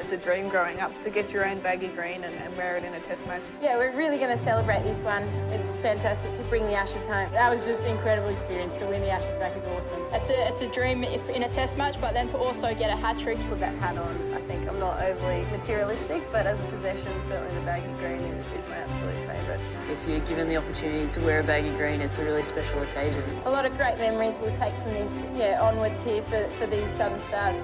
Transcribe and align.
It's 0.00 0.12
a 0.12 0.16
dream 0.16 0.48
growing 0.48 0.80
up 0.80 0.98
to 1.02 1.10
get 1.10 1.34
your 1.34 1.46
own 1.46 1.60
baggy 1.60 1.88
green 1.88 2.24
and, 2.24 2.34
and 2.34 2.56
wear 2.56 2.78
it 2.78 2.84
in 2.84 2.94
a 2.94 3.00
test 3.00 3.26
match. 3.26 3.42
Yeah, 3.60 3.76
we're 3.76 3.94
really 3.94 4.16
going 4.16 4.34
to 4.34 4.42
celebrate 4.42 4.82
this 4.82 5.02
one. 5.02 5.24
It's 5.50 5.74
fantastic 5.76 6.32
to 6.36 6.42
bring 6.44 6.62
the 6.62 6.72
Ashes 6.74 7.04
home. 7.04 7.30
That 7.32 7.50
was 7.50 7.66
just 7.66 7.82
an 7.82 7.94
incredible 7.96 8.28
experience. 8.30 8.76
To 8.76 8.86
win 8.86 9.02
the 9.02 9.10
Ashes 9.10 9.36
back 9.36 9.54
is 9.58 9.64
awesome. 9.66 10.00
It's 10.12 10.30
a, 10.30 10.48
it's 10.48 10.62
a 10.62 10.68
dream 10.68 11.04
if 11.04 11.28
in 11.28 11.42
a 11.42 11.50
test 11.50 11.76
match, 11.76 12.00
but 12.00 12.14
then 12.14 12.26
to 12.28 12.38
also 12.38 12.74
get 12.74 12.88
a 12.88 12.96
hat 12.96 13.18
trick. 13.18 13.38
Put 13.50 13.60
that 13.60 13.74
hat 13.74 13.98
on. 13.98 14.32
I 14.32 14.40
think 14.40 14.66
I'm 14.66 14.78
not 14.78 15.02
overly 15.02 15.44
materialistic, 15.50 16.22
but 16.32 16.46
as 16.46 16.62
a 16.62 16.64
possession, 16.68 17.20
certainly 17.20 17.54
the 17.54 17.60
baggy 17.66 17.92
green 17.98 18.22
is, 18.22 18.46
is 18.56 18.66
my 18.70 18.76
absolute 18.76 19.14
favourite. 19.28 19.60
If 19.90 20.08
you're 20.08 20.20
given 20.20 20.48
the 20.48 20.56
opportunity 20.56 21.10
to 21.10 21.20
wear 21.20 21.40
a 21.40 21.44
baggy 21.44 21.76
green, 21.76 22.00
it's 22.00 22.16
a 22.16 22.24
really 22.24 22.42
special 22.42 22.80
occasion. 22.80 23.22
A 23.44 23.50
lot 23.50 23.66
of 23.66 23.76
great 23.76 23.98
memories 23.98 24.38
we'll 24.40 24.56
take 24.56 24.74
from 24.78 24.94
this, 24.94 25.22
yeah, 25.34 25.60
onwards 25.60 26.02
here 26.02 26.22
for, 26.22 26.48
for 26.58 26.66
the 26.66 26.88
Southern 26.88 27.20
Stars. 27.20 27.62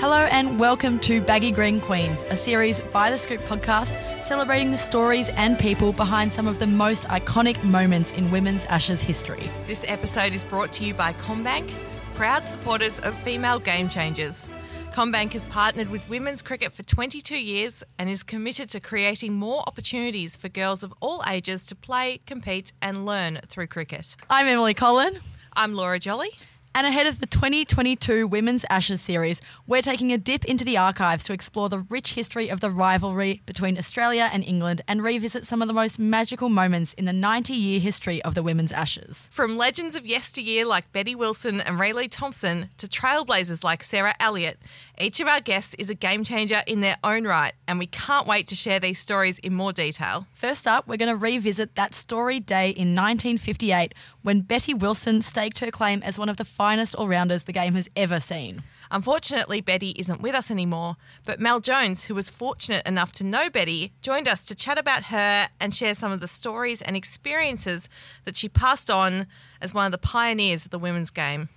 Hello 0.00 0.28
and 0.30 0.60
welcome 0.60 1.00
to 1.00 1.20
Baggy 1.20 1.50
Green 1.50 1.80
Queens, 1.80 2.24
a 2.30 2.36
series 2.36 2.78
by 2.78 3.10
the 3.10 3.18
Scoop 3.18 3.40
podcast 3.46 3.92
celebrating 4.24 4.70
the 4.70 4.78
stories 4.78 5.28
and 5.30 5.58
people 5.58 5.92
behind 5.92 6.32
some 6.32 6.46
of 6.46 6.60
the 6.60 6.68
most 6.68 7.08
iconic 7.08 7.60
moments 7.64 8.12
in 8.12 8.30
women's 8.30 8.64
Ashes 8.66 9.02
history. 9.02 9.50
This 9.66 9.84
episode 9.88 10.34
is 10.34 10.44
brought 10.44 10.70
to 10.74 10.84
you 10.84 10.94
by 10.94 11.14
CommBank, 11.14 11.74
proud 12.14 12.46
supporters 12.46 13.00
of 13.00 13.18
female 13.22 13.58
game 13.58 13.88
changers. 13.88 14.48
CommBank 14.92 15.32
has 15.32 15.46
partnered 15.46 15.90
with 15.90 16.08
women's 16.08 16.42
cricket 16.42 16.72
for 16.72 16.84
22 16.84 17.36
years 17.36 17.82
and 17.98 18.08
is 18.08 18.22
committed 18.22 18.68
to 18.70 18.78
creating 18.78 19.32
more 19.32 19.64
opportunities 19.66 20.36
for 20.36 20.48
girls 20.48 20.84
of 20.84 20.94
all 21.00 21.24
ages 21.28 21.66
to 21.66 21.74
play, 21.74 22.20
compete, 22.24 22.72
and 22.80 23.04
learn 23.04 23.40
through 23.48 23.66
cricket. 23.66 24.14
I'm 24.30 24.46
Emily 24.46 24.74
Collin. 24.74 25.18
I'm 25.56 25.74
Laura 25.74 25.98
Jolly. 25.98 26.30
And 26.78 26.86
ahead 26.86 27.08
of 27.08 27.18
the 27.18 27.26
2022 27.26 28.28
Women's 28.28 28.64
Ashes 28.70 29.00
series, 29.00 29.42
we're 29.66 29.82
taking 29.82 30.12
a 30.12 30.16
dip 30.16 30.44
into 30.44 30.64
the 30.64 30.76
archives 30.76 31.24
to 31.24 31.32
explore 31.32 31.68
the 31.68 31.80
rich 31.80 32.14
history 32.14 32.48
of 32.48 32.60
the 32.60 32.70
rivalry 32.70 33.42
between 33.46 33.76
Australia 33.76 34.30
and 34.32 34.44
England 34.44 34.82
and 34.86 35.02
revisit 35.02 35.44
some 35.44 35.60
of 35.60 35.66
the 35.66 35.74
most 35.74 35.98
magical 35.98 36.48
moments 36.48 36.92
in 36.92 37.04
the 37.04 37.12
90 37.12 37.52
year 37.52 37.80
history 37.80 38.22
of 38.22 38.36
the 38.36 38.44
Women's 38.44 38.70
Ashes. 38.70 39.26
From 39.32 39.56
legends 39.56 39.96
of 39.96 40.06
yesteryear 40.06 40.64
like 40.64 40.92
Betty 40.92 41.16
Wilson 41.16 41.60
and 41.60 41.80
Raelee 41.80 42.06
Thompson 42.08 42.68
to 42.76 42.86
trailblazers 42.86 43.64
like 43.64 43.82
Sarah 43.82 44.14
Elliott, 44.20 44.60
each 45.00 45.20
of 45.20 45.28
our 45.28 45.40
guests 45.40 45.74
is 45.74 45.90
a 45.90 45.94
game 45.94 46.24
changer 46.24 46.62
in 46.66 46.80
their 46.80 46.96
own 47.04 47.24
right, 47.24 47.52
and 47.66 47.78
we 47.78 47.86
can't 47.86 48.26
wait 48.26 48.48
to 48.48 48.54
share 48.54 48.80
these 48.80 48.98
stories 48.98 49.38
in 49.38 49.54
more 49.54 49.72
detail. 49.72 50.26
First 50.34 50.66
up, 50.66 50.88
we're 50.88 50.96
going 50.96 51.08
to 51.08 51.16
revisit 51.16 51.74
that 51.74 51.94
story 51.94 52.40
day 52.40 52.70
in 52.70 52.94
1958 52.94 53.94
when 54.22 54.40
Betty 54.40 54.74
Wilson 54.74 55.22
staked 55.22 55.60
her 55.60 55.70
claim 55.70 56.02
as 56.02 56.18
one 56.18 56.28
of 56.28 56.36
the 56.36 56.44
finest 56.44 56.94
all 56.94 57.08
rounders 57.08 57.44
the 57.44 57.52
game 57.52 57.74
has 57.74 57.88
ever 57.96 58.18
seen. 58.20 58.62
Unfortunately, 58.90 59.60
Betty 59.60 59.90
isn't 59.98 60.22
with 60.22 60.34
us 60.34 60.50
anymore, 60.50 60.96
but 61.24 61.40
Mel 61.40 61.60
Jones, 61.60 62.06
who 62.06 62.14
was 62.14 62.30
fortunate 62.30 62.86
enough 62.86 63.12
to 63.12 63.26
know 63.26 63.50
Betty, 63.50 63.92
joined 64.00 64.26
us 64.26 64.44
to 64.46 64.54
chat 64.54 64.78
about 64.78 65.04
her 65.04 65.48
and 65.60 65.74
share 65.74 65.94
some 65.94 66.10
of 66.10 66.20
the 66.20 66.28
stories 66.28 66.80
and 66.80 66.96
experiences 66.96 67.88
that 68.24 68.36
she 68.36 68.48
passed 68.48 68.90
on 68.90 69.26
as 69.60 69.74
one 69.74 69.86
of 69.86 69.92
the 69.92 69.98
pioneers 69.98 70.64
of 70.64 70.70
the 70.70 70.78
women's 70.78 71.10
game. 71.10 71.50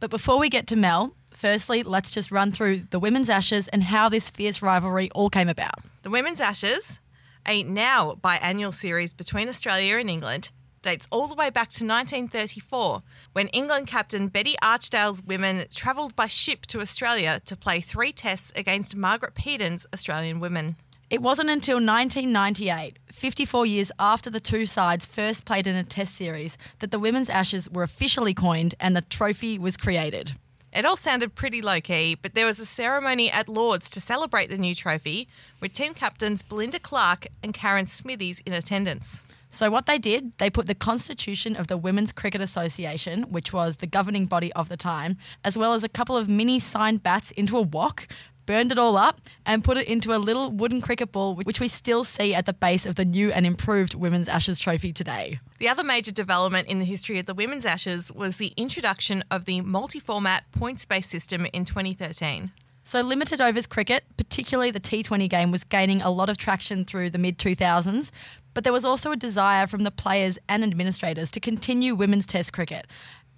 But 0.00 0.10
before 0.10 0.38
we 0.38 0.48
get 0.48 0.66
to 0.68 0.76
Mel, 0.76 1.14
firstly, 1.38 1.82
let's 1.82 2.10
just 2.10 2.30
run 2.30 2.52
through 2.52 2.82
the 2.90 2.98
Women's 2.98 3.30
Ashes 3.30 3.68
and 3.68 3.84
how 3.84 4.08
this 4.08 4.28
fierce 4.28 4.60
rivalry 4.60 5.10
all 5.14 5.30
came 5.30 5.48
about. 5.48 5.80
The 6.02 6.10
Women's 6.10 6.40
Ashes, 6.40 7.00
a 7.46 7.62
now 7.62 8.16
biannual 8.22 8.74
series 8.74 9.14
between 9.14 9.48
Australia 9.48 9.96
and 9.96 10.10
England, 10.10 10.50
dates 10.82 11.08
all 11.10 11.26
the 11.26 11.34
way 11.34 11.50
back 11.50 11.68
to 11.70 11.84
1934, 11.84 13.02
when 13.32 13.48
England 13.48 13.86
captain 13.86 14.28
Betty 14.28 14.54
Archdale's 14.62 15.22
women 15.22 15.66
travelled 15.72 16.14
by 16.16 16.26
ship 16.26 16.66
to 16.66 16.80
Australia 16.80 17.40
to 17.44 17.56
play 17.56 17.80
three 17.80 18.12
tests 18.12 18.52
against 18.56 18.96
Margaret 18.96 19.34
Peden 19.34 19.78
Australian 19.92 20.40
women. 20.40 20.76
It 21.10 21.22
wasn't 21.22 21.48
until 21.48 21.76
1998, 21.76 22.98
54 23.10 23.64
years 23.66 23.90
after 23.98 24.28
the 24.28 24.40
two 24.40 24.66
sides 24.66 25.06
first 25.06 25.44
played 25.46 25.66
in 25.66 25.74
a 25.74 25.84
test 25.84 26.14
series, 26.14 26.58
that 26.80 26.90
the 26.90 26.98
Women's 26.98 27.30
Ashes 27.30 27.70
were 27.70 27.82
officially 27.82 28.34
coined 28.34 28.74
and 28.78 28.94
the 28.94 29.00
trophy 29.00 29.58
was 29.58 29.76
created. 29.76 30.34
It 30.70 30.84
all 30.84 30.96
sounded 30.96 31.34
pretty 31.34 31.62
low 31.62 31.80
key, 31.80 32.14
but 32.20 32.34
there 32.34 32.44
was 32.44 32.60
a 32.60 32.66
ceremony 32.66 33.30
at 33.30 33.48
Lords 33.48 33.88
to 33.90 34.02
celebrate 34.02 34.50
the 34.50 34.58
new 34.58 34.74
trophy, 34.74 35.26
with 35.62 35.72
team 35.72 35.94
captains 35.94 36.42
Belinda 36.42 36.78
Clark 36.78 37.26
and 37.42 37.54
Karen 37.54 37.86
Smithies 37.86 38.40
in 38.44 38.52
attendance. 38.52 39.22
So, 39.50 39.70
what 39.70 39.86
they 39.86 39.96
did, 39.96 40.36
they 40.36 40.50
put 40.50 40.66
the 40.66 40.74
Constitution 40.74 41.56
of 41.56 41.68
the 41.68 41.78
Women's 41.78 42.12
Cricket 42.12 42.42
Association, 42.42 43.22
which 43.30 43.50
was 43.50 43.76
the 43.76 43.86
governing 43.86 44.26
body 44.26 44.52
of 44.52 44.68
the 44.68 44.76
time, 44.76 45.16
as 45.42 45.56
well 45.56 45.72
as 45.72 45.84
a 45.84 45.88
couple 45.88 46.18
of 46.18 46.28
mini 46.28 46.58
signed 46.58 47.02
bats 47.02 47.30
into 47.30 47.56
a 47.56 47.62
wok, 47.62 48.06
burned 48.48 48.72
it 48.72 48.78
all 48.78 48.96
up, 48.96 49.20
and 49.44 49.62
put 49.62 49.76
it 49.76 49.86
into 49.86 50.16
a 50.16 50.16
little 50.16 50.50
wooden 50.50 50.80
cricket 50.80 51.12
ball, 51.12 51.34
which 51.34 51.60
we 51.60 51.68
still 51.68 52.02
see 52.02 52.34
at 52.34 52.46
the 52.46 52.54
base 52.54 52.86
of 52.86 52.94
the 52.94 53.04
new 53.04 53.30
and 53.30 53.44
improved 53.44 53.94
Women's 53.94 54.26
Ashes 54.26 54.58
trophy 54.58 54.90
today. 54.90 55.38
The 55.58 55.68
other 55.68 55.84
major 55.84 56.12
development 56.12 56.66
in 56.66 56.78
the 56.78 56.86
history 56.86 57.18
of 57.18 57.26
the 57.26 57.34
Women's 57.34 57.66
Ashes 57.66 58.10
was 58.10 58.38
the 58.38 58.54
introduction 58.56 59.22
of 59.30 59.44
the 59.44 59.60
multi 59.60 60.00
format 60.00 60.50
points 60.50 60.86
based 60.86 61.10
system 61.10 61.46
in 61.52 61.66
2013. 61.66 62.50
So, 62.84 63.02
limited 63.02 63.42
overs 63.42 63.66
cricket, 63.66 64.04
particularly 64.16 64.70
the 64.70 64.80
T20 64.80 65.28
game, 65.28 65.50
was 65.50 65.62
gaining 65.62 66.00
a 66.00 66.10
lot 66.10 66.30
of 66.30 66.38
traction 66.38 66.86
through 66.86 67.10
the 67.10 67.18
mid 67.18 67.36
2000s, 67.36 68.10
but 68.54 68.64
there 68.64 68.72
was 68.72 68.86
also 68.86 69.12
a 69.12 69.16
desire 69.16 69.66
from 69.66 69.82
the 69.82 69.90
players 69.90 70.38
and 70.48 70.64
administrators 70.64 71.30
to 71.32 71.38
continue 71.38 71.94
women's 71.94 72.24
test 72.24 72.54
cricket. 72.54 72.86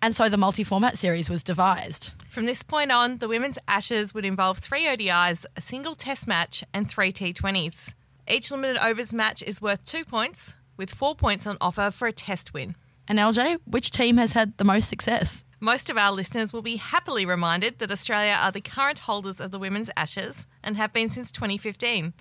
And 0.01 0.15
so 0.15 0.29
the 0.29 0.37
multi 0.37 0.63
format 0.63 0.99
series 0.99 1.29
was 1.29 1.43
devised. 1.43 2.15
From 2.31 2.47
this 2.47 2.63
point 2.63 2.93
on, 2.93 3.19
the 3.19 3.27
Women's 3.27 3.59
Ashes 3.67 4.15
would 4.15 4.25
involve 4.25 4.59
three 4.59 4.87
ODIs, 4.87 5.47
a 5.57 5.61
single 5.61 5.97
test 5.97 6.29
match, 6.29 6.63
and 6.73 6.89
three 6.89 7.11
T20s. 7.11 7.95
Each 8.29 8.53
limited 8.53 8.79
overs 8.79 9.13
match 9.13 9.43
is 9.43 9.61
worth 9.61 9.85
two 9.85 10.05
points, 10.05 10.55
with 10.77 10.95
four 10.95 11.17
points 11.17 11.45
on 11.45 11.57
offer 11.61 11.91
for 11.91 12.07
a 12.07 12.13
test 12.13 12.55
win. 12.55 12.77
And 13.09 13.19
LJ, 13.19 13.59
which 13.65 13.91
team 13.91 14.17
has 14.19 14.35
had 14.35 14.57
the 14.59 14.65
most 14.65 14.89
success? 14.89 15.43
Most 15.59 15.91
of 15.91 15.99
our 15.99 16.13
listeners 16.13 16.53
will 16.53 16.63
be 16.63 16.77
happily 16.77 17.27
reminded 17.27 17.81
that 17.81 17.91
Australia 17.91 18.39
are 18.41 18.53
the 18.53 18.61
current 18.61 19.01
holders 19.01 19.41
of 19.41 19.51
the 19.51 19.59
Women's 19.59 19.91
Ashes 19.97 20.47
and 20.63 20.77
have 20.77 20.93
been 20.93 21.09
since 21.09 21.33
2015. 21.33 22.15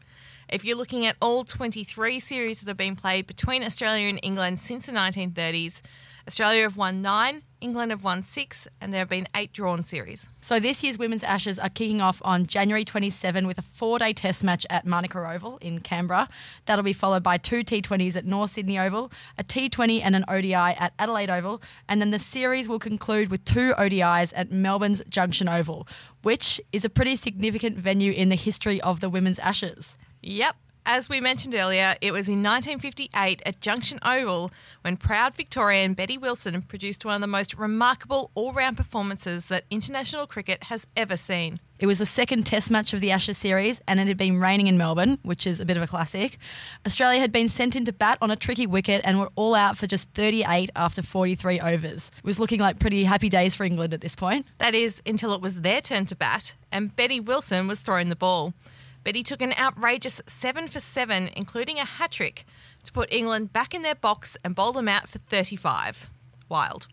If 0.50 0.66
you're 0.66 0.76
looking 0.76 1.06
at 1.06 1.18
all 1.22 1.44
23 1.44 2.20
series 2.20 2.62
that 2.62 2.68
have 2.72 2.78
been 2.78 2.96
played 2.96 3.28
between 3.28 3.64
Australia 3.64 4.08
and 4.08 4.20
England 4.24 4.60
since 4.60 4.88
the 4.88 4.92
1930s, 4.92 5.84
Australia 6.28 6.64
have 6.64 6.78
won 6.78 7.04
nine, 7.04 7.44
England 7.62 7.92
have 7.92 8.04
won 8.04 8.24
six, 8.24 8.68
and 8.80 8.94
there 8.94 9.00
have 9.00 9.10
been 9.10 9.28
eight 9.36 9.52
drawn 9.54 9.84
series. 9.84 10.30
So 10.42 10.60
this 10.60 10.84
year's 10.84 10.98
Women's 10.98 11.24
Ashes 11.24 11.60
are 11.60 11.70
kicking 11.70 12.02
off 12.02 12.22
on 12.24 12.46
January 12.46 12.86
27 12.86 13.46
with 13.46 13.58
a 13.58 13.62
four-day 13.62 14.14
test 14.14 14.44
match 14.44 14.66
at 14.70 14.86
Manuka 14.86 15.20
Oval 15.30 15.58
in 15.58 15.80
Canberra. 15.80 16.28
That'll 16.66 16.84
be 16.84 16.94
followed 16.94 17.24
by 17.24 17.38
two 17.38 17.64
T20s 17.64 18.16
at 18.16 18.26
North 18.26 18.52
Sydney 18.52 18.80
Oval, 18.80 19.12
a 19.38 19.44
T20 19.44 20.02
and 20.04 20.16
an 20.16 20.26
ODI 20.28 20.54
at 20.54 20.94
Adelaide 20.98 21.30
Oval, 21.30 21.62
and 21.88 22.00
then 22.02 22.12
the 22.12 22.20
series 22.20 22.70
will 22.70 22.80
conclude 22.80 23.30
with 23.30 23.44
two 23.46 23.74
ODIs 23.78 24.32
at 24.36 24.52
Melbourne's 24.52 25.04
Junction 25.10 25.50
Oval, 25.50 25.88
which 26.22 26.62
is 26.72 26.86
a 26.86 26.90
pretty 26.90 27.16
significant 27.16 27.78
venue 27.78 28.12
in 28.12 28.30
the 28.30 28.36
history 28.36 28.80
of 28.82 29.00
the 29.00 29.10
Women's 29.10 29.40
Ashes. 29.40 29.98
Yep. 30.22 30.56
As 30.92 31.08
we 31.08 31.22
mentioned 31.22 31.54
earlier, 31.54 31.94
it 32.02 32.14
was 32.14 32.28
in 32.28 32.42
1958 32.42 33.44
at 33.46 33.62
Junction 33.62 34.00
Oval 34.04 34.50
when 34.82 34.98
proud 34.98 35.36
Victorian 35.36 35.94
Betty 35.94 36.18
Wilson 36.18 36.60
produced 36.64 37.06
one 37.06 37.14
of 37.14 37.22
the 37.22 37.28
most 37.28 37.56
remarkable 37.60 38.32
all 38.34 38.54
round 38.54 38.76
performances 38.76 39.50
that 39.50 39.66
international 39.70 40.26
cricket 40.26 40.64
has 40.64 40.88
ever 40.98 41.16
seen. 41.16 41.60
It 41.78 41.86
was 41.86 42.00
the 42.00 42.08
second 42.08 42.48
test 42.48 42.72
match 42.72 42.92
of 42.92 43.02
the 43.02 43.12
Ashes 43.12 43.38
series 43.38 43.80
and 43.88 44.00
it 44.00 44.08
had 44.08 44.18
been 44.18 44.40
raining 44.40 44.66
in 44.66 44.80
Melbourne, 44.80 45.20
which 45.22 45.46
is 45.46 45.60
a 45.60 45.66
bit 45.66 45.78
of 45.78 45.84
a 45.84 45.88
classic. 45.88 46.40
Australia 46.88 47.20
had 47.20 47.32
been 47.32 47.50
sent 47.50 47.76
into 47.76 47.94
bat 47.94 48.18
on 48.20 48.32
a 48.32 48.36
tricky 48.36 48.66
wicket 48.66 49.02
and 49.04 49.20
were 49.20 49.30
all 49.36 49.54
out 49.54 49.78
for 49.78 49.86
just 49.86 50.10
38 50.16 50.72
after 50.76 51.04
43 51.04 51.60
overs. 51.60 52.10
It 52.18 52.24
was 52.24 52.40
looking 52.40 52.62
like 52.62 52.80
pretty 52.80 53.04
happy 53.04 53.30
days 53.30 53.54
for 53.54 53.64
England 53.64 53.94
at 53.94 54.02
this 54.02 54.16
point. 54.16 54.48
That 54.58 54.74
is, 54.74 55.04
until 55.06 55.36
it 55.36 55.42
was 55.42 55.62
their 55.62 55.82
turn 55.82 56.08
to 56.08 56.16
bat 56.16 56.56
and 56.72 56.96
Betty 56.96 57.20
Wilson 57.20 57.68
was 57.68 57.82
throwing 57.82 58.10
the 58.10 58.16
ball. 58.16 58.56
Betty 59.04 59.24
took 59.24 59.42
an 59.42 59.54
outrageous 59.60 60.22
7 60.28 60.68
for 60.68 60.80
7, 60.80 61.30
including 61.36 61.78
a 61.78 61.86
hat 61.86 62.12
trick, 62.12 62.46
to 62.84 62.92
put 62.92 63.12
England 63.12 63.54
back 63.54 63.74
in 63.74 63.82
their 63.82 63.96
box 63.96 64.38
and 64.44 64.56
bowl 64.56 64.72
them 64.72 64.88
out 64.88 65.08
for 65.08 65.20
35. 65.20 66.10
Wild. 66.50 66.88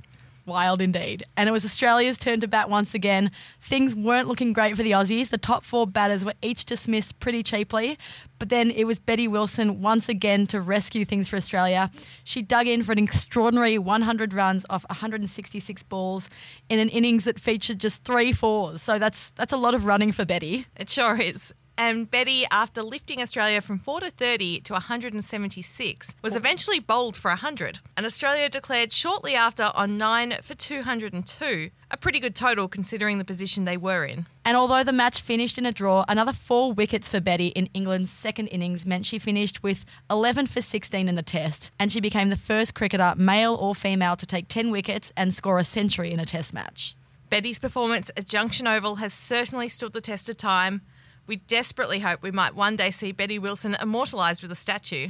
Wild 0.46 0.80
indeed. 0.80 1.24
And 1.36 1.48
it 1.48 1.52
was 1.52 1.64
Australia's 1.64 2.18
turn 2.18 2.40
to 2.40 2.46
bat 2.46 2.70
once 2.70 2.94
again. 2.94 3.32
Things 3.60 3.96
weren't 3.96 4.28
looking 4.28 4.52
great 4.52 4.76
for 4.76 4.84
the 4.84 4.92
Aussies. 4.92 5.30
The 5.30 5.38
top 5.38 5.64
four 5.64 5.88
batters 5.88 6.24
were 6.24 6.34
each 6.40 6.64
dismissed 6.64 7.18
pretty 7.18 7.42
cheaply. 7.42 7.98
But 8.38 8.48
then 8.48 8.70
it 8.70 8.84
was 8.84 9.00
Betty 9.00 9.26
Wilson 9.26 9.82
once 9.82 10.08
again 10.08 10.46
to 10.48 10.60
rescue 10.60 11.04
things 11.04 11.26
for 11.26 11.34
Australia. 11.34 11.90
She 12.22 12.42
dug 12.42 12.68
in 12.68 12.84
for 12.84 12.92
an 12.92 12.98
extraordinary 12.98 13.76
100 13.76 14.32
runs 14.32 14.64
off 14.70 14.86
166 14.88 15.82
balls 15.82 16.30
in 16.68 16.78
an 16.78 16.90
innings 16.90 17.24
that 17.24 17.40
featured 17.40 17.80
just 17.80 18.04
three 18.04 18.30
fours. 18.30 18.80
So 18.82 19.00
that's 19.00 19.30
that's 19.30 19.52
a 19.52 19.56
lot 19.56 19.74
of 19.74 19.84
running 19.84 20.12
for 20.12 20.24
Betty. 20.24 20.66
It 20.76 20.88
sure 20.88 21.20
is. 21.20 21.52
And 21.78 22.10
Betty, 22.10 22.44
after 22.50 22.82
lifting 22.82 23.20
Australia 23.20 23.60
from 23.60 23.78
4 23.78 24.00
to 24.00 24.10
30 24.10 24.60
to 24.60 24.72
176, 24.72 26.14
was 26.22 26.34
oh. 26.34 26.36
eventually 26.36 26.80
bowled 26.80 27.16
for 27.16 27.30
100. 27.30 27.80
And 27.96 28.06
Australia 28.06 28.48
declared 28.48 28.92
shortly 28.92 29.34
after 29.34 29.70
on 29.74 29.98
9 29.98 30.38
for 30.42 30.54
202, 30.54 31.70
a 31.90 31.96
pretty 31.96 32.18
good 32.18 32.34
total 32.34 32.66
considering 32.66 33.18
the 33.18 33.24
position 33.24 33.64
they 33.64 33.76
were 33.76 34.04
in. 34.04 34.26
And 34.44 34.56
although 34.56 34.84
the 34.84 34.92
match 34.92 35.20
finished 35.20 35.58
in 35.58 35.66
a 35.66 35.72
draw, 35.72 36.04
another 36.08 36.32
four 36.32 36.72
wickets 36.72 37.08
for 37.08 37.20
Betty 37.20 37.48
in 37.48 37.68
England's 37.74 38.10
second 38.10 38.48
innings 38.48 38.86
meant 38.86 39.04
she 39.04 39.18
finished 39.18 39.62
with 39.62 39.84
11 40.10 40.46
for 40.46 40.62
16 40.62 41.08
in 41.08 41.14
the 41.14 41.22
test, 41.22 41.72
and 41.78 41.92
she 41.92 42.00
became 42.00 42.30
the 42.30 42.36
first 42.36 42.74
cricketer, 42.74 43.14
male 43.16 43.54
or 43.54 43.74
female, 43.74 44.16
to 44.16 44.24
take 44.26 44.48
10 44.48 44.70
wickets 44.70 45.12
and 45.16 45.34
score 45.34 45.58
a 45.58 45.64
century 45.64 46.12
in 46.12 46.20
a 46.20 46.24
test 46.24 46.54
match. 46.54 46.96
Betty's 47.28 47.58
performance 47.58 48.10
at 48.16 48.26
Junction 48.26 48.66
Oval 48.66 48.96
has 48.96 49.12
certainly 49.12 49.68
stood 49.68 49.92
the 49.92 50.00
test 50.00 50.28
of 50.28 50.36
time. 50.36 50.82
We 51.26 51.36
desperately 51.36 52.00
hope 52.00 52.22
we 52.22 52.30
might 52.30 52.54
one 52.54 52.76
day 52.76 52.92
see 52.92 53.10
Betty 53.10 53.38
Wilson 53.38 53.76
immortalised 53.82 54.42
with 54.42 54.52
a 54.52 54.56
statue. 54.56 55.08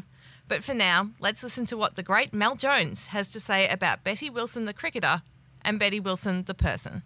But 0.48 0.64
for 0.64 0.72
now, 0.72 1.10
let's 1.20 1.42
listen 1.42 1.66
to 1.66 1.76
what 1.76 1.96
the 1.96 2.02
great 2.02 2.32
Mel 2.32 2.54
Jones 2.54 3.06
has 3.06 3.28
to 3.30 3.40
say 3.40 3.68
about 3.68 4.02
Betty 4.02 4.30
Wilson, 4.30 4.64
the 4.64 4.72
cricketer, 4.72 5.22
and 5.60 5.78
Betty 5.78 6.00
Wilson, 6.00 6.44
the 6.44 6.54
person. 6.54 7.02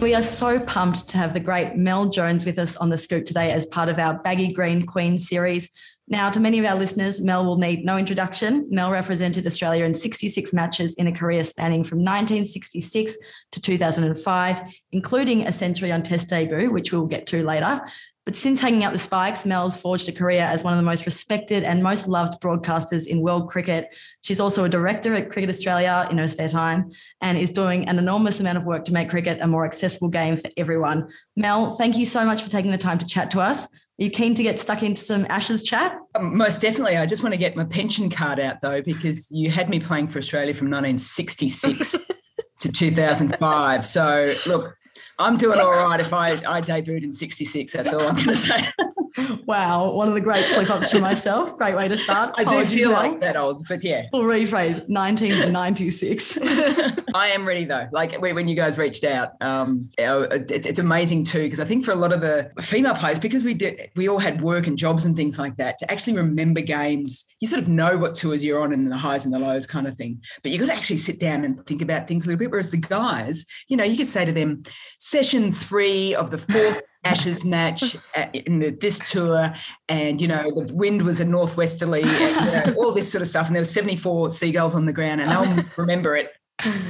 We 0.00 0.14
are 0.14 0.22
so 0.22 0.60
pumped 0.60 1.08
to 1.08 1.18
have 1.18 1.34
the 1.34 1.40
great 1.40 1.76
Mel 1.76 2.08
Jones 2.08 2.44
with 2.44 2.58
us 2.58 2.76
on 2.76 2.88
the 2.88 2.96
scoop 2.96 3.26
today 3.26 3.50
as 3.50 3.66
part 3.66 3.88
of 3.88 3.98
our 3.98 4.14
Baggy 4.14 4.52
Green 4.52 4.86
Queen 4.86 5.18
series. 5.18 5.70
Now, 6.10 6.28
to 6.28 6.40
many 6.40 6.58
of 6.58 6.64
our 6.64 6.74
listeners, 6.74 7.20
Mel 7.20 7.46
will 7.46 7.56
need 7.56 7.84
no 7.84 7.96
introduction. 7.96 8.66
Mel 8.68 8.90
represented 8.90 9.46
Australia 9.46 9.84
in 9.84 9.94
66 9.94 10.52
matches 10.52 10.92
in 10.94 11.06
a 11.06 11.12
career 11.12 11.44
spanning 11.44 11.84
from 11.84 11.98
1966 11.98 13.16
to 13.52 13.60
2005, 13.60 14.62
including 14.90 15.46
a 15.46 15.52
century 15.52 15.92
on 15.92 16.02
Test 16.02 16.28
debut, 16.28 16.72
which 16.72 16.92
we'll 16.92 17.06
get 17.06 17.26
to 17.28 17.44
later. 17.44 17.80
But 18.26 18.34
since 18.34 18.60
hanging 18.60 18.82
out 18.82 18.92
the 18.92 18.98
spikes, 18.98 19.46
Mel's 19.46 19.76
forged 19.76 20.08
a 20.08 20.12
career 20.12 20.42
as 20.42 20.64
one 20.64 20.72
of 20.72 20.78
the 20.78 20.84
most 20.84 21.06
respected 21.06 21.62
and 21.62 21.80
most 21.80 22.08
loved 22.08 22.40
broadcasters 22.40 23.06
in 23.06 23.22
world 23.22 23.48
cricket. 23.48 23.88
She's 24.22 24.40
also 24.40 24.64
a 24.64 24.68
director 24.68 25.14
at 25.14 25.30
Cricket 25.30 25.48
Australia 25.48 26.08
in 26.10 26.18
her 26.18 26.28
spare 26.28 26.48
time 26.48 26.90
and 27.20 27.38
is 27.38 27.52
doing 27.52 27.88
an 27.88 27.98
enormous 27.98 28.40
amount 28.40 28.58
of 28.58 28.64
work 28.64 28.84
to 28.86 28.92
make 28.92 29.10
cricket 29.10 29.38
a 29.40 29.46
more 29.46 29.64
accessible 29.64 30.08
game 30.08 30.36
for 30.36 30.50
everyone. 30.56 31.08
Mel, 31.36 31.76
thank 31.76 31.96
you 31.96 32.04
so 32.04 32.24
much 32.24 32.42
for 32.42 32.50
taking 32.50 32.72
the 32.72 32.78
time 32.78 32.98
to 32.98 33.06
chat 33.06 33.30
to 33.30 33.40
us. 33.40 33.68
Are 34.00 34.04
you 34.04 34.10
keen 34.10 34.32
to 34.34 34.42
get 34.42 34.58
stuck 34.58 34.82
into 34.82 35.04
some 35.04 35.26
Ashes 35.28 35.62
chat? 35.62 35.98
Um, 36.14 36.34
most 36.34 36.62
definitely. 36.62 36.96
I 36.96 37.04
just 37.04 37.22
want 37.22 37.34
to 37.34 37.38
get 37.38 37.54
my 37.54 37.64
pension 37.64 38.08
card 38.08 38.40
out 38.40 38.62
though, 38.62 38.80
because 38.80 39.30
you 39.30 39.50
had 39.50 39.68
me 39.68 39.78
playing 39.78 40.08
for 40.08 40.18
Australia 40.18 40.54
from 40.54 40.68
1966 40.68 41.98
to 42.60 42.72
2005. 42.72 43.84
So 43.84 44.32
look, 44.46 44.74
I'm 45.18 45.36
doing 45.36 45.60
all 45.60 45.70
right 45.86 46.00
if 46.00 46.14
I, 46.14 46.30
I 46.30 46.62
debuted 46.62 47.02
in 47.02 47.12
66. 47.12 47.74
That's 47.74 47.92
all 47.92 48.00
I'm 48.00 48.14
going 48.14 48.28
to 48.28 48.36
say. 48.36 48.60
wow. 49.46 49.90
One 49.92 50.08
of 50.08 50.14
the 50.14 50.20
great 50.20 50.44
slip 50.44 50.70
ups 50.70 50.90
for 50.90 50.98
myself. 50.98 51.56
Great 51.56 51.76
way 51.76 51.88
to 51.88 51.96
start. 51.96 52.34
I 52.36 52.44
do 52.44 52.64
feel 52.64 52.90
well. 52.90 53.10
like 53.10 53.20
that 53.20 53.36
old, 53.36 53.62
but 53.68 53.82
yeah. 53.84 54.06
We'll 54.12 54.22
rephrase 54.22 54.88
1996. 54.88 56.38
I 57.14 57.28
am 57.28 57.46
ready 57.46 57.64
though. 57.64 57.88
Like 57.92 58.20
when 58.20 58.48
you 58.48 58.54
guys 58.54 58.78
reached 58.78 59.04
out, 59.04 59.32
um, 59.40 59.88
it's 59.98 60.78
amazing 60.78 61.24
too, 61.24 61.42
because 61.42 61.60
I 61.60 61.64
think 61.64 61.84
for 61.84 61.92
a 61.92 61.96
lot 61.96 62.12
of 62.12 62.20
the 62.20 62.50
female 62.60 62.94
players, 62.94 63.18
because 63.18 63.44
we 63.44 63.54
did, 63.54 63.90
we 63.96 64.08
all 64.08 64.18
had 64.18 64.40
work 64.40 64.66
and 64.66 64.76
jobs 64.76 65.04
and 65.04 65.16
things 65.16 65.38
like 65.38 65.56
that, 65.56 65.78
to 65.78 65.90
actually 65.90 66.16
remember 66.16 66.60
games, 66.60 67.24
you 67.40 67.48
sort 67.48 67.62
of 67.62 67.68
know 67.68 67.98
what 67.98 68.14
tours 68.14 68.44
you're 68.44 68.60
on 68.60 68.72
and 68.72 68.90
the 68.90 68.96
highs 68.96 69.24
and 69.24 69.34
the 69.34 69.38
lows 69.38 69.66
kind 69.66 69.86
of 69.86 69.96
thing. 69.96 70.20
But 70.42 70.52
you've 70.52 70.60
got 70.60 70.68
to 70.68 70.74
actually 70.74 70.98
sit 70.98 71.20
down 71.20 71.44
and 71.44 71.64
think 71.66 71.82
about 71.82 72.08
things 72.08 72.24
a 72.24 72.28
little 72.28 72.38
bit. 72.38 72.50
Whereas 72.50 72.70
the 72.70 72.78
guys, 72.78 73.46
you 73.68 73.76
know, 73.76 73.84
you 73.84 73.96
could 73.96 74.06
say 74.06 74.24
to 74.24 74.32
them, 74.32 74.62
session 74.98 75.52
three 75.52 76.14
of 76.14 76.30
the 76.30 76.38
fourth 76.38 76.82
Ashes 77.04 77.44
match 77.44 77.96
uh, 78.16 78.26
in 78.32 78.60
the, 78.60 78.70
this 78.70 78.98
tour, 79.10 79.54
and 79.88 80.20
you 80.20 80.28
know 80.28 80.50
the 80.66 80.74
wind 80.74 81.02
was 81.02 81.20
a 81.20 81.24
northwesterly, 81.24 82.02
and, 82.02 82.66
you 82.66 82.72
know, 82.72 82.74
all 82.78 82.92
this 82.92 83.10
sort 83.10 83.22
of 83.22 83.28
stuff, 83.28 83.46
and 83.46 83.56
there 83.56 83.60
were 83.60 83.64
seventy 83.64 83.96
four 83.96 84.30
seagulls 84.30 84.74
on 84.74 84.86
the 84.86 84.92
ground, 84.92 85.20
and 85.20 85.30
they'll 85.30 85.64
remember 85.76 86.16
it 86.16 86.30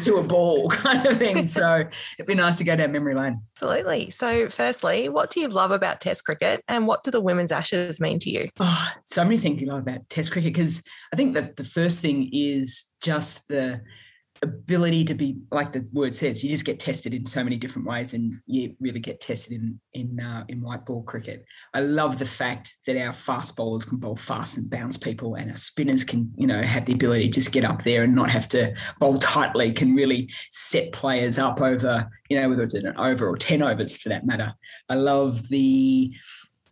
to 0.00 0.16
a 0.16 0.22
ball 0.22 0.68
kind 0.68 1.06
of 1.06 1.16
thing. 1.16 1.48
So 1.48 1.84
it'd 2.18 2.26
be 2.26 2.34
nice 2.34 2.58
to 2.58 2.64
go 2.64 2.74
down 2.74 2.92
memory 2.92 3.14
lane. 3.14 3.40
Absolutely. 3.56 4.10
So, 4.10 4.48
firstly, 4.48 5.08
what 5.08 5.30
do 5.30 5.40
you 5.40 5.48
love 5.48 5.70
about 5.70 6.00
Test 6.00 6.24
cricket, 6.24 6.62
and 6.68 6.86
what 6.86 7.04
do 7.04 7.10
the 7.10 7.20
women's 7.20 7.52
Ashes 7.52 8.00
mean 8.00 8.18
to 8.20 8.30
you? 8.30 8.48
Oh, 8.58 8.92
so 9.04 9.22
many 9.24 9.38
things 9.38 9.60
you 9.60 9.68
love 9.68 9.82
about 9.82 10.08
Test 10.08 10.32
cricket 10.32 10.54
because 10.54 10.82
I 11.12 11.16
think 11.16 11.34
that 11.34 11.56
the 11.56 11.64
first 11.64 12.02
thing 12.02 12.30
is 12.32 12.86
just 13.02 13.48
the 13.48 13.80
ability 14.42 15.04
to 15.04 15.14
be 15.14 15.38
like 15.50 15.70
the 15.70 15.86
word 15.92 16.14
says 16.14 16.42
you 16.42 16.48
just 16.48 16.64
get 16.64 16.80
tested 16.80 17.12
in 17.12 17.26
so 17.26 17.44
many 17.44 17.56
different 17.56 17.86
ways 17.86 18.14
and 18.14 18.40
you 18.46 18.74
really 18.80 18.98
get 18.98 19.20
tested 19.20 19.52
in 19.52 19.78
in 19.92 20.18
uh, 20.18 20.44
in 20.48 20.62
white 20.62 20.84
ball 20.86 21.02
cricket. 21.02 21.44
I 21.74 21.80
love 21.80 22.18
the 22.18 22.26
fact 22.26 22.76
that 22.86 22.96
our 22.96 23.12
fast 23.12 23.54
bowlers 23.56 23.84
can 23.84 23.98
bowl 23.98 24.16
fast 24.16 24.56
and 24.56 24.70
bounce 24.70 24.96
people 24.96 25.34
and 25.34 25.50
our 25.50 25.56
spinners 25.56 26.04
can 26.04 26.32
you 26.36 26.46
know 26.46 26.62
have 26.62 26.86
the 26.86 26.94
ability 26.94 27.24
to 27.24 27.30
just 27.30 27.52
get 27.52 27.64
up 27.64 27.82
there 27.82 28.02
and 28.02 28.14
not 28.14 28.30
have 28.30 28.48
to 28.48 28.74
bowl 28.98 29.18
tightly 29.18 29.72
can 29.72 29.94
really 29.94 30.30
set 30.50 30.90
players 30.92 31.38
up 31.38 31.60
over 31.60 32.08
you 32.30 32.40
know 32.40 32.48
whether 32.48 32.62
it's 32.62 32.74
an 32.74 32.96
over 32.96 33.28
or 33.28 33.36
10 33.36 33.62
overs 33.62 33.96
for 33.96 34.08
that 34.08 34.26
matter. 34.26 34.54
I 34.88 34.94
love 34.94 35.48
the 35.48 36.14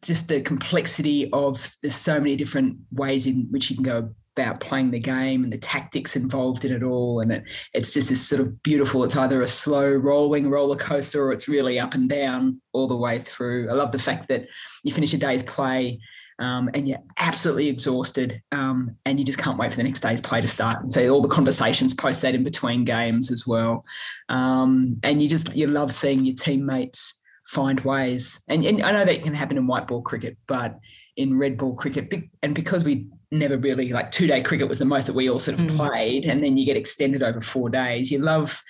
just 0.02 0.28
the 0.28 0.40
complexity 0.40 1.28
of 1.32 1.70
there's 1.82 1.94
so 1.94 2.18
many 2.18 2.36
different 2.36 2.78
ways 2.92 3.26
in 3.26 3.46
which 3.50 3.68
you 3.68 3.76
can 3.76 3.82
go 3.82 4.14
about 4.38 4.60
playing 4.60 4.90
the 4.90 5.00
game 5.00 5.42
and 5.42 5.52
the 5.52 5.58
tactics 5.58 6.14
involved 6.14 6.64
in 6.64 6.72
it 6.72 6.82
all. 6.82 7.20
And 7.20 7.32
it, 7.32 7.44
it's 7.74 7.92
just 7.92 8.08
this 8.08 8.26
sort 8.26 8.40
of 8.40 8.62
beautiful, 8.62 9.02
it's 9.04 9.16
either 9.16 9.42
a 9.42 9.48
slow 9.48 9.90
rolling 9.90 10.48
roller 10.48 10.76
coaster 10.76 11.24
or 11.24 11.32
it's 11.32 11.48
really 11.48 11.80
up 11.80 11.94
and 11.94 12.08
down 12.08 12.60
all 12.72 12.86
the 12.86 12.96
way 12.96 13.18
through. 13.18 13.70
I 13.70 13.72
love 13.72 13.92
the 13.92 13.98
fact 13.98 14.28
that 14.28 14.46
you 14.84 14.92
finish 14.92 15.12
a 15.14 15.18
day's 15.18 15.42
play 15.42 15.98
um, 16.38 16.70
and 16.72 16.88
you're 16.88 17.02
absolutely 17.16 17.68
exhausted 17.68 18.40
um, 18.52 18.96
and 19.04 19.18
you 19.18 19.24
just 19.24 19.38
can't 19.38 19.58
wait 19.58 19.72
for 19.72 19.76
the 19.76 19.82
next 19.82 20.02
day's 20.02 20.20
play 20.20 20.40
to 20.40 20.48
start. 20.48 20.80
And 20.80 20.92
so 20.92 21.08
all 21.08 21.20
the 21.20 21.28
conversations 21.28 21.94
post 21.94 22.22
that 22.22 22.34
in 22.34 22.44
between 22.44 22.84
games 22.84 23.32
as 23.32 23.44
well. 23.46 23.84
Um, 24.28 25.00
and 25.02 25.20
you 25.20 25.28
just, 25.28 25.56
you 25.56 25.66
love 25.66 25.92
seeing 25.92 26.24
your 26.24 26.36
teammates 26.36 27.20
find 27.46 27.80
ways. 27.80 28.40
And, 28.46 28.64
and 28.64 28.84
I 28.84 28.92
know 28.92 29.04
that 29.04 29.22
can 29.22 29.34
happen 29.34 29.56
in 29.56 29.66
white 29.66 29.88
ball 29.88 30.02
cricket, 30.02 30.36
but 30.46 30.78
in 31.16 31.36
red 31.36 31.58
ball 31.58 31.74
cricket, 31.74 32.12
and 32.42 32.54
because 32.54 32.84
we 32.84 33.08
never 33.30 33.56
really 33.58 33.90
like 33.90 34.10
two 34.10 34.26
day 34.26 34.40
cricket 34.42 34.68
was 34.68 34.78
the 34.78 34.84
most 34.84 35.06
that 35.06 35.14
we 35.14 35.28
all 35.28 35.38
sort 35.38 35.58
of 35.58 35.66
mm. 35.66 35.76
played, 35.76 36.24
and 36.24 36.42
then 36.42 36.56
you 36.56 36.64
get 36.64 36.76
extended 36.76 37.22
over 37.22 37.40
four 37.40 37.68
days. 37.68 38.10
You 38.10 38.18
love 38.18 38.62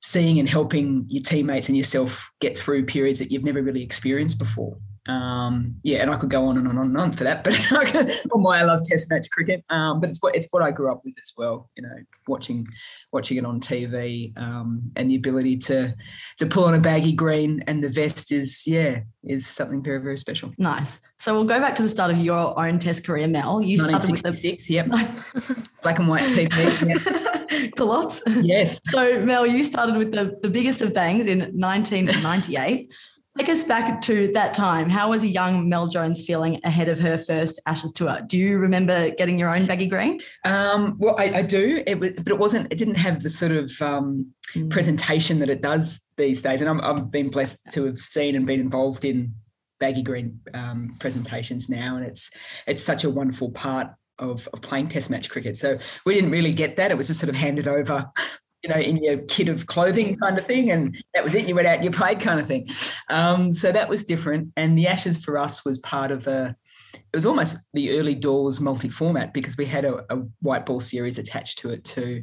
seeing 0.00 0.38
and 0.38 0.48
helping 0.48 1.04
your 1.08 1.22
teammates 1.22 1.68
and 1.68 1.76
yourself 1.76 2.30
get 2.40 2.58
through 2.58 2.86
periods 2.86 3.18
that 3.18 3.30
you've 3.30 3.44
never 3.44 3.62
really 3.62 3.82
experienced 3.82 4.38
before. 4.38 4.76
Um, 5.06 5.76
yeah, 5.82 5.98
and 6.02 6.10
I 6.10 6.16
could 6.16 6.30
go 6.30 6.44
on 6.46 6.58
and 6.58 6.68
on 6.68 6.76
and 6.76 6.96
on 6.96 7.12
for 7.12 7.24
that, 7.24 7.42
but 7.44 8.38
why 8.38 8.60
I 8.60 8.62
love 8.62 8.80
Test 8.84 9.10
match 9.10 9.28
cricket. 9.30 9.64
Um, 9.70 9.98
but 9.98 10.10
it's 10.10 10.22
what 10.22 10.36
it's 10.36 10.46
what 10.50 10.62
I 10.62 10.70
grew 10.70 10.92
up 10.92 11.02
with 11.04 11.14
as 11.20 11.32
well. 11.36 11.70
You 11.76 11.84
know, 11.84 11.94
watching 12.28 12.66
watching 13.12 13.38
it 13.38 13.46
on 13.46 13.60
TV 13.60 14.36
um, 14.36 14.82
and 14.96 15.10
the 15.10 15.16
ability 15.16 15.56
to 15.58 15.94
to 16.38 16.46
pull 16.46 16.64
on 16.64 16.74
a 16.74 16.78
baggy 16.78 17.12
green 17.12 17.62
and 17.66 17.82
the 17.82 17.88
vest 17.88 18.30
is 18.30 18.66
yeah 18.66 19.00
is 19.24 19.46
something 19.46 19.82
very 19.82 20.00
very 20.00 20.18
special. 20.18 20.52
Nice. 20.58 20.98
So 21.18 21.32
we'll 21.34 21.44
go 21.44 21.58
back 21.60 21.74
to 21.76 21.82
the 21.82 21.88
start 21.88 22.10
of 22.10 22.18
your 22.18 22.58
own 22.58 22.78
Test 22.78 23.04
career, 23.04 23.26
Mel. 23.26 23.62
You 23.62 23.78
started 23.78 24.10
with 24.10 24.22
the 24.22 24.58
yep, 24.68 24.86
black 25.82 25.98
and 25.98 26.08
white 26.08 26.24
TV. 26.30 27.78
Lots. 27.78 28.22
Yes. 28.42 28.80
So 28.90 29.24
Mel, 29.24 29.46
you 29.46 29.64
started 29.64 29.96
with 29.96 30.12
the, 30.12 30.38
the 30.42 30.50
biggest 30.50 30.82
of 30.82 30.92
bangs 30.92 31.26
in 31.26 31.40
1998 31.40 32.92
Take 33.38 33.48
us 33.48 33.62
back 33.62 34.00
to 34.02 34.32
that 34.32 34.54
time. 34.54 34.88
How 34.88 35.10
was 35.10 35.22
a 35.22 35.28
young 35.28 35.68
Mel 35.68 35.86
Jones 35.86 36.26
feeling 36.26 36.60
ahead 36.64 36.88
of 36.88 36.98
her 36.98 37.16
first 37.16 37.60
Ashes 37.64 37.92
tour? 37.92 38.20
Do 38.26 38.36
you 38.36 38.58
remember 38.58 39.10
getting 39.10 39.38
your 39.38 39.54
own 39.54 39.66
baggy 39.66 39.86
green? 39.86 40.18
Um, 40.44 40.96
well, 40.98 41.14
I, 41.16 41.24
I, 41.36 41.42
do. 41.42 41.80
It 41.86 42.00
was, 42.00 42.10
but 42.10 42.26
it 42.26 42.38
wasn't. 42.38 42.72
It 42.72 42.78
didn't 42.78 42.96
have 42.96 43.22
the 43.22 43.30
sort 43.30 43.52
of 43.52 43.70
um, 43.80 44.32
mm. 44.52 44.68
presentation 44.68 45.38
that 45.38 45.48
it 45.48 45.62
does 45.62 46.08
these 46.16 46.42
days. 46.42 46.60
And 46.60 46.68
I'm, 46.68 46.80
I've 46.80 47.12
been 47.12 47.30
blessed 47.30 47.70
to 47.72 47.86
have 47.86 48.00
seen 48.00 48.34
and 48.34 48.46
been 48.46 48.58
involved 48.58 49.04
in 49.04 49.34
baggy 49.78 50.02
green 50.02 50.40
um, 50.52 50.96
presentations 50.98 51.68
now, 51.68 51.96
and 51.96 52.04
it's 52.04 52.32
it's 52.66 52.82
such 52.82 53.04
a 53.04 53.10
wonderful 53.10 53.52
part 53.52 53.92
of, 54.20 54.48
of 54.52 54.60
playing 54.60 54.88
Test 54.88 55.08
match 55.08 55.30
cricket. 55.30 55.56
So 55.56 55.78
we 56.04 56.14
didn't 56.14 56.30
really 56.30 56.52
get 56.52 56.76
that. 56.76 56.90
It 56.90 56.96
was 56.96 57.06
just 57.06 57.20
sort 57.20 57.30
of 57.30 57.36
handed 57.36 57.68
over 57.68 58.10
you 58.62 58.68
know, 58.68 58.76
in 58.76 59.02
your 59.02 59.18
kit 59.18 59.48
of 59.48 59.66
clothing 59.66 60.16
kind 60.18 60.38
of 60.38 60.46
thing. 60.46 60.70
And 60.70 61.02
that 61.14 61.24
was 61.24 61.34
it. 61.34 61.48
You 61.48 61.54
went 61.54 61.66
out 61.66 61.82
you 61.82 61.90
played 61.90 62.20
kind 62.20 62.40
of 62.40 62.46
thing. 62.46 62.68
Um, 63.08 63.52
so 63.52 63.72
that 63.72 63.88
was 63.88 64.04
different. 64.04 64.52
And 64.56 64.76
the 64.76 64.86
Ashes 64.86 65.24
for 65.24 65.38
us 65.38 65.64
was 65.64 65.78
part 65.78 66.10
of 66.10 66.26
a, 66.26 66.54
it 66.94 67.16
was 67.16 67.26
almost 67.26 67.58
the 67.72 67.98
early 67.98 68.14
doors 68.14 68.60
multi-format 68.60 69.32
because 69.32 69.56
we 69.56 69.66
had 69.66 69.84
a, 69.84 70.04
a 70.12 70.22
white 70.40 70.66
ball 70.66 70.80
series 70.80 71.18
attached 71.18 71.58
to 71.58 71.70
it 71.70 71.84
too. 71.84 72.22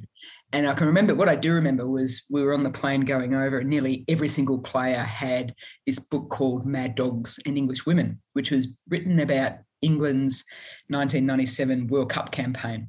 And 0.53 0.65
I 0.65 0.73
can 0.73 0.87
remember 0.87 1.13
what 1.13 1.27
I 1.27 1.35
do 1.35 1.53
remember 1.53 1.87
was 1.87 2.25
we 2.29 2.41
were 2.41 2.53
on 2.53 2.63
the 2.63 2.71
plane 2.71 3.01
going 3.01 3.35
over, 3.35 3.59
and 3.59 3.69
nearly 3.69 4.05
every 4.07 4.29
single 4.29 4.59
player 4.59 4.99
had 4.99 5.53
this 5.85 5.99
book 5.99 6.29
called 6.29 6.65
Mad 6.65 6.95
Dogs 6.95 7.37
and 7.45 7.57
English 7.57 7.85
Women, 7.85 8.21
which 8.31 8.49
was 8.49 8.69
written 8.87 9.19
about 9.19 9.57
England's 9.81 10.45
1997 10.87 11.87
World 11.87 12.09
Cup 12.09 12.31
campaign. 12.31 12.87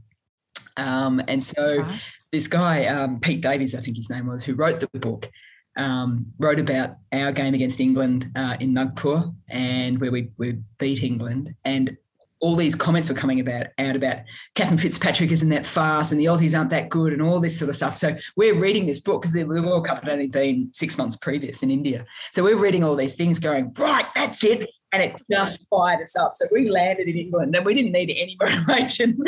Um, 0.76 1.20
and 1.26 1.42
so 1.42 1.84
this 2.32 2.46
guy, 2.46 2.86
um, 2.86 3.20
Pete 3.20 3.40
Davies, 3.40 3.74
I 3.74 3.80
think 3.80 3.96
his 3.96 4.10
name 4.10 4.26
was, 4.26 4.44
who 4.44 4.54
wrote 4.54 4.80
the 4.80 4.88
book, 4.98 5.30
um, 5.76 6.26
wrote 6.38 6.60
about 6.60 6.96
our 7.12 7.32
game 7.32 7.54
against 7.54 7.80
England 7.80 8.30
uh, 8.36 8.56
in 8.60 8.74
Nagpur 8.74 9.32
and 9.48 10.00
where 10.00 10.10
we, 10.10 10.30
we 10.36 10.58
beat 10.78 11.02
England. 11.02 11.54
And 11.64 11.96
all 12.40 12.54
these 12.54 12.74
comments 12.74 13.08
were 13.08 13.16
coming 13.16 13.40
about 13.40 13.66
out 13.78 13.96
about 13.96 14.18
Cathryn 14.54 14.78
Fitzpatrick 14.78 15.32
isn't 15.32 15.48
that 15.48 15.66
fast 15.66 16.12
and 16.12 16.20
the 16.20 16.26
Aussies 16.26 16.56
aren't 16.56 16.70
that 16.70 16.88
good 16.88 17.12
and 17.12 17.20
all 17.20 17.40
this 17.40 17.58
sort 17.58 17.68
of 17.68 17.74
stuff. 17.74 17.96
So 17.96 18.16
we're 18.36 18.54
reading 18.54 18.86
this 18.86 19.00
book 19.00 19.22
because 19.22 19.32
the 19.32 19.42
World 19.44 19.86
Cup 19.86 20.04
had 20.04 20.12
only 20.12 20.28
been 20.28 20.72
six 20.72 20.96
months 20.96 21.16
previous 21.16 21.62
in 21.64 21.70
India. 21.70 22.06
So 22.32 22.44
we're 22.44 22.58
reading 22.58 22.84
all 22.84 22.94
these 22.94 23.16
things 23.16 23.40
going, 23.40 23.72
right, 23.78 24.06
that's 24.14 24.44
it 24.44 24.68
and 24.92 25.02
it 25.02 25.20
just 25.30 25.66
fired 25.68 26.02
us 26.02 26.16
up. 26.16 26.32
So 26.34 26.46
we 26.50 26.70
landed 26.70 27.08
in 27.08 27.16
England 27.16 27.54
and 27.54 27.64
we 27.64 27.74
didn't 27.74 27.92
need 27.92 28.10
any 28.10 28.36
motivation 28.42 29.18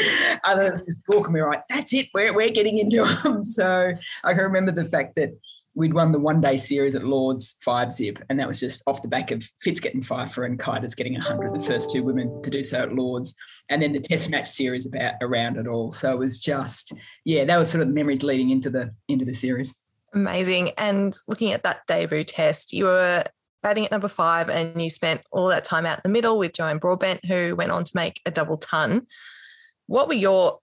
other 0.44 0.70
than 0.70 0.84
this 0.86 1.02
book. 1.06 1.26
And 1.26 1.34
we 1.34 1.42
were 1.42 1.50
like, 1.50 1.64
that's 1.68 1.92
it, 1.94 2.08
we're, 2.14 2.34
we're 2.34 2.50
getting 2.50 2.78
into 2.78 3.04
them. 3.22 3.44
So 3.44 3.92
I 4.24 4.32
can 4.32 4.42
remember 4.42 4.72
the 4.72 4.84
fact 4.84 5.16
that 5.16 5.30
we'd 5.74 5.94
won 5.94 6.12
the 6.12 6.18
one 6.18 6.40
day 6.40 6.56
series 6.56 6.94
at 6.96 7.04
Lords 7.04 7.56
five 7.62 7.92
zip, 7.92 8.18
and 8.28 8.40
that 8.40 8.48
was 8.48 8.58
just 8.58 8.82
off 8.86 9.02
the 9.02 9.08
back 9.08 9.30
of 9.30 9.44
Fitz 9.60 9.80
getting 9.80 10.00
five 10.00 10.32
for 10.32 10.44
and 10.44 10.58
Keighter's 10.58 10.94
getting 10.94 11.14
100, 11.14 11.54
the 11.54 11.60
first 11.60 11.90
two 11.90 12.02
women 12.02 12.42
to 12.42 12.50
do 12.50 12.62
so 12.62 12.82
at 12.82 12.94
Lords. 12.94 13.34
And 13.68 13.80
then 13.80 13.92
the 13.92 14.00
test 14.00 14.30
match 14.30 14.48
series 14.48 14.86
about 14.86 15.14
around 15.20 15.56
it 15.56 15.68
all. 15.68 15.92
So 15.92 16.12
it 16.12 16.18
was 16.18 16.40
just, 16.40 16.92
yeah, 17.24 17.44
that 17.44 17.56
was 17.56 17.70
sort 17.70 17.82
of 17.82 17.88
the 17.88 17.94
memories 17.94 18.22
leading 18.22 18.50
into 18.50 18.70
the 18.70 18.90
into 19.08 19.24
the 19.24 19.32
series. 19.34 19.74
Amazing. 20.12 20.70
And 20.70 21.16
looking 21.28 21.52
at 21.52 21.62
that 21.62 21.86
debut 21.86 22.24
test, 22.24 22.72
you 22.72 22.84
were 22.84 23.24
batting 23.62 23.84
at 23.84 23.90
number 23.90 24.08
five, 24.08 24.48
and 24.48 24.80
you 24.80 24.90
spent 24.90 25.22
all 25.30 25.48
that 25.48 25.64
time 25.64 25.86
out 25.86 25.98
in 25.98 26.02
the 26.04 26.10
middle 26.10 26.38
with 26.38 26.52
Joanne 26.52 26.78
Broadbent, 26.78 27.24
who 27.24 27.54
went 27.54 27.70
on 27.70 27.84
to 27.84 27.92
make 27.94 28.20
a 28.26 28.30
double 28.30 28.56
ton. 28.56 29.06
What 29.86 30.08
were 30.08 30.14
your 30.14 30.58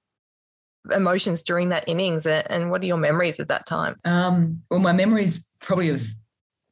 emotions 0.91 1.43
during 1.43 1.69
that 1.69 1.83
innings, 1.87 2.25
and 2.25 2.71
what 2.71 2.81
are 2.81 2.85
your 2.85 2.97
memories 2.97 3.39
of 3.39 3.47
that 3.49 3.65
time? 3.65 3.95
Um, 4.05 4.61
well, 4.69 4.79
my 4.79 4.93
memories 4.93 5.49
probably 5.59 5.89
of 5.89 6.05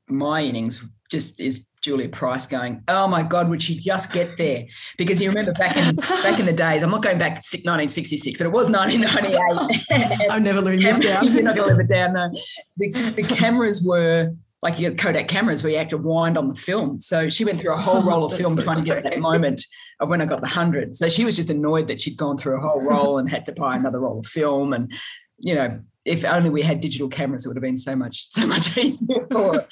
my 0.08 0.42
innings 0.42 0.84
just 1.12 1.40
is 1.40 1.70
Julia 1.82 2.10
Price 2.10 2.48
going, 2.48 2.82
"Oh 2.88 3.08
my 3.08 3.22
God, 3.22 3.50
would 3.50 3.62
she 3.62 3.80
just 3.80 4.12
get 4.12 4.38
there?" 4.38 4.66
Because 4.98 5.22
you 5.22 5.30
remember 5.30 5.54
back 5.54 5.78
in 5.78 5.96
back 5.96 6.40
in 6.40 6.46
the 6.46 6.54
days, 6.54 6.82
I'm 6.82 6.90
not 6.90 7.04
going 7.04 7.20
back 7.20 7.42
to 7.42 7.58
1966, 7.58 8.38
but 8.38 8.48
it 8.48 8.52
was 8.52 8.70
1998. 8.70 10.28
I'm 10.32 10.44
never 10.44 10.62
living 10.62 10.82
this 10.82 11.00
down. 11.00 11.28
You're 11.34 11.44
not 11.44 11.56
going 11.56 11.70
to 11.70 11.76
live 11.76 11.86
it 11.86 11.90
down, 11.90 12.14
no. 12.14 12.32
The, 12.78 12.92
the 13.12 13.24
cameras 13.24 13.84
were 13.84 14.34
like 14.62 14.80
your 14.80 14.92
Kodak 14.92 15.28
cameras 15.28 15.64
where 15.64 15.72
you 15.72 15.78
have 15.78 15.90
to 15.90 15.98
wind 15.98 16.38
on 16.38 16.48
the 16.48 16.56
film. 16.56 17.00
So 17.00 17.30
she 17.30 17.46
went 17.46 17.60
through 17.60 17.74
a 17.74 17.78
whole 17.78 18.02
roll 18.02 18.26
of 18.26 18.34
film 18.38 18.58
trying 18.58 18.78
to 18.78 18.84
get 18.84 19.04
that 19.04 19.20
moment 19.20 19.66
of 20.00 20.10
when 20.10 20.22
I 20.22 20.26
got 20.26 20.42
the 20.42 20.48
hundred. 20.48 20.96
So 20.96 21.10
she 21.10 21.26
was 21.26 21.36
just 21.36 21.50
annoyed 21.50 21.88
that 21.88 22.00
she'd 22.00 22.18
gone 22.18 22.38
through 22.38 22.58
a 22.58 22.62
whole 22.62 22.82
roll 22.82 23.18
and 23.18 23.30
had 23.30 23.46
to 23.46 23.52
buy 23.52 23.76
another 23.76 24.00
roll 24.00 24.20
of 24.20 24.26
film. 24.26 24.74
And 24.74 24.92
you 25.38 25.56
know, 25.56 25.82
if 26.06 26.24
only 26.24 26.50
we 26.50 26.62
had 26.62 26.80
digital 26.80 27.10
cameras, 27.10 27.46
it 27.46 27.50
would 27.50 27.58
have 27.58 27.64
been 27.64 27.78
so 27.78 27.96
much 27.96 28.30
so 28.30 28.46
much 28.48 28.78
easier 28.78 29.28
for. 29.32 29.66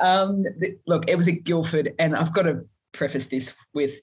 Um, 0.00 0.42
look, 0.86 1.08
it 1.08 1.16
was 1.16 1.28
at 1.28 1.44
Guildford, 1.44 1.94
and 1.98 2.16
I've 2.16 2.32
got 2.32 2.42
to 2.42 2.64
preface 2.92 3.28
this 3.28 3.54
with, 3.74 4.00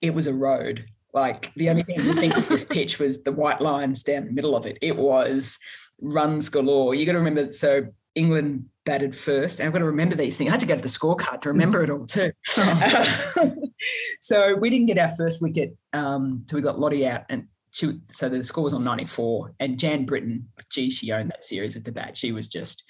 it 0.00 0.14
was 0.14 0.26
a 0.26 0.34
road. 0.34 0.86
Like 1.12 1.52
the 1.54 1.70
only 1.70 1.82
thing 1.82 1.96
missing 2.06 2.30
from 2.30 2.44
this 2.44 2.64
pitch 2.76 2.98
was 2.98 3.22
the 3.22 3.32
white 3.32 3.60
lines 3.60 4.02
down 4.02 4.26
the 4.26 4.32
middle 4.32 4.54
of 4.54 4.66
it. 4.66 4.78
It 4.82 4.96
was 4.96 5.58
runs 6.00 6.50
galore. 6.50 6.94
You 6.94 7.06
got 7.06 7.12
to 7.12 7.18
remember, 7.18 7.50
so 7.50 7.86
England 8.16 8.66
batted 8.84 9.14
first. 9.14 9.60
And 9.60 9.66
I've 9.66 9.72
got 9.72 9.80
to 9.80 9.84
remember 9.84 10.16
these 10.16 10.36
things. 10.36 10.48
I 10.48 10.52
had 10.52 10.60
to 10.60 10.66
go 10.66 10.74
to 10.74 10.82
the 10.82 10.88
scorecard 10.88 11.42
to 11.42 11.50
remember 11.50 11.84
it 11.84 11.90
all 11.90 12.04
too. 12.04 12.32
Oh. 12.56 13.54
so 14.20 14.56
we 14.56 14.70
didn't 14.70 14.86
get 14.86 14.98
our 14.98 15.14
first 15.16 15.40
wicket 15.40 15.76
um, 15.92 16.44
till 16.48 16.56
we 16.56 16.62
got 16.62 16.80
Lottie 16.80 17.06
out. 17.06 17.22
And 17.28 17.46
she, 17.70 17.98
so 18.08 18.28
the 18.28 18.42
score 18.42 18.64
was 18.64 18.72
on 18.72 18.82
94. 18.82 19.54
And 19.60 19.78
Jan 19.78 20.06
Brittin, 20.06 20.48
gee, 20.70 20.90
she 20.90 21.12
owned 21.12 21.30
that 21.30 21.44
series 21.44 21.74
with 21.74 21.84
the 21.84 21.92
bat. 21.92 22.16
She 22.16 22.32
was 22.32 22.48
just 22.48 22.84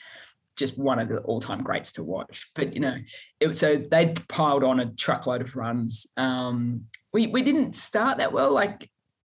just 0.57 0.79
one 0.79 0.99
of 0.99 1.09
the 1.09 1.19
all-time 1.19 1.63
greats 1.63 1.93
to 1.93 2.03
watch. 2.03 2.49
But 2.55 2.73
you 2.73 2.81
know, 2.81 2.97
it, 3.41 3.55
so 3.55 3.77
they 3.77 4.15
piled 4.29 4.65
on 4.65 4.81
a 4.81 4.87
truckload 4.87 5.43
of 5.43 5.55
runs. 5.55 6.07
Um, 6.17 6.87
we 7.13 7.27
we 7.27 7.43
didn't 7.43 7.75
start 7.75 8.19
that 8.19 8.33
well. 8.33 8.53
Like 8.53 8.91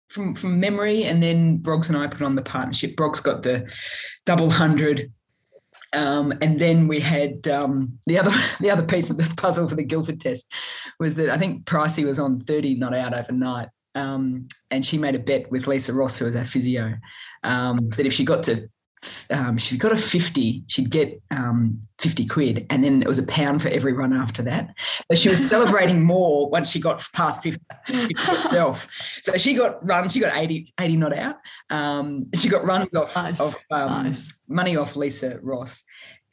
from 0.08 0.34
from 0.34 0.58
memory, 0.58 1.04
and 1.04 1.22
then 1.22 1.58
Broggs 1.58 1.88
and 1.88 1.96
I 1.96 2.06
put 2.08 2.22
on 2.22 2.34
the 2.34 2.42
partnership. 2.42 2.96
Broggs 2.96 3.22
got 3.22 3.42
the 3.42 3.70
double 4.26 4.50
hundred. 4.50 5.12
Um, 5.94 6.32
and 6.40 6.58
then 6.58 6.88
we 6.88 7.00
had 7.00 7.46
um, 7.48 7.98
the 8.06 8.18
other 8.18 8.32
the 8.60 8.70
other 8.70 8.84
piece 8.84 9.10
of 9.10 9.16
the 9.16 9.32
puzzle 9.36 9.68
for 9.68 9.74
the 9.74 9.84
Guildford 9.84 10.20
test 10.20 10.52
was 10.98 11.16
that 11.16 11.30
I 11.30 11.38
think 11.38 11.64
Pricey 11.64 12.04
was 12.04 12.18
on 12.18 12.40
30 12.40 12.76
not 12.76 12.94
out 12.94 13.14
overnight. 13.14 13.68
Um, 13.94 14.48
and 14.70 14.86
she 14.86 14.96
made 14.96 15.14
a 15.14 15.18
bet 15.18 15.50
with 15.50 15.66
Lisa 15.66 15.92
Ross, 15.92 16.16
who 16.16 16.24
was 16.24 16.34
our 16.34 16.46
physio, 16.46 16.94
um, 17.42 17.90
that 17.90 18.06
if 18.06 18.12
she 18.14 18.24
got 18.24 18.42
to 18.44 18.70
um, 19.30 19.58
she 19.58 19.76
got 19.76 19.92
a 19.92 19.96
50, 19.96 20.64
she'd 20.66 20.90
get 20.90 21.20
um, 21.30 21.80
50 21.98 22.26
quid. 22.26 22.66
And 22.70 22.84
then 22.84 23.02
it 23.02 23.08
was 23.08 23.18
a 23.18 23.26
pound 23.26 23.62
for 23.62 23.68
every 23.68 23.92
run 23.92 24.12
after 24.12 24.42
that. 24.42 24.74
But 25.08 25.18
she 25.18 25.28
was 25.28 25.46
celebrating 25.48 26.02
more 26.02 26.48
once 26.48 26.70
she 26.70 26.80
got 26.80 27.04
past 27.12 27.42
50, 27.42 27.60
50 27.86 28.14
herself. 28.18 28.88
So 29.22 29.36
she 29.36 29.54
got 29.54 29.84
runs, 29.86 30.12
she 30.12 30.20
got 30.20 30.36
80, 30.36 30.66
80 30.78 30.96
not 30.96 31.16
out. 31.16 31.36
Um, 31.70 32.28
she 32.34 32.48
got 32.48 32.64
runs 32.64 32.94
off, 32.94 33.14
nice. 33.14 33.40
off 33.40 33.56
um, 33.70 34.04
nice. 34.04 34.34
money 34.48 34.76
off 34.76 34.96
Lisa 34.96 35.38
Ross. 35.42 35.84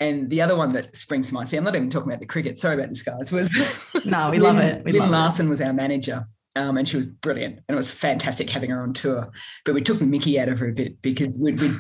And 0.02 0.30
the 0.30 0.42
other 0.42 0.56
one 0.56 0.70
that 0.70 0.96
springs 0.96 1.28
to 1.28 1.34
mind, 1.34 1.50
see, 1.50 1.58
I'm 1.58 1.64
not 1.64 1.76
even 1.76 1.90
talking 1.90 2.10
about 2.10 2.22
the 2.22 2.26
cricket. 2.26 2.58
Sorry 2.58 2.76
about 2.76 2.90
this, 2.90 3.02
guys. 3.02 3.32
Was 3.32 3.50
no, 4.06 4.32
we 4.32 4.40
Lynn, 4.40 4.56
love 4.56 4.64
it. 4.64 4.86
We 4.86 4.94
Lynn 4.94 5.12
Larsen 5.12 5.48
it. 5.48 5.50
was 5.50 5.62
our 5.62 5.74
manager. 5.74 6.26
Um, 6.56 6.78
and 6.78 6.90
she 6.90 6.98
was 6.98 7.06
brilliant, 7.06 7.60
and 7.68 7.76
it 7.76 7.76
was 7.76 7.94
fantastic 7.94 8.50
having 8.50 8.72
her 8.72 8.82
on 8.82 8.92
tour. 8.94 9.30
But 9.66 9.76
we 9.76 9.82
took 9.82 10.02
Mickey 10.02 10.40
out 10.40 10.50
of 10.50 10.58
her 10.60 10.70
a 10.70 10.74
bit 10.74 11.00
because 11.02 11.38
we'd, 11.40 11.60
we'd 11.60 11.76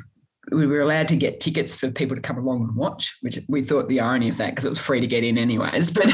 we 0.51 0.67
were 0.67 0.81
allowed 0.81 1.07
to 1.09 1.15
get 1.15 1.39
tickets 1.39 1.75
for 1.75 1.91
people 1.91 2.15
to 2.15 2.21
come 2.21 2.37
along 2.37 2.63
and 2.63 2.75
watch, 2.75 3.17
which 3.21 3.39
we 3.47 3.63
thought 3.63 3.89
the 3.89 3.99
irony 3.99 4.29
of 4.29 4.37
that 4.37 4.51
because 4.51 4.65
it 4.65 4.69
was 4.69 4.79
free 4.79 4.99
to 4.99 5.07
get 5.07 5.23
in 5.23 5.37
anyways. 5.37 5.91
But 5.93 6.09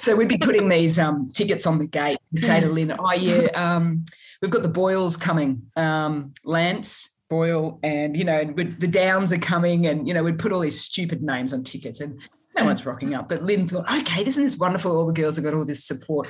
so 0.00 0.16
we'd 0.16 0.28
be 0.28 0.38
putting 0.38 0.68
these 0.68 0.98
um, 0.98 1.30
tickets 1.32 1.66
on 1.66 1.78
the 1.78 1.86
gate 1.86 2.18
and 2.32 2.44
say 2.44 2.60
to 2.60 2.68
Lynn, 2.68 2.94
"Oh 2.98 3.12
yeah, 3.12 3.46
um, 3.54 4.04
we've 4.40 4.50
got 4.50 4.62
the 4.62 4.68
Boyles 4.68 5.16
coming, 5.16 5.62
um, 5.76 6.34
Lance 6.44 7.16
Boyle, 7.28 7.78
and 7.82 8.16
you 8.16 8.24
know 8.24 8.44
the 8.44 8.88
Downs 8.88 9.32
are 9.32 9.38
coming, 9.38 9.86
and 9.86 10.06
you 10.08 10.14
know 10.14 10.22
we'd 10.22 10.38
put 10.38 10.52
all 10.52 10.60
these 10.60 10.80
stupid 10.80 11.22
names 11.22 11.52
on 11.52 11.64
tickets, 11.64 12.00
and 12.00 12.20
no 12.56 12.64
one's 12.64 12.86
rocking 12.86 13.14
up. 13.14 13.28
But 13.28 13.42
Lynn 13.42 13.68
thought, 13.68 13.90
okay, 14.00 14.22
isn't 14.26 14.42
this 14.42 14.56
wonderful? 14.56 14.96
All 14.96 15.06
the 15.06 15.12
girls 15.12 15.36
have 15.36 15.44
got 15.44 15.54
all 15.54 15.64
this 15.64 15.84
support. 15.84 16.28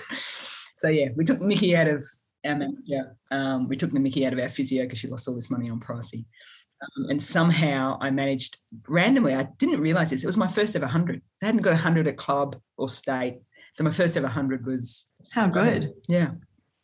So 0.79 0.89
yeah, 0.89 1.09
we 1.15 1.25
took 1.25 1.41
Mickey 1.41 1.77
out 1.77 1.89
of 1.89 2.05
our 2.45 2.57
manager. 2.57 3.17
Um, 3.31 3.69
we 3.69 3.77
took 3.77 3.93
the 3.93 4.01
Mickey 4.01 4.27
out 4.27 4.33
of 4.33 4.39
our 4.39 4.49
physio 4.49 4.85
because 4.85 4.99
she 4.99 5.09
lost 5.09 5.29
all 5.29 5.35
this 5.35 5.51
money 5.51 5.71
on 5.71 5.81
Pricey. 5.81 6.25
Um, 6.83 7.11
and 7.11 7.23
somehow 7.23 7.99
I 8.01 8.11
managed 8.11 8.59
randomly. 8.87 9.35
I 9.35 9.49
didn't 9.59 9.81
realize 9.81 10.11
this. 10.11 10.23
It 10.23 10.27
was 10.27 10.37
my 10.37 10.47
first 10.47 10.77
ever 10.77 10.87
hundred. 10.87 11.23
I 11.43 11.47
hadn't 11.47 11.63
got 11.63 11.73
a 11.73 11.77
hundred 11.77 12.07
at 12.07 12.17
club 12.17 12.57
or 12.77 12.89
state, 12.89 13.41
so 13.73 13.85
my 13.85 13.91
first 13.91 14.17
ever 14.17 14.29
hundred 14.29 14.67
was 14.67 15.07
how 15.33 15.49
good. 15.49 15.93
yeah. 16.09 16.33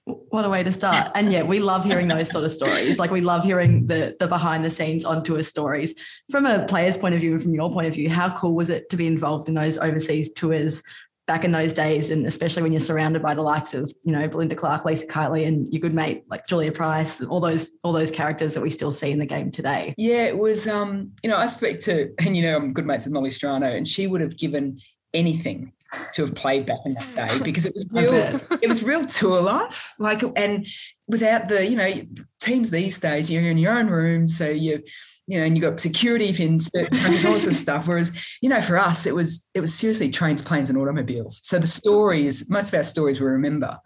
What 0.05 0.45
a 0.45 0.49
way 0.49 0.65
to 0.65 0.73
start. 0.73 1.13
And 1.15 1.31
yeah, 1.31 1.45
we 1.45 1.61
love 1.61 1.85
hearing 1.85 2.09
those 2.09 2.29
sort 2.29 2.43
of 2.45 2.51
stories. 2.51 2.99
Like 2.99 3.13
we 3.13 3.21
love 3.21 3.45
hearing 3.45 3.87
the 3.87 4.17
the 4.19 4.27
behind 4.27 4.65
the 4.65 4.71
scenes 4.71 5.05
on 5.05 5.23
tour 5.23 5.43
stories. 5.43 5.95
From 6.29 6.45
a 6.45 6.65
player's 6.67 6.97
point 6.97 7.15
of 7.15 7.21
view 7.21 7.33
and 7.33 7.43
from 7.43 7.55
your 7.55 7.71
point 7.71 7.87
of 7.87 7.95
view, 7.95 8.11
how 8.11 8.35
cool 8.35 8.57
was 8.57 8.69
it 8.69 8.89
to 8.89 8.97
be 8.97 9.07
involved 9.07 9.49
in 9.49 9.55
those 9.55 9.79
overseas 9.79 10.33
tours 10.33 10.83
back 11.27 11.45
in 11.45 11.53
those 11.53 11.73
days, 11.73 12.11
and 12.11 12.27
especially 12.27 12.63
when 12.63 12.73
you're 12.73 12.81
surrounded 12.81 13.23
by 13.23 13.35
the 13.35 13.43
likes 13.43 13.75
of 13.75 13.93
you 14.03 14.13
know 14.13 14.27
Belinda 14.29 14.55
Clark, 14.55 14.85
Lisa 14.85 15.07
Keightley, 15.07 15.47
and 15.47 15.69
your 15.73 15.81
good 15.81 15.95
mate 15.95 16.25
like 16.29 16.47
Julia 16.47 16.73
Price, 16.73 17.23
all 17.23 17.41
those 17.41 17.73
all 17.83 17.93
those 17.93 18.11
characters 18.11 18.55
that 18.55 18.61
we 18.61 18.71
still 18.71 18.93
see 18.93 19.11
in 19.11 19.19
the 19.19 19.27
game 19.27 19.51
today. 19.51 19.95
Yeah, 19.97 20.25
it 20.25 20.39
was. 20.39 20.67
Um, 20.67 21.13
you 21.23 21.31
know, 21.31 21.37
I 21.37 21.47
speak 21.47 21.81
to 21.83 22.13
and 22.25 22.37
you 22.37 22.43
know 22.43 22.57
I'm 22.57 22.73
good 22.73 22.87
mates 22.87 23.05
with 23.05 23.15
Molly 23.15 23.31
Strano, 23.31 23.75
and 23.75 23.87
she 23.87 24.07
would 24.07 24.21
have 24.21 24.37
given 24.37 24.79
anything 25.15 25.73
to 26.15 26.23
have 26.23 26.35
played 26.35 26.65
back 26.67 26.79
in 26.87 26.95
that 26.95 27.29
day 27.29 27.39
because 27.45 27.67
it 27.67 27.75
was 27.75 27.87
real. 27.93 28.41
it 28.63 28.69
was 28.69 28.83
real 28.83 29.05
tour 29.05 29.43
life. 29.43 29.95
Like, 29.99 30.23
and 30.37 30.67
without 31.07 31.49
the 31.49 31.67
you 31.67 31.77
know 31.77 31.93
teams 32.41 32.71
these 32.71 32.99
days, 32.99 33.31
you're 33.31 33.43
in 33.43 33.59
your 33.59 33.79
own 33.79 33.89
room, 33.89 34.27
so 34.27 34.49
you 34.49 34.83
you 35.27 35.39
know, 35.39 35.45
and 35.45 35.57
you 35.57 35.63
got 35.63 35.81
security 35.81 36.29
in 36.43 36.59
certain 36.59 36.99
countries, 36.99 37.25
all 37.25 37.33
this 37.33 37.59
stuff. 37.59 37.87
Whereas, 37.87 38.13
you 38.41 38.49
know, 38.49 38.61
for 38.61 38.77
us, 38.77 39.07
it 39.07 39.15
was 39.15 39.49
it 39.55 39.61
was 39.61 39.73
seriously 39.73 40.11
trains, 40.11 40.43
planes, 40.43 40.69
and 40.69 40.79
automobiles. 40.79 41.41
So 41.45 41.59
the 41.59 41.67
stories, 41.67 42.51
most 42.51 42.69
of 42.69 42.75
our 42.75 42.83
stories 42.83 43.21
we 43.21 43.27
remember 43.27 43.79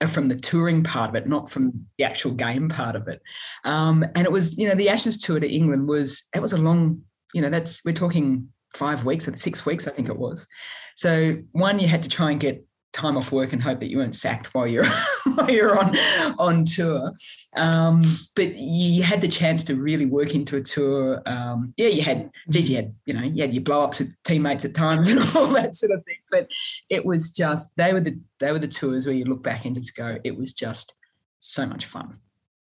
are 0.00 0.08
from 0.08 0.28
the 0.28 0.36
touring 0.36 0.82
part 0.82 1.10
of 1.10 1.16
it, 1.16 1.26
not 1.26 1.50
from 1.50 1.86
the 1.98 2.04
actual 2.04 2.32
game 2.32 2.68
part 2.68 2.96
of 2.96 3.08
it. 3.08 3.20
Um, 3.64 4.04
and 4.14 4.24
it 4.24 4.32
was, 4.32 4.56
you 4.56 4.68
know, 4.68 4.74
the 4.74 4.88
Ashes 4.88 5.18
tour 5.18 5.40
to 5.40 5.50
England 5.50 5.88
was 5.88 6.28
it 6.34 6.42
was 6.42 6.52
a 6.52 6.58
long, 6.58 7.02
you 7.32 7.42
know, 7.42 7.50
that's 7.50 7.84
we're 7.84 7.92
talking 7.92 8.48
five 8.74 9.04
weeks 9.04 9.28
or 9.28 9.36
six 9.36 9.66
weeks, 9.66 9.86
I 9.86 9.92
think 9.92 10.08
it 10.08 10.18
was. 10.18 10.46
So 10.96 11.36
one, 11.52 11.80
you 11.80 11.88
had 11.88 12.02
to 12.04 12.08
try 12.08 12.30
and 12.30 12.40
get 12.40 12.64
time 12.94 13.16
off 13.16 13.32
work 13.32 13.52
and 13.52 13.60
hope 13.60 13.80
that 13.80 13.90
you 13.90 13.98
weren't 13.98 14.14
sacked 14.14 14.54
while 14.54 14.66
you're 14.66 14.86
while 15.34 15.50
you're 15.50 15.78
on 15.78 15.94
on 16.38 16.64
tour. 16.64 17.12
Um, 17.56 18.00
but 18.34 18.56
you 18.56 19.02
had 19.02 19.20
the 19.20 19.28
chance 19.28 19.64
to 19.64 19.74
really 19.74 20.06
work 20.06 20.34
into 20.34 20.56
a 20.56 20.62
tour. 20.62 21.20
Um, 21.26 21.74
yeah, 21.76 21.88
you 21.88 22.02
had, 22.02 22.30
geez, 22.48 22.70
you 22.70 22.76
had, 22.76 22.94
you 23.04 23.12
know, 23.12 23.22
you 23.22 23.42
had 23.42 23.52
your 23.52 23.62
blow 23.62 23.82
ups 23.82 24.00
at 24.00 24.06
teammates 24.24 24.64
at 24.64 24.74
times 24.74 25.08
and 25.08 25.20
all 25.36 25.48
that 25.48 25.76
sort 25.76 25.92
of 25.92 26.04
thing. 26.04 26.18
But 26.30 26.50
it 26.88 27.04
was 27.04 27.32
just 27.32 27.70
they 27.76 27.92
were 27.92 28.00
the 28.00 28.18
they 28.40 28.52
were 28.52 28.58
the 28.58 28.68
tours 28.68 29.06
where 29.06 29.14
you 29.14 29.24
look 29.24 29.42
back 29.42 29.64
and 29.64 29.74
just 29.74 29.94
go, 29.94 30.18
it 30.24 30.38
was 30.38 30.54
just 30.54 30.94
so 31.40 31.66
much 31.66 31.84
fun 31.84 32.18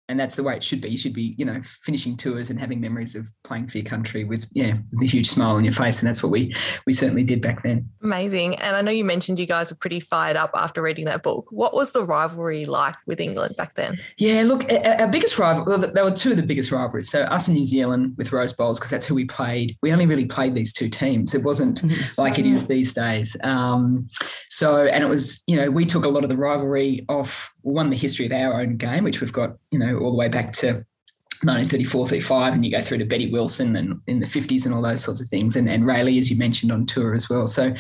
and 0.09 0.19
that's 0.19 0.37
the 0.37 0.43
way 0.43 0.57
it 0.57 0.65
should 0.65 0.81
be. 0.81 0.91
You 0.91 0.99
should 0.99 1.13
be, 1.13 1.35
you 1.37 1.45
know, 1.45 1.61
finishing 1.83 2.17
tours 2.17 2.51
and 2.51 2.59
having 2.59 2.81
memories 2.81 3.15
of 3.15 3.29
playing 3.45 3.69
for 3.69 3.79
your 3.79 3.85
country 3.85 4.25
with, 4.25 4.47
yeah, 4.53 4.75
with 4.93 5.03
a 5.03 5.07
huge 5.07 5.29
smile 5.29 5.57
on 5.57 5.65
your 5.65 5.73
face, 5.73 6.01
and 6.01 6.09
that's 6.09 6.23
what 6.23 6.31
we 6.31 6.55
we 6.87 6.93
certainly 6.93 7.25
did 7.25 7.43
back 7.43 7.63
then. 7.63 7.89
Amazing. 8.03 8.57
And 8.57 8.77
I 8.77 8.83
know 8.83 8.91
you 8.91 9.05
mentioned 9.05 9.39
you 9.39 9.47
guys 9.47 9.71
were 9.71 9.77
pretty 9.77 10.01
fired 10.01 10.37
up 10.37 10.51
after 10.55 10.83
reading 10.83 11.07
that 11.07 11.23
book. 11.23 11.47
What 11.51 11.75
was 11.75 11.93
the 11.93 12.05
rivalry 12.05 12.67
like 12.67 12.97
with 13.07 13.21
England 13.21 13.57
back 13.57 13.75
then? 13.75 13.99
Yeah, 14.17 14.43
look, 14.45 14.65
our 14.73 15.09
biggest 15.09 15.39
rival. 15.39 15.65
Well, 15.65 15.79
there 15.79 16.05
were 16.05 16.11
two 16.11 16.31
of 16.31 16.37
the 16.37 16.43
biggest 16.43 16.71
rivalries. 16.71 17.11
So 17.11 17.23
us 17.25 17.49
and 17.49 17.57
New 17.57 17.65
Zealand 17.65 18.15
with 18.17 18.33
Rose 18.33 18.53
Bowls 18.53 18.79
because 18.79 18.91
that's 18.91 19.07
who 19.07 19.15
we 19.15 19.25
played. 19.25 19.77
We 19.83 19.93
only 19.93 20.07
really 20.07 20.27
played 20.27 20.55
these 20.55 20.73
two 20.73 20.89
teams. 20.89 21.35
It 21.35 21.43
wasn't 21.43 21.83
mm-hmm. 21.83 22.21
like 22.21 22.39
it 22.39 22.47
is 22.47 22.67
these 22.67 22.95
days. 22.95 23.37
Um, 23.43 24.09
so, 24.51 24.87
and 24.87 25.03
it 25.03 25.09
was, 25.09 25.43
you 25.47 25.57
know, 25.57 25.71
we 25.71 25.85
took 25.85 26.05
a 26.05 26.09
lot 26.09 26.23
of 26.23 26.29
the 26.29 26.37
rivalry 26.37 27.05
off 27.09 27.53
one, 27.73 27.91
the 27.91 27.97
history 27.97 28.27
of 28.27 28.33
our 28.33 28.61
own 28.61 28.77
game, 28.77 29.05
which 29.05 29.21
we've 29.21 29.33
got, 29.33 29.57
you 29.71 29.79
know, 29.79 29.99
all 29.99 30.11
the 30.11 30.17
way 30.17 30.29
back 30.29 30.53
to 30.53 30.85
1934, 31.43 32.07
35, 32.07 32.55
and 32.55 32.65
you 32.65 32.71
go 32.71 32.81
through 32.81 32.99
to 32.99 33.05
Betty 33.05 33.31
Wilson 33.31 33.77
and 33.77 34.01
in 34.07 34.21
the 34.21 34.27
50s 34.27 34.65
and 34.65 34.75
all 34.75 34.83
those 34.83 35.03
sorts 35.03 35.21
of 35.21 35.29
things, 35.29 35.57
and, 35.57 35.69
and 35.69 35.85
Raelee, 35.85 36.19
as 36.19 36.31
you 36.31 36.37
mentioned, 36.39 36.71
on 36.73 36.87
tour 36.87 37.13
as 37.13 37.29
well. 37.29 37.47
So, 37.47 37.75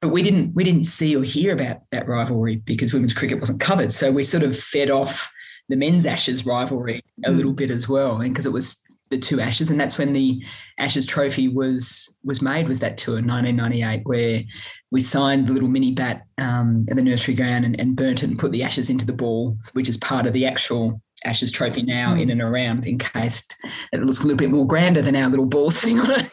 but 0.00 0.08
we 0.08 0.22
didn't 0.22 0.54
we 0.54 0.64
didn't 0.64 0.84
see 0.84 1.14
or 1.16 1.22
hear 1.22 1.52
about 1.52 1.78
that 1.90 2.08
rivalry 2.08 2.56
because 2.56 2.92
women's 2.92 3.12
cricket 3.12 3.40
wasn't 3.40 3.60
covered. 3.60 3.92
So 3.92 4.10
we 4.10 4.22
sort 4.22 4.42
of 4.44 4.56
fed 4.56 4.90
off 4.90 5.32
the 5.68 5.76
men's 5.76 6.06
Ashes 6.06 6.46
rivalry 6.46 7.02
a 7.24 7.30
little 7.30 7.52
mm. 7.52 7.56
bit 7.56 7.70
as 7.70 7.88
well, 7.88 8.20
and 8.20 8.32
because 8.32 8.46
it 8.46 8.52
was 8.52 8.82
the 9.10 9.18
two 9.18 9.40
Ashes, 9.40 9.70
and 9.70 9.80
that's 9.80 9.98
when 9.98 10.12
the 10.12 10.44
Ashes 10.78 11.06
Trophy 11.06 11.48
was 11.48 12.18
was 12.24 12.42
made. 12.42 12.68
Was 12.68 12.80
that 12.80 12.98
tour 12.98 13.16
1998 13.16 14.02
where 14.04 14.42
we 14.90 15.00
signed 15.00 15.48
the 15.48 15.52
little 15.52 15.68
mini 15.68 15.92
bat 15.92 16.26
um, 16.38 16.86
at 16.88 16.96
the 16.96 17.02
nursery 17.02 17.34
ground 17.34 17.64
and, 17.64 17.78
and 17.80 17.96
burnt 17.96 18.22
it 18.22 18.28
and 18.28 18.38
put 18.38 18.52
the 18.52 18.62
ashes 18.62 18.90
into 18.90 19.06
the 19.06 19.12
ball, 19.12 19.56
which 19.72 19.88
is 19.88 19.96
part 19.96 20.26
of 20.26 20.32
the 20.32 20.46
actual 20.46 21.00
Ashes 21.24 21.50
Trophy 21.50 21.82
now 21.82 22.14
mm. 22.14 22.22
in 22.22 22.30
and 22.30 22.40
around, 22.40 22.86
encased. 22.86 23.56
It 23.92 24.02
looks 24.02 24.20
a 24.20 24.22
little 24.22 24.36
bit 24.36 24.50
more 24.50 24.66
grander 24.66 25.02
than 25.02 25.16
our 25.16 25.28
little 25.28 25.46
ball 25.46 25.70
sitting 25.70 25.98
on 25.98 26.10
a 26.10 26.30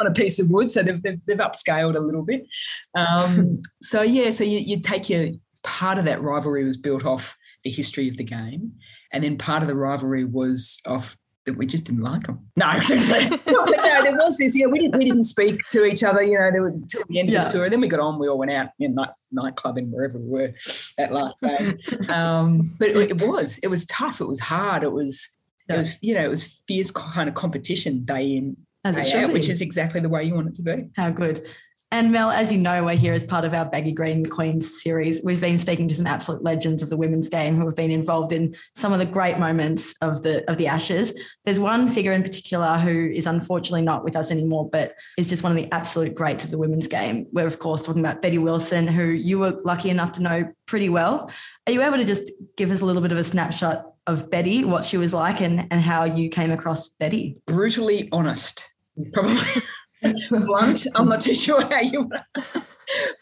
on 0.00 0.06
a 0.06 0.12
piece 0.12 0.38
of 0.38 0.50
wood. 0.50 0.70
So 0.70 0.82
they've, 0.82 1.02
they've, 1.02 1.20
they've 1.26 1.38
upscaled 1.38 1.96
a 1.96 2.00
little 2.00 2.22
bit. 2.22 2.46
Um, 2.94 3.62
so 3.82 4.02
yeah, 4.02 4.30
so 4.30 4.44
you, 4.44 4.58
you 4.58 4.80
take 4.80 5.08
your 5.08 5.28
part 5.64 5.98
of 5.98 6.04
that 6.04 6.22
rivalry 6.22 6.64
was 6.64 6.76
built 6.76 7.04
off 7.04 7.36
the 7.64 7.70
history 7.70 8.08
of 8.08 8.16
the 8.16 8.24
game, 8.24 8.72
and 9.12 9.22
then 9.22 9.38
part 9.38 9.62
of 9.62 9.68
the 9.68 9.76
rivalry 9.76 10.24
was 10.24 10.80
off 10.86 11.16
that 11.48 11.56
we 11.56 11.66
just 11.66 11.84
didn't 11.84 12.02
like 12.02 12.24
them. 12.24 12.46
No, 12.56 12.72
no, 12.88 13.64
no, 13.64 14.02
there 14.02 14.12
was 14.12 14.36
this. 14.36 14.56
Yeah, 14.56 14.66
we 14.66 14.78
didn't 14.78 14.98
we 14.98 15.04
didn't 15.04 15.24
speak 15.24 15.66
to 15.70 15.84
each 15.84 16.04
other. 16.04 16.22
You 16.22 16.38
know, 16.38 16.66
until 16.66 17.02
the 17.08 17.18
end 17.18 17.30
yeah. 17.30 17.42
of 17.42 17.46
the 17.46 17.52
tour. 17.52 17.70
Then 17.70 17.80
we 17.80 17.88
got 17.88 18.00
on. 18.00 18.18
We 18.18 18.28
all 18.28 18.38
went 18.38 18.50
out 18.50 18.68
in 18.78 18.94
night 18.94 19.10
nightclubbing 19.34 19.90
wherever 19.90 20.18
we 20.18 20.28
were 20.28 20.54
that 20.98 21.12
last 21.12 21.38
day. 21.40 21.74
um, 22.08 22.74
but 22.78 22.88
it, 22.88 23.10
it, 23.10 23.20
was 23.22 23.58
it 23.58 23.68
was 23.68 23.86
tough. 23.86 24.20
It 24.20 24.28
was 24.28 24.40
hard. 24.40 24.82
It 24.82 24.92
was 24.92 25.36
yeah. 25.68 25.76
it 25.76 25.78
was 25.78 25.98
you 26.02 26.14
know 26.14 26.24
it 26.24 26.30
was 26.30 26.62
fierce 26.68 26.90
kind 26.90 27.28
of 27.28 27.34
competition 27.34 28.04
day 28.04 28.36
in 28.36 28.56
as 28.84 28.98
it 28.98 29.06
should 29.06 29.24
out, 29.24 29.32
which 29.32 29.48
is 29.48 29.60
exactly 29.60 30.00
the 30.00 30.08
way 30.08 30.24
you 30.24 30.34
want 30.34 30.48
it 30.48 30.54
to 30.56 30.62
be. 30.62 30.88
How 30.96 31.10
good. 31.10 31.46
And 31.90 32.12
Mel, 32.12 32.30
as 32.30 32.52
you 32.52 32.58
know, 32.58 32.84
we're 32.84 32.96
here 32.96 33.14
as 33.14 33.24
part 33.24 33.46
of 33.46 33.54
our 33.54 33.64
Baggy 33.64 33.92
Green 33.92 34.26
Queens 34.26 34.82
series. 34.82 35.22
We've 35.24 35.40
been 35.40 35.56
speaking 35.56 35.88
to 35.88 35.94
some 35.94 36.06
absolute 36.06 36.44
legends 36.44 36.82
of 36.82 36.90
the 36.90 36.98
women's 36.98 37.30
game 37.30 37.56
who 37.56 37.64
have 37.64 37.76
been 37.76 37.90
involved 37.90 38.30
in 38.30 38.54
some 38.74 38.92
of 38.92 38.98
the 38.98 39.06
great 39.06 39.38
moments 39.38 39.94
of 40.02 40.22
the 40.22 40.48
of 40.50 40.58
the 40.58 40.66
Ashes. 40.66 41.18
There's 41.46 41.58
one 41.58 41.88
figure 41.88 42.12
in 42.12 42.22
particular 42.22 42.76
who 42.76 43.10
is 43.10 43.26
unfortunately 43.26 43.82
not 43.82 44.04
with 44.04 44.16
us 44.16 44.30
anymore, 44.30 44.68
but 44.68 44.96
is 45.16 45.30
just 45.30 45.42
one 45.42 45.50
of 45.50 45.56
the 45.56 45.72
absolute 45.72 46.14
greats 46.14 46.44
of 46.44 46.50
the 46.50 46.58
women's 46.58 46.88
game. 46.88 47.26
We're 47.32 47.46
of 47.46 47.58
course 47.58 47.80
talking 47.80 48.04
about 48.04 48.20
Betty 48.20 48.38
Wilson, 48.38 48.86
who 48.86 49.06
you 49.06 49.38
were 49.38 49.58
lucky 49.64 49.88
enough 49.88 50.12
to 50.12 50.22
know 50.22 50.52
pretty 50.66 50.90
well. 50.90 51.30
Are 51.66 51.72
you 51.72 51.82
able 51.82 51.96
to 51.96 52.04
just 52.04 52.30
give 52.58 52.70
us 52.70 52.82
a 52.82 52.84
little 52.84 53.00
bit 53.00 53.12
of 53.12 53.18
a 53.18 53.24
snapshot 53.24 53.86
of 54.06 54.28
Betty, 54.28 54.62
what 54.62 54.84
she 54.84 54.98
was 54.98 55.14
like, 55.14 55.40
and 55.40 55.66
and 55.70 55.80
how 55.80 56.04
you 56.04 56.28
came 56.28 56.50
across 56.50 56.88
Betty? 56.88 57.38
Brutally 57.46 58.10
honest, 58.12 58.70
probably. 59.14 59.62
blunt. 60.30 60.86
I'm 60.94 61.08
not 61.08 61.20
too 61.20 61.34
sure 61.34 61.62
how 61.62 61.80
you 61.80 62.08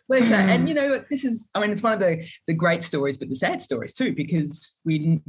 Bless 0.08 0.28
her. 0.30 0.36
And 0.36 0.68
you 0.68 0.74
know, 0.74 1.02
this 1.10 1.24
is, 1.24 1.48
I 1.54 1.60
mean, 1.60 1.70
it's 1.70 1.82
one 1.82 1.92
of 1.92 2.00
the 2.00 2.24
the 2.46 2.54
great 2.54 2.82
stories, 2.82 3.16
but 3.16 3.28
the 3.28 3.34
sad 3.34 3.62
stories 3.62 3.94
too, 3.94 4.14
because 4.14 4.74
we 4.84 5.20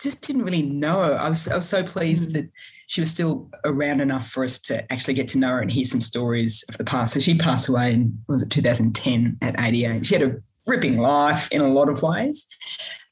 just 0.00 0.26
didn't 0.26 0.44
really 0.44 0.62
know 0.62 1.02
her. 1.04 1.18
I 1.18 1.28
was, 1.28 1.48
I 1.48 1.56
was 1.56 1.68
so 1.68 1.82
pleased 1.82 2.30
mm. 2.30 2.32
that 2.34 2.50
she 2.86 3.00
was 3.00 3.10
still 3.10 3.50
around 3.64 4.00
enough 4.00 4.28
for 4.28 4.44
us 4.44 4.58
to 4.60 4.90
actually 4.92 5.14
get 5.14 5.28
to 5.28 5.38
know 5.38 5.48
her 5.48 5.60
and 5.60 5.70
hear 5.70 5.84
some 5.84 6.00
stories 6.00 6.64
of 6.68 6.78
the 6.78 6.84
past. 6.84 7.14
So 7.14 7.20
she 7.20 7.36
passed 7.36 7.68
away 7.68 7.92
in 7.92 8.18
was 8.28 8.42
it 8.42 8.50
2010 8.50 9.38
at 9.42 9.58
88. 9.58 10.06
She 10.06 10.14
had 10.14 10.22
a 10.22 10.36
ripping 10.66 10.98
life 10.98 11.50
in 11.50 11.60
a 11.60 11.68
lot 11.68 11.88
of 11.88 12.02
ways. 12.02 12.46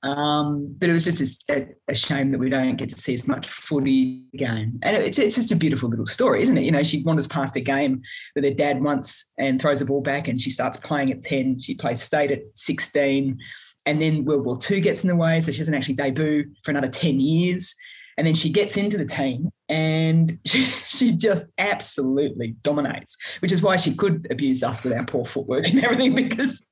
Um, 0.05 0.77
but 0.79 0.91
it 0.91 0.93
was 0.93 1.07
just 1.07 1.49
a, 1.49 1.67
a, 1.89 1.95
shame 1.95 2.31
that 2.31 2.39
we 2.39 2.51
don't 2.51 2.77
get 2.77 2.91
to 2.91 2.95
see 2.95 3.15
as 3.15 3.27
much 3.27 3.49
footy 3.49 4.23
game. 4.37 4.79
And 4.83 4.99
it's, 4.99 5.19
it's 5.19 5.35
just 5.35 5.51
a 5.51 5.57
beautiful 5.57 5.89
little 5.89 6.05
story, 6.05 6.43
isn't 6.43 6.59
it? 6.59 6.63
You 6.63 6.73
know, 6.73 6.83
she 6.83 7.03
wanders 7.03 7.27
past 7.27 7.57
a 7.57 7.61
game 7.61 8.03
with 8.35 8.45
her 8.45 8.51
dad 8.51 8.83
once 8.83 9.33
and 9.39 9.59
throws 9.59 9.81
a 9.81 9.87
ball 9.87 10.03
back 10.03 10.29
and 10.29 10.39
she 10.39 10.51
starts 10.51 10.77
playing 10.77 11.11
at 11.11 11.23
10. 11.23 11.61
She 11.61 11.75
plays 11.75 12.03
state 12.03 12.31
at 12.31 12.43
16. 12.55 13.39
And 13.87 14.01
then 14.01 14.27
World 14.27 14.45
War 14.45 14.59
II 14.71 14.83
gets 14.83 15.05
in 15.05 15.09
the 15.09 15.17
way. 15.17 15.41
So 15.41 15.53
she 15.53 15.59
doesn't 15.59 15.75
actually 15.75 15.95
debut 15.95 16.51
for 16.63 16.71
another 16.71 16.89
10 16.89 17.19
years. 17.19 17.75
And 18.17 18.27
then 18.27 18.35
she 18.35 18.51
gets 18.51 18.77
into 18.77 18.97
the 18.97 19.05
team 19.05 19.51
and 19.69 20.39
she, 20.47 20.63
she, 20.63 21.15
just 21.15 21.53
absolutely 21.59 22.57
dominates, 22.63 23.17
which 23.41 23.53
is 23.53 23.63
why 23.63 23.77
she 23.77 23.95
could 23.95 24.27
abuse 24.31 24.63
us 24.63 24.83
with 24.83 24.93
our 24.93 25.05
poor 25.05 25.25
footwork 25.25 25.67
and 25.67 25.83
everything, 25.83 26.15
because 26.29 26.69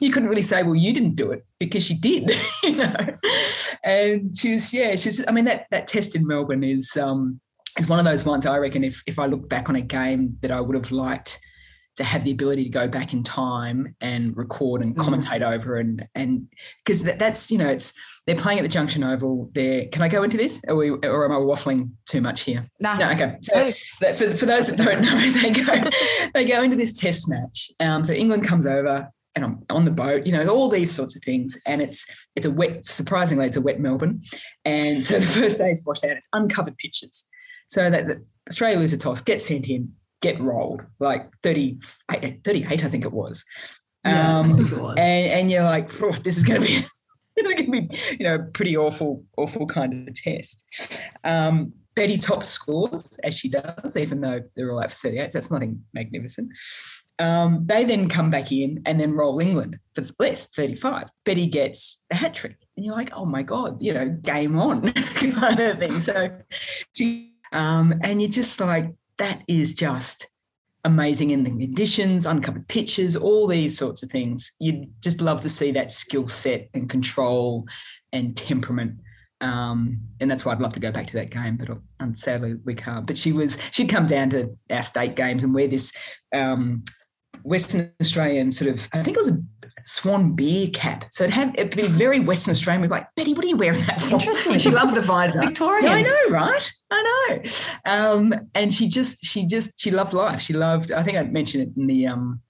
you 0.00 0.10
couldn't 0.10 0.28
really 0.28 0.42
say, 0.42 0.62
well, 0.62 0.74
you 0.74 0.92
didn't 0.92 1.16
do 1.16 1.30
it 1.30 1.44
because 1.58 1.84
she 1.84 1.94
did, 1.94 2.30
you 2.62 2.76
know. 2.76 2.94
And 3.84 4.36
she 4.36 4.52
was, 4.52 4.72
yeah, 4.72 4.96
she 4.96 5.08
was, 5.08 5.24
I 5.26 5.32
mean, 5.32 5.44
that 5.46 5.66
that 5.70 5.86
test 5.86 6.14
in 6.14 6.26
Melbourne 6.26 6.64
is 6.64 6.96
um 6.96 7.40
is 7.78 7.88
one 7.88 7.98
of 7.98 8.04
those 8.04 8.24
ones 8.24 8.46
I 8.46 8.58
reckon 8.58 8.84
if 8.84 9.02
if 9.06 9.18
I 9.18 9.26
look 9.26 9.48
back 9.48 9.68
on 9.68 9.76
a 9.76 9.80
game 9.80 10.36
that 10.42 10.50
I 10.50 10.60
would 10.60 10.74
have 10.74 10.90
liked 10.92 11.38
to 11.96 12.04
have 12.04 12.24
the 12.24 12.30
ability 12.30 12.64
to 12.64 12.70
go 12.70 12.88
back 12.88 13.12
in 13.12 13.22
time 13.22 13.94
and 14.00 14.36
record 14.36 14.82
and 14.82 14.96
mm-hmm. 14.96 15.14
commentate 15.14 15.40
mm. 15.40 15.52
over 15.52 15.76
and 15.76 16.06
and 16.14 16.48
because 16.84 17.02
that, 17.02 17.18
that's 17.18 17.50
you 17.50 17.58
know 17.58 17.68
it's 17.68 17.92
they're 18.26 18.36
playing 18.36 18.58
at 18.58 18.62
the 18.62 18.68
Junction 18.68 19.02
Oval. 19.02 19.50
There, 19.52 19.86
can 19.86 20.02
I 20.02 20.08
go 20.08 20.22
into 20.22 20.36
this, 20.36 20.62
or, 20.68 20.76
we, 20.76 20.90
or 20.90 21.24
am 21.24 21.32
I 21.32 21.36
waffling 21.36 21.90
too 22.06 22.20
much 22.20 22.42
here? 22.42 22.64
Nah. 22.78 22.94
No, 22.94 23.10
okay. 23.10 23.36
So 23.42 23.72
for, 23.98 24.36
for 24.36 24.46
those 24.46 24.68
that 24.68 24.76
don't 24.76 25.02
know, 25.02 25.30
they 25.42 25.50
go 25.50 25.90
they 26.32 26.44
go 26.44 26.62
into 26.62 26.76
this 26.76 26.92
Test 26.92 27.28
match. 27.28 27.70
Um, 27.80 28.04
so 28.04 28.12
England 28.12 28.44
comes 28.44 28.64
over, 28.64 29.10
and 29.34 29.44
I'm 29.44 29.64
on 29.70 29.84
the 29.84 29.90
boat, 29.90 30.26
you 30.26 30.32
know, 30.32 30.46
all 30.48 30.68
these 30.68 30.90
sorts 30.90 31.16
of 31.16 31.22
things. 31.22 31.58
And 31.66 31.82
it's 31.82 32.06
it's 32.36 32.46
a 32.46 32.50
wet, 32.50 32.84
surprisingly, 32.84 33.46
it's 33.46 33.56
a 33.56 33.60
wet 33.60 33.80
Melbourne. 33.80 34.20
And 34.64 35.06
so 35.06 35.18
the 35.18 35.26
first 35.26 35.58
day 35.58 35.70
is 35.70 35.82
washed 35.84 36.04
out. 36.04 36.12
It's 36.12 36.28
uncovered 36.32 36.76
pitches. 36.78 37.28
So 37.68 37.88
that, 37.88 38.06
that 38.06 38.18
Australia 38.48 38.78
lose 38.78 38.92
a 38.92 38.98
toss, 38.98 39.20
get 39.22 39.40
sent 39.40 39.68
in, 39.68 39.94
get 40.22 40.40
rolled, 40.40 40.82
like 40.98 41.30
30, 41.42 41.78
38, 42.10 42.84
I 42.84 42.88
think 42.88 43.04
it 43.04 43.12
was. 43.12 43.44
Yeah, 44.04 44.38
um, 44.38 44.56
think 44.56 44.72
it 44.72 44.78
was. 44.78 44.94
And, 44.96 45.30
and 45.30 45.50
you're 45.50 45.64
like, 45.64 45.90
this 46.22 46.38
is 46.38 46.44
going 46.44 46.62
to 46.62 46.66
be 46.66 46.80
it's 47.36 47.54
going 47.54 47.72
to 47.72 47.88
be, 47.88 47.98
you 48.18 48.28
know, 48.28 48.46
pretty 48.52 48.76
awful, 48.76 49.24
awful 49.36 49.66
kind 49.66 50.08
of 50.08 50.14
test. 50.14 50.64
Um, 51.24 51.72
Betty 51.94 52.16
top 52.16 52.44
scores 52.44 53.18
as 53.22 53.34
she 53.34 53.48
does, 53.50 53.96
even 53.96 54.20
though 54.20 54.40
they're 54.56 54.72
all 54.72 54.82
out 54.82 54.90
for 54.90 55.08
38. 55.08 55.32
So 55.32 55.38
that's 55.38 55.50
nothing 55.50 55.84
magnificent. 55.92 56.50
Um, 57.18 57.64
they 57.66 57.84
then 57.84 58.08
come 58.08 58.30
back 58.30 58.50
in 58.50 58.82
and 58.86 58.98
then 58.98 59.12
roll 59.12 59.40
England 59.40 59.78
for 59.94 60.04
less, 60.18 60.46
35. 60.46 61.08
Betty 61.24 61.46
gets 61.46 62.04
a 62.10 62.16
hat 62.16 62.34
trick. 62.34 62.56
And 62.76 62.86
you're 62.86 62.96
like, 62.96 63.10
oh 63.14 63.26
my 63.26 63.42
God, 63.42 63.82
you 63.82 63.92
know, 63.92 64.08
game 64.08 64.58
on 64.58 64.92
kind 64.92 65.60
of 65.60 65.78
thing. 65.78 66.00
So 66.00 66.30
she, 66.96 67.34
um, 67.52 67.94
and 68.02 68.20
you're 68.20 68.30
just 68.30 68.58
like, 68.60 68.90
that 69.22 69.42
is 69.46 69.74
just 69.74 70.26
amazing 70.84 71.30
in 71.30 71.44
the 71.44 71.50
conditions, 71.50 72.26
uncovered 72.26 72.66
pitches, 72.66 73.14
all 73.16 73.46
these 73.46 73.78
sorts 73.78 74.02
of 74.02 74.10
things. 74.10 74.50
You'd 74.58 74.90
just 75.00 75.20
love 75.20 75.40
to 75.42 75.48
see 75.48 75.70
that 75.72 75.92
skill 75.92 76.28
set 76.28 76.68
and 76.74 76.90
control 76.90 77.66
and 78.12 78.36
temperament. 78.36 78.98
Um, 79.40 80.00
and 80.20 80.28
that's 80.28 80.44
why 80.44 80.52
I'd 80.52 80.60
love 80.60 80.72
to 80.72 80.80
go 80.80 80.90
back 80.90 81.06
to 81.08 81.16
that 81.18 81.30
game, 81.30 81.56
but 81.56 81.68
um, 82.00 82.14
sadly 82.14 82.54
we 82.64 82.74
can't. 82.74 83.06
But 83.06 83.16
she 83.16 83.32
was 83.32 83.58
she'd 83.70 83.88
come 83.88 84.06
down 84.06 84.30
to 84.30 84.56
our 84.70 84.82
state 84.82 85.14
games 85.14 85.44
and 85.44 85.54
wear 85.54 85.68
this 85.68 85.92
um, 86.34 86.82
Western 87.44 87.92
Australian 88.00 88.50
sort 88.50 88.72
of 88.72 88.88
I 88.92 89.02
think 89.02 89.16
it 89.16 89.20
was 89.20 89.28
a 89.28 89.38
swan 89.84 90.32
beer 90.34 90.68
cap. 90.68 91.06
So 91.10 91.24
it'd 91.24 91.34
have 91.34 91.54
it'd 91.56 91.76
be 91.76 91.88
very 91.88 92.20
Western 92.20 92.52
Australian. 92.52 92.82
We'd 92.82 92.88
be 92.88 92.94
like, 92.94 93.08
Betty, 93.16 93.34
what 93.34 93.44
are 93.44 93.48
you 93.48 93.56
wearing 93.56 93.84
that 93.86 94.00
for? 94.00 94.14
Interesting. 94.14 94.58
she 94.58 94.70
loved 94.70 94.94
the 94.94 95.00
visor. 95.00 95.40
Victorian. 95.40 95.84
Yeah, 95.84 95.94
I 95.94 96.02
know, 96.02 96.30
right? 96.30 96.72
I 96.90 97.02
know. 97.30 97.42
Um, 97.92 98.34
and 98.54 98.72
she 98.72 98.88
just 98.88 99.24
she 99.24 99.46
just 99.46 99.80
she 99.80 99.90
loved 99.90 100.12
life. 100.12 100.40
She 100.40 100.52
loved. 100.52 100.92
I 100.92 101.02
think 101.02 101.18
I 101.18 101.24
mentioned 101.24 101.64
it 101.64 101.76
in 101.76 101.86
the 101.86 102.06
um, 102.06 102.40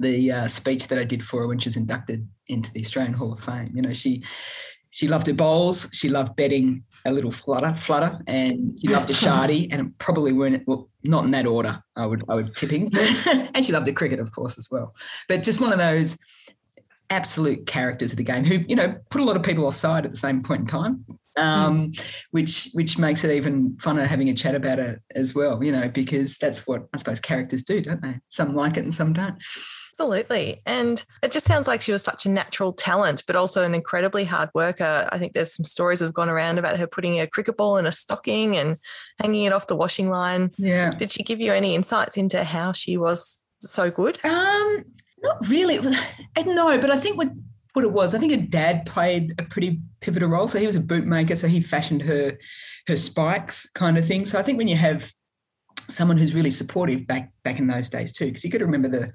the 0.00 0.30
uh, 0.30 0.48
speech 0.48 0.88
that 0.88 0.98
I 0.98 1.04
did 1.04 1.24
for 1.24 1.42
her 1.42 1.48
when 1.48 1.58
she 1.58 1.68
was 1.68 1.76
inducted 1.76 2.28
into 2.48 2.72
the 2.72 2.80
Australian 2.80 3.14
Hall 3.14 3.32
of 3.32 3.40
Fame. 3.40 3.72
You 3.74 3.82
know, 3.82 3.92
she 3.92 4.24
she 4.90 5.08
loved 5.08 5.26
her 5.26 5.34
bowls. 5.34 5.88
She 5.92 6.08
loved 6.08 6.36
betting 6.36 6.84
a 7.06 7.12
little 7.12 7.30
flutter, 7.30 7.74
flutter, 7.74 8.18
and 8.26 8.78
she 8.80 8.88
loved 8.88 9.10
a 9.10 9.12
shardy, 9.14 9.68
and 9.70 9.80
it 9.80 9.98
probably 9.98 10.32
weren't 10.32 10.66
well, 10.66 10.88
not 11.04 11.24
in 11.24 11.30
that 11.32 11.46
order. 11.46 11.82
I 11.96 12.06
would 12.06 12.24
I 12.28 12.34
would 12.34 12.54
tipping, 12.54 12.92
and 13.54 13.64
she 13.64 13.72
loved 13.72 13.88
a 13.88 13.92
cricket, 13.92 14.20
of 14.20 14.32
course, 14.32 14.58
as 14.58 14.68
well. 14.70 14.94
But 15.28 15.42
just 15.42 15.60
one 15.60 15.72
of 15.72 15.78
those 15.78 16.18
absolute 17.10 17.66
characters 17.66 18.12
of 18.12 18.18
the 18.18 18.24
game 18.24 18.44
who 18.44 18.64
you 18.68 18.76
know 18.76 18.96
put 19.10 19.20
a 19.20 19.24
lot 19.24 19.36
of 19.36 19.42
people 19.42 19.64
offside 19.64 20.04
at 20.04 20.10
the 20.10 20.16
same 20.16 20.42
point 20.42 20.62
in 20.62 20.66
time 20.66 21.04
um, 21.36 21.92
mm. 21.92 22.02
which 22.32 22.70
which 22.72 22.98
makes 22.98 23.22
it 23.22 23.30
even 23.30 23.70
funner 23.76 24.04
having 24.04 24.28
a 24.28 24.34
chat 24.34 24.56
about 24.56 24.78
it 24.78 25.00
as 25.14 25.34
well 25.34 25.62
you 25.62 25.70
know 25.70 25.88
because 25.88 26.36
that's 26.38 26.66
what 26.66 26.88
i 26.92 26.96
suppose 26.96 27.20
characters 27.20 27.62
do 27.62 27.80
don't 27.80 28.02
they 28.02 28.18
some 28.26 28.56
like 28.56 28.76
it 28.76 28.82
and 28.82 28.92
some 28.92 29.12
don't 29.12 29.40
Absolutely. 29.98 30.60
And 30.66 31.02
it 31.22 31.32
just 31.32 31.46
sounds 31.46 31.66
like 31.66 31.80
she 31.80 31.92
was 31.92 32.02
such 32.02 32.26
a 32.26 32.30
natural 32.30 32.72
talent, 32.72 33.24
but 33.26 33.34
also 33.34 33.62
an 33.62 33.74
incredibly 33.74 34.24
hard 34.24 34.50
worker. 34.54 35.08
I 35.10 35.18
think 35.18 35.32
there's 35.32 35.54
some 35.54 35.64
stories 35.64 36.00
that 36.00 36.04
have 36.04 36.14
gone 36.14 36.28
around 36.28 36.58
about 36.58 36.78
her 36.78 36.86
putting 36.86 37.18
a 37.18 37.26
cricket 37.26 37.56
ball 37.56 37.78
in 37.78 37.86
a 37.86 37.92
stocking 37.92 38.56
and 38.58 38.76
hanging 39.22 39.44
it 39.44 39.54
off 39.54 39.68
the 39.68 39.76
washing 39.76 40.10
line. 40.10 40.50
Yeah. 40.58 40.90
Did 40.94 41.12
she 41.12 41.22
give 41.22 41.40
you 41.40 41.52
any 41.52 41.74
insights 41.74 42.18
into 42.18 42.44
how 42.44 42.72
she 42.72 42.98
was 42.98 43.42
so 43.60 43.90
good? 43.90 44.22
Um, 44.22 44.84
not 45.22 45.48
really. 45.48 45.78
No, 46.44 46.78
but 46.78 46.90
I 46.90 46.98
think 46.98 47.16
what 47.16 47.30
what 47.72 47.84
it 47.84 47.92
was, 47.92 48.14
I 48.14 48.18
think 48.18 48.32
her 48.32 48.38
dad 48.38 48.86
played 48.86 49.34
a 49.38 49.42
pretty 49.42 49.80
pivotal 50.00 50.30
role. 50.30 50.48
So 50.48 50.58
he 50.58 50.66
was 50.66 50.76
a 50.76 50.80
bootmaker, 50.80 51.36
so 51.36 51.48
he 51.48 51.60
fashioned 51.60 52.02
her 52.02 52.38
her 52.86 52.96
spikes 52.96 53.68
kind 53.70 53.98
of 53.98 54.06
thing. 54.06 54.26
So 54.26 54.38
I 54.38 54.42
think 54.42 54.58
when 54.58 54.68
you 54.68 54.76
have 54.76 55.10
someone 55.88 56.16
who's 56.16 56.34
really 56.34 56.50
supportive 56.50 57.06
back 57.06 57.30
back 57.44 57.58
in 57.58 57.66
those 57.66 57.88
days 57.88 58.12
too, 58.12 58.26
because 58.26 58.44
you 58.44 58.50
got 58.50 58.58
to 58.58 58.66
remember 58.66 58.88
the 58.88 59.12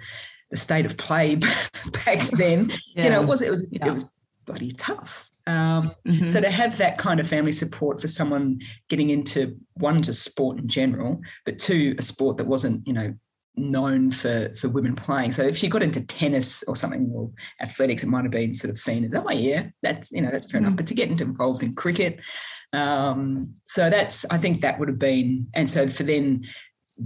the 0.52 0.58
state 0.58 0.86
of 0.86 0.98
play 0.98 1.36
back 2.06 2.20
then. 2.32 2.70
Yeah. 2.96 3.06
You 3.06 3.10
know, 3.10 3.22
it 3.22 3.28
was 3.28 3.42
it 3.42 3.52
was 3.52 3.68
yeah. 3.72 3.88
it 3.88 3.94
was 3.94 4.06
bloody 4.46 4.72
tough. 4.74 5.30
Um, 5.48 5.96
mm-hmm. 6.08 6.28
So 6.28 6.40
to 6.40 6.52
have 6.52 6.78
that 6.78 7.00
kind 7.00 7.20
of 7.20 7.28
family 7.28 7.52
support 7.52 8.00
for 8.00 8.08
someone 8.08 8.60
getting 8.90 9.10
into 9.10 9.58
one 9.74 10.02
just 10.02 10.24
sport 10.24 10.60
in 10.60 10.68
general, 10.68 11.20
but 11.46 11.58
two 11.58 11.96
a 11.98 12.02
sport 12.04 12.38
that 12.38 12.46
wasn't 12.46 12.86
you 12.86 12.94
know 12.94 13.16
known 13.56 14.12
for 14.12 14.54
for 14.56 14.70
women 14.70 14.96
playing. 14.96 15.32
So 15.32 15.44
if 15.44 15.58
she 15.58 15.68
got 15.68 15.84
into 15.84 16.06
tennis 16.06 16.64
or 16.64 16.76
something 16.76 17.12
or 17.14 17.32
athletics, 17.62 18.04
it 18.04 18.08
might 18.08 18.24
have 18.24 18.32
been 18.32 18.54
sort 18.54 18.72
of 18.72 18.78
seen 18.78 19.06
as, 19.06 19.12
oh 19.14 19.32
yeah, 19.32 19.68
that's 19.82 20.12
you 20.12 20.22
know 20.22 20.32
that's 20.32 20.52
fair 20.52 20.62
mm 20.62 20.66
enough. 20.66 20.78
But 20.78 20.88
to 20.88 20.94
get 20.94 21.10
into 21.10 21.24
involved 21.24 21.64
in 21.64 21.74
cricket, 21.74 22.20
um, 22.74 23.56
so 23.64 23.90
that's 23.90 24.26
I 24.30 24.38
think 24.38 24.62
that 24.62 24.80
would 24.80 24.90
have 24.90 25.00
been, 25.00 25.48
and 25.54 25.70
so 25.70 25.88
for 25.88 26.04
then 26.04 26.46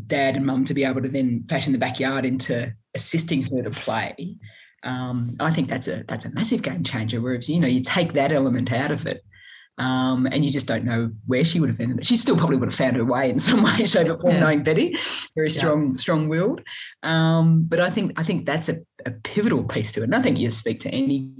dad 0.08 0.36
and 0.36 0.46
mum 0.46 0.66
to 0.66 0.74
be 0.74 0.84
able 0.84 1.02
to 1.02 1.10
then 1.10 1.44
fashion 1.50 1.74
the 1.74 1.80
backyard 1.80 2.26
into 2.26 2.74
assisting 2.96 3.44
her 3.44 3.64
to 3.64 3.72
play. 3.72 4.38
Um, 4.84 5.36
I 5.40 5.52
think 5.52 5.68
that's 5.68 5.88
a 5.88 6.04
that's 6.08 6.26
a 6.26 6.34
massive 6.34 6.62
game 6.62 6.84
changer. 6.84 7.20
Whereas 7.20 7.50
you 7.50 7.60
know 7.60 7.68
you 7.68 7.82
take 7.82 8.14
that 8.14 8.32
element 8.32 8.72
out 8.72 8.92
of 8.92 9.08
it, 9.08 9.24
um, 9.78 10.28
and 10.32 10.46
you 10.46 10.50
just 10.50 10.68
don't 10.68 10.86
know 10.86 11.12
where 11.26 11.44
she 11.44 11.60
would 11.60 11.70
have 11.70 11.80
ended. 11.80 12.06
She 12.06 12.16
still 12.16 12.38
probably 12.38 12.58
would 12.58 12.70
have 12.70 12.78
found 12.78 12.96
her 12.96 13.06
way 13.06 13.30
in 13.30 13.40
some 13.40 13.64
way, 13.64 13.86
shape, 13.86 14.10
or 14.10 14.20
form, 14.20 14.36
yeah. 14.36 14.40
knowing 14.42 14.64
Betty, 14.64 14.96
very 15.36 15.50
strong, 15.50 15.92
yeah. 15.92 15.98
strong-willed. 15.98 16.62
Um, 17.04 17.64
but 17.64 17.80
I 17.80 17.90
think 17.90 18.14
I 18.18 18.24
think 18.24 18.46
that's 18.46 18.70
a, 18.70 18.78
a, 19.06 19.12
pivotal 19.12 19.64
piece 19.64 19.92
to 19.94 20.02
it. 20.02 20.06
And 20.06 20.16
I 20.16 20.22
think 20.22 20.38
you 20.38 20.50
speak 20.50 20.80
to 20.82 20.90
any 20.90 21.32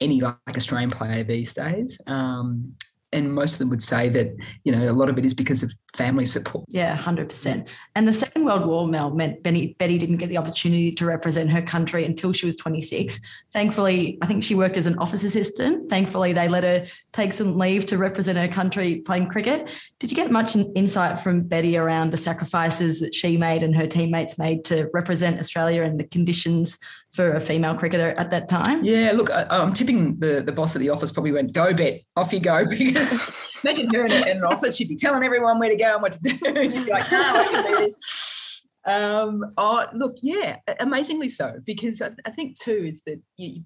any 0.00 0.20
like 0.20 0.36
Australian 0.48 0.90
player 0.90 1.24
these 1.24 1.54
days, 1.54 2.00
um, 2.06 2.74
and 3.12 3.32
most 3.34 3.54
of 3.54 3.58
them 3.60 3.70
would 3.70 3.82
say 3.82 4.08
that 4.10 4.34
you 4.64 4.72
know 4.72 4.90
a 4.90 4.92
lot 4.92 5.08
of 5.08 5.18
it 5.18 5.24
is 5.24 5.34
because 5.34 5.62
of 5.62 5.72
family 5.94 6.24
support. 6.24 6.64
Yeah, 6.68 6.94
hundred 6.94 7.28
percent. 7.28 7.68
And 7.94 8.06
the 8.06 8.12
Second 8.12 8.44
World 8.44 8.66
War, 8.66 8.86
Mel, 8.86 9.14
meant 9.14 9.42
Betty, 9.42 9.76
Betty 9.78 9.98
didn't 9.98 10.16
get 10.16 10.28
the 10.28 10.36
opportunity 10.36 10.92
to 10.92 11.06
represent 11.06 11.50
her 11.50 11.62
country 11.62 12.04
until 12.04 12.32
she 12.32 12.46
was 12.46 12.56
26. 12.56 13.18
Thankfully, 13.52 14.18
I 14.20 14.26
think 14.26 14.42
she 14.42 14.54
worked 14.54 14.76
as 14.76 14.86
an 14.86 14.98
office 14.98 15.24
assistant. 15.24 15.88
Thankfully, 15.88 16.32
they 16.32 16.48
let 16.48 16.64
her 16.64 16.86
take 17.12 17.32
some 17.32 17.56
leave 17.56 17.86
to 17.86 17.98
represent 17.98 18.36
her 18.38 18.48
country 18.48 18.96
playing 18.96 19.28
cricket. 19.28 19.70
Did 20.00 20.10
you 20.10 20.16
get 20.16 20.30
much 20.30 20.56
insight 20.56 21.18
from 21.18 21.42
Betty 21.42 21.76
around 21.76 22.10
the 22.10 22.16
sacrifices 22.16 23.00
that 23.00 23.14
she 23.14 23.36
made 23.36 23.62
and 23.62 23.74
her 23.74 23.86
teammates 23.86 24.38
made 24.38 24.64
to 24.64 24.88
represent 24.92 25.38
Australia 25.38 25.82
and 25.82 25.98
the 25.98 26.04
conditions 26.04 26.78
for 27.12 27.34
a 27.34 27.40
female 27.40 27.76
cricketer 27.76 28.10
at 28.18 28.30
that 28.30 28.48
time? 28.48 28.84
Yeah, 28.84 29.12
look, 29.14 29.30
I, 29.30 29.46
am 29.50 29.72
tipping 29.72 30.18
the, 30.18 30.42
the 30.44 30.52
boss 30.52 30.74
of 30.74 30.80
the 30.80 30.90
office 30.90 31.12
probably 31.12 31.32
went, 31.32 31.52
go 31.52 31.72
bet, 31.72 32.00
off 32.16 32.32
you 32.32 32.40
go. 32.40 32.58
Imagine 33.64 33.94
her 33.94 34.04
in, 34.04 34.12
in, 34.12 34.36
an 34.38 34.44
office, 34.44 34.76
she'd 34.76 34.88
be 34.88 34.96
telling 34.96 35.22
everyone 35.22 35.58
where 35.58 35.70
to 35.70 35.76
go 35.76 35.83
and 35.92 36.02
what 36.02 36.12
to 36.12 36.20
do. 36.20 36.38
And 36.44 36.72
be 36.72 36.90
like, 36.90 37.10
no, 37.12 37.20
I 37.20 37.44
can 37.50 37.72
do 37.72 37.78
this. 37.78 38.40
Um, 38.86 39.54
oh, 39.56 39.86
look, 39.94 40.18
yeah, 40.22 40.58
amazingly 40.78 41.30
so, 41.30 41.54
because 41.64 42.02
I, 42.02 42.10
I 42.26 42.30
think 42.30 42.58
too 42.58 42.84
is 42.86 43.00
that 43.06 43.18
you 43.38 43.62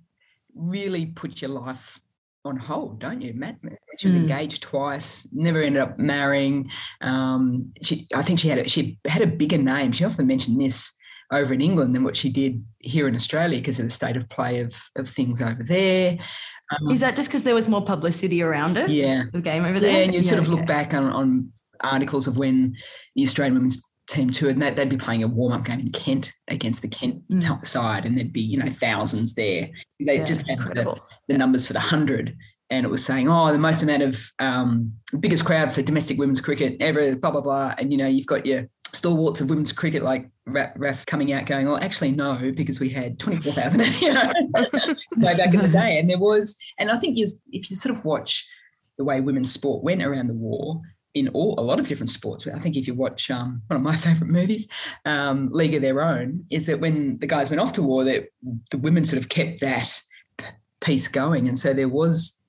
really 0.54 1.06
put 1.06 1.42
your 1.42 1.50
life 1.50 1.98
on 2.44 2.56
hold, 2.56 3.00
don't 3.00 3.20
you, 3.20 3.34
Matt? 3.34 3.56
She 3.98 4.06
was 4.06 4.14
mm. 4.14 4.20
engaged 4.20 4.62
twice, 4.62 5.28
never 5.32 5.60
ended 5.60 5.82
up 5.82 5.98
marrying. 5.98 6.70
Um, 7.00 7.72
she, 7.82 8.06
I 8.14 8.22
think 8.22 8.38
she 8.38 8.48
had 8.48 8.58
a, 8.58 8.68
she 8.68 8.98
had 9.06 9.22
a 9.22 9.26
bigger 9.26 9.58
name. 9.58 9.92
She 9.92 10.04
often 10.04 10.26
mentioned 10.26 10.60
this 10.60 10.94
over 11.32 11.52
in 11.52 11.60
England 11.60 11.94
than 11.94 12.04
what 12.04 12.16
she 12.16 12.30
did 12.30 12.64
here 12.78 13.08
in 13.08 13.14
Australia 13.14 13.58
because 13.58 13.78
of 13.78 13.84
the 13.86 13.90
state 13.90 14.16
of 14.16 14.28
play 14.28 14.60
of, 14.60 14.74
of 14.96 15.08
things 15.08 15.42
over 15.42 15.62
there. 15.62 16.18
Um, 16.70 16.90
Is 16.90 17.00
that 17.00 17.16
just 17.16 17.28
because 17.28 17.44
there 17.44 17.54
was 17.54 17.68
more 17.68 17.84
publicity 17.84 18.42
around 18.42 18.76
it? 18.76 18.88
Yeah. 18.88 19.24
The 19.32 19.40
game 19.40 19.64
over 19.64 19.80
there? 19.80 19.90
Yeah, 19.90 20.04
and 20.04 20.14
you 20.14 20.20
yeah, 20.20 20.28
sort 20.28 20.40
of 20.40 20.48
okay. 20.48 20.56
look 20.56 20.66
back 20.66 20.94
on, 20.94 21.04
on 21.04 21.52
articles 21.80 22.26
of 22.26 22.38
when 22.38 22.76
the 23.14 23.24
Australian 23.24 23.54
women's 23.54 23.82
team 24.08 24.30
toured, 24.30 24.54
and 24.56 24.62
they'd 24.62 24.88
be 24.88 24.96
playing 24.96 25.22
a 25.22 25.28
warm 25.28 25.52
up 25.52 25.64
game 25.64 25.80
in 25.80 25.90
Kent 25.92 26.32
against 26.48 26.82
the 26.82 26.88
Kent 26.88 27.22
mm. 27.28 27.66
side, 27.66 28.04
and 28.04 28.16
there'd 28.16 28.32
be, 28.32 28.40
you 28.40 28.58
know, 28.58 28.70
thousands 28.70 29.34
there. 29.34 29.68
They 30.00 30.18
yeah, 30.18 30.24
just 30.24 30.48
had 30.48 30.58
the, 30.58 31.00
the, 31.28 31.36
numbers 31.36 31.66
for 31.66 31.74
the 31.74 31.80
100 31.80 32.36
and 32.70 32.84
it 32.84 32.88
was 32.90 33.04
saying, 33.04 33.28
oh, 33.28 33.50
the 33.52 33.58
most 33.58 33.82
amount 33.82 34.02
of 34.02 34.30
um, 34.38 34.92
biggest 35.20 35.44
crowd 35.44 35.72
for 35.72 35.82
domestic 35.82 36.18
women's 36.18 36.40
cricket 36.40 36.76
ever, 36.80 37.16
blah 37.16 37.30
blah 37.30 37.40
blah. 37.40 37.74
And 37.78 37.90
you 37.90 37.98
know, 37.98 38.06
you've 38.06 38.26
got 38.26 38.44
your 38.44 38.68
stalwarts 38.92 39.40
of 39.40 39.50
women's 39.50 39.72
cricket 39.72 40.02
like 40.02 40.28
Raf 40.46 41.06
coming 41.06 41.32
out 41.32 41.46
going, 41.46 41.68
oh, 41.68 41.78
actually, 41.78 42.12
no, 42.12 42.52
because 42.54 42.80
we 42.80 42.88
had 42.88 43.18
24,000 43.18 44.00
you 44.00 44.12
know, 44.14 44.32
way 45.16 45.36
back 45.36 45.52
in 45.52 45.60
the 45.60 45.68
day. 45.70 45.98
And 45.98 46.08
there 46.08 46.18
was, 46.18 46.56
and 46.78 46.90
I 46.90 46.98
think 46.98 47.16
if 47.18 47.70
you 47.70 47.76
sort 47.76 47.96
of 47.96 48.04
watch 48.04 48.48
the 48.96 49.04
way 49.04 49.20
women's 49.20 49.52
sport 49.52 49.82
went 49.82 50.02
around 50.02 50.28
the 50.28 50.34
war, 50.34 50.80
in 51.14 51.28
all 51.28 51.54
a 51.58 51.62
lot 51.62 51.80
of 51.80 51.88
different 51.88 52.10
sports. 52.10 52.46
I 52.46 52.58
think 52.58 52.76
if 52.76 52.86
you 52.86 52.94
watch 52.94 53.30
um, 53.30 53.62
one 53.66 53.76
of 53.76 53.82
my 53.82 53.96
favourite 54.06 54.30
movies, 54.30 54.68
um, 55.04 55.48
League 55.52 55.74
of 55.74 55.82
Their 55.82 56.02
Own, 56.02 56.44
is 56.50 56.66
that 56.66 56.80
when 56.80 57.18
the 57.18 57.26
guys 57.26 57.50
went 57.50 57.60
off 57.60 57.72
to 57.72 57.82
war, 57.82 58.04
that 58.04 58.28
the 58.70 58.78
women 58.78 59.04
sort 59.04 59.22
of 59.22 59.28
kept 59.28 59.60
that 59.60 60.00
piece 60.80 61.08
going, 61.08 61.48
and 61.48 61.58
so 61.58 61.72
there 61.72 61.88
was, 61.88 62.40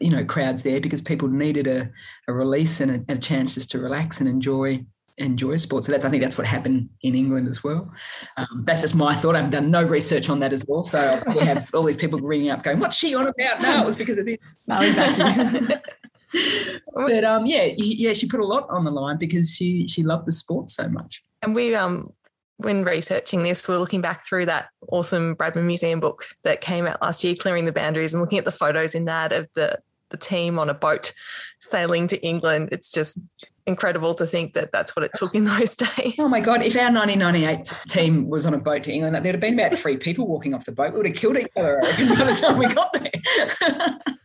you 0.00 0.10
know, 0.10 0.24
crowds 0.24 0.62
there 0.62 0.80
because 0.80 1.02
people 1.02 1.28
needed 1.28 1.66
a, 1.66 1.90
a 2.28 2.32
release 2.32 2.80
and 2.80 3.04
a, 3.08 3.12
a 3.12 3.18
chance 3.18 3.54
just 3.54 3.70
to 3.70 3.78
relax 3.78 4.20
and 4.20 4.28
enjoy 4.28 4.84
enjoy 5.18 5.56
sport. 5.56 5.84
So 5.84 5.92
that's 5.92 6.04
I 6.04 6.10
think 6.10 6.22
that's 6.22 6.36
what 6.36 6.46
happened 6.46 6.88
in 7.02 7.14
England 7.14 7.48
as 7.48 7.62
well. 7.62 7.92
Um, 8.36 8.64
that's 8.64 8.82
just 8.82 8.96
my 8.96 9.14
thought. 9.14 9.36
I've 9.36 9.50
done 9.50 9.70
no 9.70 9.82
research 9.82 10.28
on 10.28 10.40
that 10.40 10.52
as 10.52 10.64
well. 10.68 10.86
So 10.86 11.20
we 11.28 11.40
have 11.44 11.70
all 11.74 11.84
these 11.84 11.96
people 11.96 12.18
ringing 12.18 12.50
up 12.50 12.62
going, 12.62 12.80
"What's 12.80 12.96
she 12.96 13.14
on 13.14 13.28
about?" 13.28 13.62
No, 13.62 13.82
it 13.82 13.86
was 13.86 13.96
because 13.96 14.18
of 14.18 14.26
this. 14.26 14.38
No, 14.66 14.80
exactly. 14.80 15.76
but 16.94 17.24
um, 17.24 17.46
yeah, 17.46 17.70
yeah, 17.76 18.12
she 18.12 18.26
put 18.26 18.40
a 18.40 18.46
lot 18.46 18.68
on 18.70 18.84
the 18.84 18.92
line 18.92 19.18
because 19.18 19.54
she 19.54 19.86
she 19.88 20.02
loved 20.02 20.26
the 20.26 20.32
sport 20.32 20.70
so 20.70 20.88
much. 20.88 21.22
And 21.42 21.54
we 21.54 21.74
um 21.74 22.12
when 22.58 22.84
researching 22.84 23.42
this, 23.42 23.66
we're 23.66 23.78
looking 23.78 24.00
back 24.00 24.26
through 24.26 24.46
that 24.46 24.68
awesome 24.88 25.34
Bradman 25.34 25.64
Museum 25.64 25.98
book 26.00 26.24
that 26.44 26.60
came 26.60 26.86
out 26.86 27.02
last 27.02 27.24
year, 27.24 27.34
clearing 27.34 27.64
the 27.64 27.72
boundaries, 27.72 28.12
and 28.12 28.22
looking 28.22 28.38
at 28.38 28.44
the 28.44 28.52
photos 28.52 28.94
in 28.94 29.06
that 29.06 29.32
of 29.32 29.48
the 29.54 29.78
the 30.10 30.16
team 30.16 30.58
on 30.58 30.70
a 30.70 30.74
boat 30.74 31.12
sailing 31.60 32.06
to 32.08 32.22
England. 32.24 32.68
It's 32.70 32.90
just 32.90 33.18
incredible 33.66 34.14
to 34.14 34.26
think 34.26 34.52
that 34.54 34.70
that's 34.72 34.94
what 34.94 35.04
it 35.04 35.12
took 35.14 35.34
in 35.34 35.44
those 35.44 35.74
days. 35.96 36.14
Oh 36.18 36.28
my 36.28 36.40
God. 36.40 36.62
If 36.62 36.76
our 36.76 36.92
1998 36.92 37.74
team 37.88 38.28
was 38.28 38.46
on 38.46 38.54
a 38.54 38.58
boat 38.58 38.84
to 38.84 38.92
England, 38.92 39.16
there'd 39.16 39.34
have 39.34 39.40
been 39.40 39.58
about 39.58 39.74
three 39.74 39.96
people 39.96 40.26
walking 40.26 40.54
off 40.54 40.66
the 40.66 40.72
boat. 40.72 40.92
We 40.92 40.98
would 40.98 41.06
have 41.06 41.16
killed 41.16 41.38
each 41.38 41.48
other 41.56 41.80
by 41.80 42.24
the 42.24 42.38
time 42.40 42.58
we 42.58 42.72
got 42.72 42.92
there. 42.92 43.98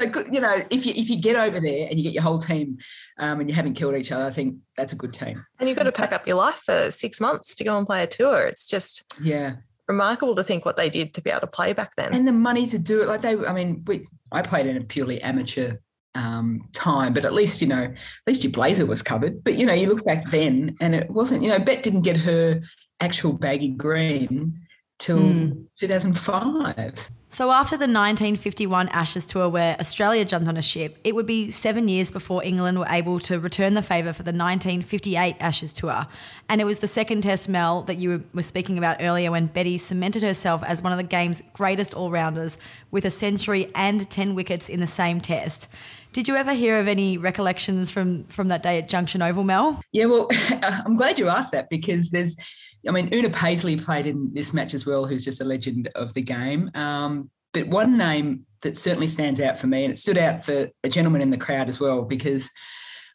So 0.00 0.08
good, 0.08 0.32
you 0.32 0.40
know, 0.40 0.62
if 0.70 0.86
you 0.86 0.92
if 0.96 1.10
you 1.10 1.20
get 1.20 1.36
over 1.36 1.60
there 1.60 1.88
and 1.88 1.98
you 1.98 2.04
get 2.04 2.14
your 2.14 2.22
whole 2.22 2.38
team 2.38 2.78
um, 3.18 3.40
and 3.40 3.48
you 3.48 3.54
haven't 3.54 3.74
killed 3.74 3.94
each 3.94 4.12
other, 4.12 4.24
I 4.24 4.30
think 4.30 4.56
that's 4.76 4.92
a 4.92 4.96
good 4.96 5.12
team. 5.12 5.42
And 5.58 5.68
you've 5.68 5.78
got 5.78 5.84
to 5.84 5.92
pack 5.92 6.12
up 6.12 6.26
your 6.26 6.36
life 6.36 6.62
for 6.64 6.90
six 6.90 7.20
months 7.20 7.54
to 7.56 7.64
go 7.64 7.76
and 7.76 7.86
play 7.86 8.02
a 8.02 8.06
tour. 8.06 8.46
It's 8.46 8.66
just 8.66 9.04
yeah 9.20 9.56
remarkable 9.88 10.34
to 10.34 10.44
think 10.44 10.64
what 10.64 10.76
they 10.76 10.90
did 10.90 11.14
to 11.14 11.22
be 11.22 11.30
able 11.30 11.40
to 11.40 11.46
play 11.46 11.72
back 11.72 11.96
then. 11.96 12.12
And 12.12 12.28
the 12.28 12.32
money 12.32 12.66
to 12.66 12.78
do 12.78 13.02
it, 13.02 13.08
like 13.08 13.22
they, 13.22 13.34
I 13.34 13.52
mean, 13.52 13.82
we 13.86 14.06
I 14.30 14.42
played 14.42 14.66
in 14.66 14.76
a 14.76 14.82
purely 14.82 15.20
amateur 15.22 15.76
um, 16.14 16.68
time, 16.72 17.14
but 17.14 17.24
at 17.24 17.32
least 17.32 17.60
you 17.60 17.68
know, 17.68 17.84
at 17.84 17.96
least 18.26 18.44
your 18.44 18.52
blazer 18.52 18.86
was 18.86 19.02
covered. 19.02 19.42
But 19.42 19.56
you 19.58 19.66
know, 19.66 19.72
you 19.72 19.88
look 19.88 20.04
back 20.04 20.30
then, 20.30 20.76
and 20.80 20.94
it 20.94 21.10
wasn't. 21.10 21.42
You 21.42 21.48
know, 21.48 21.58
Bet 21.58 21.82
didn't 21.82 22.02
get 22.02 22.18
her 22.18 22.60
actual 23.00 23.32
baggy 23.32 23.70
green 23.70 24.60
till 24.98 25.18
mm. 25.18 25.66
2005. 25.80 27.10
So 27.30 27.50
after 27.50 27.76
the 27.76 27.82
1951 27.82 28.88
Ashes 28.88 29.26
tour 29.26 29.50
where 29.50 29.76
Australia 29.78 30.24
jumped 30.24 30.48
on 30.48 30.56
a 30.56 30.62
ship, 30.62 30.98
it 31.04 31.14
would 31.14 31.26
be 31.26 31.50
seven 31.50 31.86
years 31.86 32.10
before 32.10 32.42
England 32.42 32.78
were 32.78 32.86
able 32.88 33.20
to 33.20 33.38
return 33.38 33.74
the 33.74 33.82
favour 33.82 34.14
for 34.14 34.22
the 34.22 34.30
1958 34.30 35.36
Ashes 35.38 35.74
tour. 35.74 36.06
And 36.48 36.62
it 36.62 36.64
was 36.64 36.78
the 36.78 36.88
second 36.88 37.20
test, 37.20 37.46
Mel, 37.48 37.82
that 37.82 37.98
you 37.98 38.24
were 38.32 38.42
speaking 38.42 38.78
about 38.78 38.96
earlier 39.00 39.30
when 39.30 39.46
Betty 39.46 39.76
cemented 39.76 40.22
herself 40.22 40.64
as 40.64 40.82
one 40.82 40.90
of 40.90 40.98
the 40.98 41.04
game's 41.04 41.42
greatest 41.52 41.92
all-rounders 41.92 42.56
with 42.90 43.04
a 43.04 43.10
century 43.10 43.70
and 43.74 44.08
10 44.08 44.34
wickets 44.34 44.70
in 44.70 44.80
the 44.80 44.86
same 44.86 45.20
test. 45.20 45.68
Did 46.14 46.28
you 46.28 46.34
ever 46.34 46.54
hear 46.54 46.80
of 46.80 46.88
any 46.88 47.18
recollections 47.18 47.90
from, 47.90 48.24
from 48.24 48.48
that 48.48 48.62
day 48.62 48.78
at 48.78 48.88
Junction 48.88 49.20
Oval, 49.20 49.44
Mel? 49.44 49.82
Yeah, 49.92 50.06
well, 50.06 50.28
I'm 50.62 50.96
glad 50.96 51.18
you 51.18 51.28
asked 51.28 51.52
that 51.52 51.68
because 51.68 52.08
there's 52.08 52.36
I 52.86 52.90
mean, 52.90 53.12
Una 53.12 53.30
Paisley 53.30 53.76
played 53.76 54.06
in 54.06 54.32
this 54.32 54.54
match 54.54 54.74
as 54.74 54.86
well, 54.86 55.04
who's 55.04 55.24
just 55.24 55.40
a 55.40 55.44
legend 55.44 55.88
of 55.94 56.14
the 56.14 56.22
game. 56.22 56.70
Um, 56.74 57.30
but 57.52 57.68
one 57.68 57.96
name 57.96 58.46
that 58.62 58.76
certainly 58.76 59.06
stands 59.06 59.40
out 59.40 59.58
for 59.58 59.66
me, 59.66 59.84
and 59.84 59.92
it 59.92 59.98
stood 59.98 60.18
out 60.18 60.44
for 60.44 60.68
a 60.84 60.88
gentleman 60.88 61.22
in 61.22 61.30
the 61.30 61.36
crowd 61.36 61.68
as 61.68 61.80
well, 61.80 62.02
because 62.02 62.50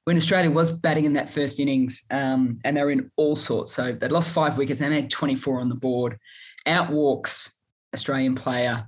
when 0.06 0.18
Australia 0.18 0.52
was 0.52 0.72
batting 0.72 1.06
in 1.06 1.14
that 1.14 1.30
first 1.30 1.60
innings, 1.60 2.04
um, 2.12 2.60
and 2.66 2.76
they 2.76 2.84
were 2.84 2.92
in 2.92 3.10
all 3.16 3.36
sorts, 3.36 3.74
so 3.74 3.94
they'd 3.94 4.12
lost 4.12 4.32
five 4.32 4.58
wickets 4.58 4.82
and 4.82 4.92
they 4.92 5.02
had 5.02 5.10
24 5.10 5.62
on 5.62 5.70
the 5.70 5.76
board. 5.76 6.18
Out 6.66 6.90
walks 6.90 7.60
Australian 7.94 8.36
player 8.36 8.88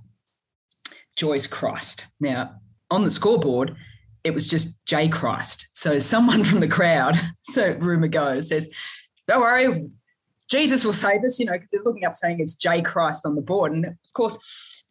Joyce 1.16 1.48
Christ. 1.48 2.08
Now, 2.20 2.56
on 2.92 3.04
the 3.04 3.12
scoreboard, 3.12 3.76
it 4.24 4.34
was 4.34 4.48
just 4.48 4.86
Jay 4.86 5.08
Christ. 5.08 5.70
So 5.72 6.00
someone 6.00 6.44
from 6.44 6.60
the 6.60 6.68
crowd, 6.68 7.18
so 7.44 7.74
rumor 7.74 8.08
goes, 8.08 8.50
says, 8.50 8.70
Don't 9.28 9.42
worry, 9.42 9.86
Jesus 10.50 10.86
will 10.86 10.94
save 10.94 11.24
us, 11.24 11.40
you 11.40 11.46
know, 11.46 11.54
because 11.54 11.72
they're 11.72 11.84
looking 11.84 12.06
up 12.06 12.14
saying 12.14 12.40
it's 12.40 12.56
J 12.56 12.82
Christ 12.82 13.26
on 13.26 13.36
the 13.36 13.42
board. 13.42 13.72
And 13.72 13.86
of 13.86 14.14
course, 14.14 14.84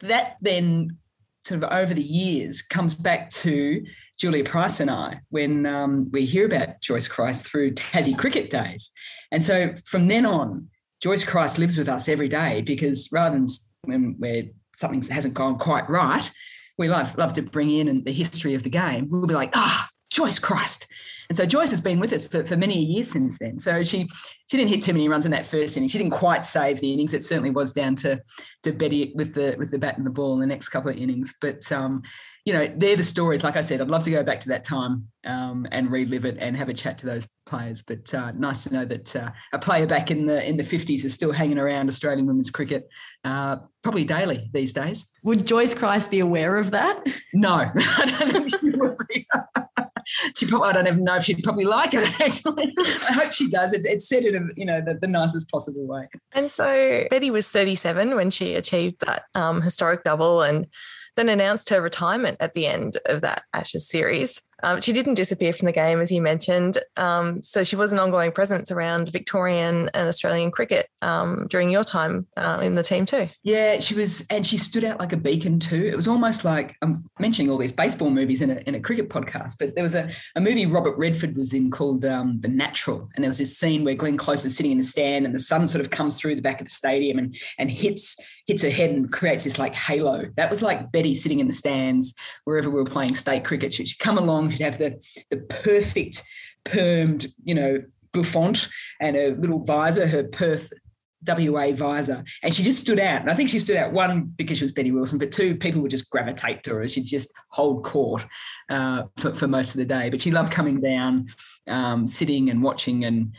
that 0.00 0.36
then 0.40 0.96
sort 1.44 1.62
of 1.62 1.70
over 1.70 1.94
the 1.94 2.02
years 2.02 2.62
comes 2.62 2.94
back 2.94 3.30
to 3.30 3.84
Julia 4.18 4.44
Price 4.44 4.80
and 4.80 4.90
I 4.90 5.20
when 5.30 5.64
um, 5.66 6.10
we 6.10 6.24
hear 6.24 6.46
about 6.46 6.80
Joyce 6.82 7.08
Christ 7.08 7.46
through 7.46 7.72
Tassie 7.72 8.18
cricket 8.18 8.50
days. 8.50 8.90
And 9.30 9.42
so 9.42 9.74
from 9.84 10.08
then 10.08 10.26
on, 10.26 10.68
Joyce 11.00 11.24
Christ 11.24 11.58
lives 11.58 11.78
with 11.78 11.88
us 11.88 12.08
every 12.08 12.28
day 12.28 12.60
because 12.62 13.08
rather 13.12 13.36
than 13.36 13.46
when 13.84 14.16
where 14.18 14.44
something 14.74 15.02
hasn't 15.02 15.34
gone 15.34 15.58
quite 15.58 15.88
right, 15.88 16.30
we 16.76 16.88
love, 16.88 17.16
love 17.16 17.32
to 17.34 17.42
bring 17.42 17.70
in 17.70 17.88
and 17.88 18.04
the 18.04 18.12
history 18.12 18.54
of 18.54 18.62
the 18.62 18.70
game. 18.70 19.08
We'll 19.08 19.26
be 19.26 19.34
like, 19.34 19.52
ah, 19.54 19.88
Joyce 20.10 20.38
Christ. 20.38 20.86
And 21.28 21.36
so 21.36 21.44
Joyce 21.44 21.70
has 21.70 21.80
been 21.80 22.00
with 22.00 22.12
us 22.12 22.26
for, 22.26 22.44
for 22.44 22.56
many 22.56 22.82
years 22.82 23.10
since 23.10 23.38
then. 23.38 23.58
So 23.58 23.82
she 23.82 24.08
she 24.48 24.56
didn't 24.56 24.70
hit 24.70 24.82
too 24.82 24.94
many 24.94 25.08
runs 25.08 25.26
in 25.26 25.32
that 25.32 25.46
first 25.46 25.76
inning. 25.76 25.88
She 25.88 25.98
didn't 25.98 26.12
quite 26.12 26.46
save 26.46 26.80
the 26.80 26.92
innings. 26.92 27.12
It 27.12 27.22
certainly 27.22 27.50
was 27.50 27.72
down 27.72 27.96
to 27.96 28.20
to 28.62 28.72
Betty 28.72 29.12
with 29.14 29.34
the 29.34 29.54
with 29.58 29.70
the 29.70 29.78
bat 29.78 29.98
and 29.98 30.06
the 30.06 30.10
ball 30.10 30.34
in 30.34 30.40
the 30.40 30.46
next 30.46 30.70
couple 30.70 30.90
of 30.90 30.96
innings. 30.96 31.34
But 31.40 31.70
um, 31.70 32.02
you 32.48 32.54
know, 32.54 32.66
they're 32.66 32.96
the 32.96 33.02
stories. 33.02 33.44
Like 33.44 33.56
I 33.56 33.60
said, 33.60 33.82
I'd 33.82 33.88
love 33.88 34.04
to 34.04 34.10
go 34.10 34.22
back 34.22 34.40
to 34.40 34.48
that 34.48 34.64
time 34.64 35.08
um, 35.26 35.66
and 35.70 35.90
relive 35.90 36.24
it 36.24 36.38
and 36.38 36.56
have 36.56 36.70
a 36.70 36.72
chat 36.74 36.96
to 36.98 37.06
those 37.06 37.28
players. 37.44 37.82
But 37.82 38.14
uh, 38.14 38.32
nice 38.32 38.64
to 38.64 38.72
know 38.72 38.86
that 38.86 39.14
uh, 39.14 39.32
a 39.52 39.58
player 39.58 39.86
back 39.86 40.10
in 40.10 40.24
the 40.24 40.42
in 40.42 40.56
the 40.56 40.64
fifties 40.64 41.04
is 41.04 41.12
still 41.12 41.32
hanging 41.32 41.58
around 41.58 41.88
Australian 41.88 42.26
women's 42.26 42.48
cricket, 42.48 42.88
uh, 43.22 43.56
probably 43.82 44.04
daily 44.04 44.48
these 44.54 44.72
days. 44.72 45.04
Would 45.24 45.46
Joyce 45.46 45.74
Christ 45.74 46.10
be 46.10 46.20
aware 46.20 46.56
of 46.56 46.70
that? 46.70 47.06
No, 47.34 47.70
I 47.76 48.16
don't 48.18 48.32
think 48.32 48.50
she 48.50 48.70
would 48.70 48.96
be. 49.10 49.26
she 50.36 50.46
probably 50.46 50.68
I 50.68 50.72
don't 50.72 50.86
even 50.86 51.04
know 51.04 51.16
if 51.16 51.24
she'd 51.24 51.42
probably 51.42 51.64
like 51.64 51.94
it. 51.94 52.04
Actually, 52.20 52.74
I 52.78 53.12
hope 53.12 53.34
she 53.34 53.48
does. 53.48 53.72
It's 53.72 53.86
it's 53.86 54.08
said 54.08 54.24
in 54.24 54.50
you 54.56 54.64
know 54.64 54.80
the, 54.80 54.94
the 54.94 55.06
nicest 55.06 55.50
possible 55.50 55.86
way. 55.86 56.08
And 56.32 56.50
so 56.50 57.06
Betty 57.10 57.30
was 57.30 57.48
37 57.48 58.14
when 58.14 58.30
she 58.30 58.54
achieved 58.54 59.00
that 59.00 59.24
um, 59.34 59.62
historic 59.62 60.04
double, 60.04 60.42
and 60.42 60.66
then 61.16 61.28
announced 61.28 61.70
her 61.70 61.80
retirement 61.80 62.36
at 62.40 62.54
the 62.54 62.66
end 62.66 62.96
of 63.06 63.20
that 63.22 63.42
Ashes 63.52 63.88
series. 63.88 64.42
Um, 64.62 64.80
she 64.80 64.92
didn't 64.92 65.14
disappear 65.14 65.52
from 65.52 65.66
the 65.66 65.72
game, 65.72 66.00
as 66.00 66.10
you 66.10 66.20
mentioned. 66.20 66.78
Um, 66.96 67.42
so 67.42 67.64
she 67.64 67.76
was 67.76 67.92
an 67.92 67.98
ongoing 67.98 68.32
presence 68.32 68.70
around 68.70 69.10
Victorian 69.10 69.90
and 69.94 70.08
Australian 70.08 70.50
cricket 70.50 70.88
um, 71.02 71.46
during 71.48 71.70
your 71.70 71.84
time 71.84 72.26
uh, 72.36 72.60
in 72.62 72.72
the 72.72 72.82
team 72.82 73.06
too. 73.06 73.28
Yeah, 73.42 73.78
she 73.78 73.94
was, 73.94 74.26
and 74.30 74.46
she 74.46 74.56
stood 74.56 74.84
out 74.84 74.98
like 74.98 75.12
a 75.12 75.16
beacon 75.16 75.58
too. 75.58 75.86
It 75.86 75.96
was 75.96 76.08
almost 76.08 76.44
like 76.44 76.76
I'm 76.82 77.04
mentioning 77.18 77.50
all 77.50 77.58
these 77.58 77.72
baseball 77.72 78.10
movies 78.10 78.42
in 78.42 78.50
a, 78.50 78.56
in 78.66 78.74
a 78.74 78.80
cricket 78.80 79.08
podcast, 79.08 79.54
but 79.58 79.74
there 79.74 79.84
was 79.84 79.94
a, 79.94 80.10
a 80.36 80.40
movie 80.40 80.66
Robert 80.66 80.96
Redford 80.96 81.36
was 81.36 81.54
in 81.54 81.70
called 81.70 82.04
um, 82.04 82.40
The 82.40 82.48
Natural, 82.48 83.08
and 83.14 83.22
there 83.22 83.30
was 83.30 83.38
this 83.38 83.56
scene 83.56 83.84
where 83.84 83.94
Glenn 83.94 84.16
Close 84.16 84.44
is 84.44 84.56
sitting 84.56 84.72
in 84.72 84.78
the 84.78 84.84
stand, 84.84 85.24
and 85.24 85.34
the 85.34 85.40
sun 85.40 85.68
sort 85.68 85.84
of 85.84 85.90
comes 85.90 86.18
through 86.18 86.34
the 86.34 86.42
back 86.42 86.60
of 86.60 86.66
the 86.66 86.72
stadium 86.72 87.18
and 87.18 87.36
and 87.58 87.70
hits 87.70 88.16
hits 88.48 88.62
her 88.62 88.70
head 88.70 88.90
and 88.90 89.12
creates 89.12 89.44
this 89.44 89.58
like 89.58 89.74
halo. 89.74 90.24
That 90.36 90.50
was 90.50 90.62
like 90.62 90.90
Betty 90.90 91.14
sitting 91.14 91.38
in 91.38 91.46
the 91.46 91.54
stands 91.54 92.14
wherever 92.44 92.70
we 92.70 92.76
were 92.76 92.84
playing 92.84 93.14
state 93.14 93.44
cricket. 93.44 93.74
She'd 93.74 93.98
come 93.98 94.18
along, 94.18 94.50
she'd 94.50 94.64
have 94.64 94.78
the 94.78 94.98
the 95.30 95.36
perfect 95.36 96.24
permed, 96.64 97.32
you 97.44 97.54
know, 97.54 97.80
bouffant 98.12 98.68
and 99.00 99.16
a 99.16 99.34
little 99.34 99.64
visor, 99.64 100.06
her 100.06 100.24
Perth 100.24 100.72
WA 101.26 101.72
visor. 101.72 102.24
And 102.42 102.54
she 102.54 102.62
just 102.62 102.80
stood 102.80 102.98
out. 102.98 103.20
And 103.20 103.30
I 103.30 103.34
think 103.34 103.50
she 103.50 103.58
stood 103.58 103.76
out 103.76 103.92
one 103.92 104.32
because 104.36 104.58
she 104.58 104.64
was 104.64 104.72
Betty 104.72 104.92
Wilson, 104.92 105.18
but 105.18 105.32
two, 105.32 105.56
people 105.56 105.82
would 105.82 105.90
just 105.90 106.10
gravitate 106.10 106.62
to 106.64 106.74
her. 106.74 106.88
She'd 106.88 107.04
just 107.04 107.32
hold 107.50 107.84
court 107.84 108.24
uh, 108.70 109.04
for, 109.16 109.34
for 109.34 109.46
most 109.46 109.74
of 109.74 109.78
the 109.78 109.84
day. 109.84 110.10
But 110.10 110.20
she 110.20 110.30
loved 110.30 110.52
coming 110.52 110.80
down, 110.80 111.28
um, 111.66 112.06
sitting 112.06 112.50
and 112.50 112.62
watching 112.62 113.04
and 113.04 113.34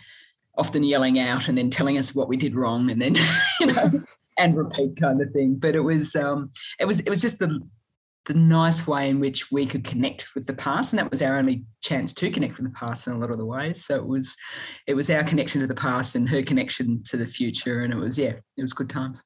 often 0.58 0.84
yelling 0.84 1.20
out 1.20 1.48
and 1.48 1.58
then 1.58 1.70
telling 1.70 1.98
us 1.98 2.14
what 2.14 2.28
we 2.28 2.36
did 2.36 2.54
wrong 2.54 2.92
and 2.92 3.02
then, 3.02 3.16
you 3.60 3.68
know, 3.68 3.92
and 4.40 4.58
repeat 4.58 5.00
kind 5.00 5.22
of 5.22 5.32
thing. 5.32 5.56
But 5.56 5.76
it 5.76 5.82
was 5.82 6.16
um, 6.16 6.52
it 6.80 6.86
was 6.86 7.02
it 7.02 7.10
was 7.10 7.22
just 7.22 7.40
the 7.40 7.60
the 8.26 8.34
nice 8.34 8.86
way 8.86 9.10
in 9.10 9.20
which 9.20 9.52
we 9.52 9.66
could 9.66 9.84
connect 9.84 10.28
with 10.36 10.48
the 10.48 10.54
past, 10.54 10.94
and 10.94 11.00
that 11.00 11.12
was 11.12 11.22
our 11.22 11.38
only 11.38 11.64
chance 11.82 12.14
to 12.14 12.32
connect 12.32 12.58
with 12.58 12.66
the 12.66 12.78
past 12.78 13.08
in 13.08 13.14
a 13.14 13.18
lot 13.18 13.32
of 13.32 13.38
the 13.38 13.46
ways. 13.46 13.86
So 13.86 13.96
it 13.96 14.08
was 14.08 14.36
it 14.88 14.94
was 14.96 15.10
our 15.10 15.24
connection 15.24 15.62
to 15.62 15.68
the 15.68 15.76
past 15.76 16.16
and 16.16 16.30
her 16.30 16.42
connection 16.42 17.04
to 17.06 17.18
the 17.18 17.28
future, 17.28 17.84
and 17.84 17.94
it 17.94 17.98
was 17.98 18.18
yeah, 18.18 18.36
it 18.58 18.62
was 18.62 18.74
good 18.74 18.90
times. 18.90 19.24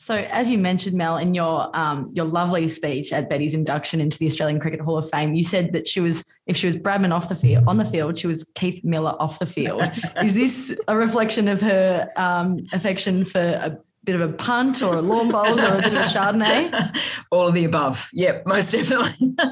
So, 0.00 0.14
as 0.14 0.48
you 0.48 0.58
mentioned, 0.58 0.96
Mel, 0.96 1.16
in 1.16 1.34
your 1.34 1.76
um, 1.76 2.06
your 2.12 2.24
lovely 2.24 2.68
speech 2.68 3.12
at 3.12 3.28
Betty's 3.28 3.52
induction 3.52 4.00
into 4.00 4.16
the 4.16 4.28
Australian 4.28 4.60
Cricket 4.60 4.80
Hall 4.80 4.96
of 4.96 5.10
Fame, 5.10 5.34
you 5.34 5.42
said 5.42 5.72
that 5.72 5.88
she 5.88 5.98
was, 5.98 6.22
if 6.46 6.56
she 6.56 6.66
was 6.66 6.76
Bradman 6.76 7.10
off 7.10 7.28
the 7.28 7.34
field, 7.34 7.64
on 7.66 7.78
the 7.78 7.84
field, 7.84 8.16
she 8.16 8.28
was 8.28 8.48
Keith 8.54 8.84
Miller 8.84 9.16
off 9.18 9.40
the 9.40 9.44
field. 9.44 9.82
Is 10.22 10.34
this 10.34 10.78
a 10.86 10.96
reflection 10.96 11.48
of 11.48 11.60
her 11.60 12.08
um, 12.14 12.64
affection 12.72 13.24
for 13.24 13.40
a 13.40 13.76
bit 14.08 14.18
of 14.18 14.22
a 14.22 14.32
punt 14.32 14.82
or 14.82 14.94
a 14.94 15.02
lawn 15.02 15.30
bowls 15.30 15.60
or 15.60 15.74
a 15.74 15.82
bit 15.82 15.92
of 15.92 16.00
a 16.00 16.04
Chardonnay? 16.04 17.26
All 17.30 17.46
of 17.46 17.52
the 17.52 17.66
above. 17.66 18.08
Yep, 18.14 18.46
most 18.46 18.72
definitely. 18.72 19.34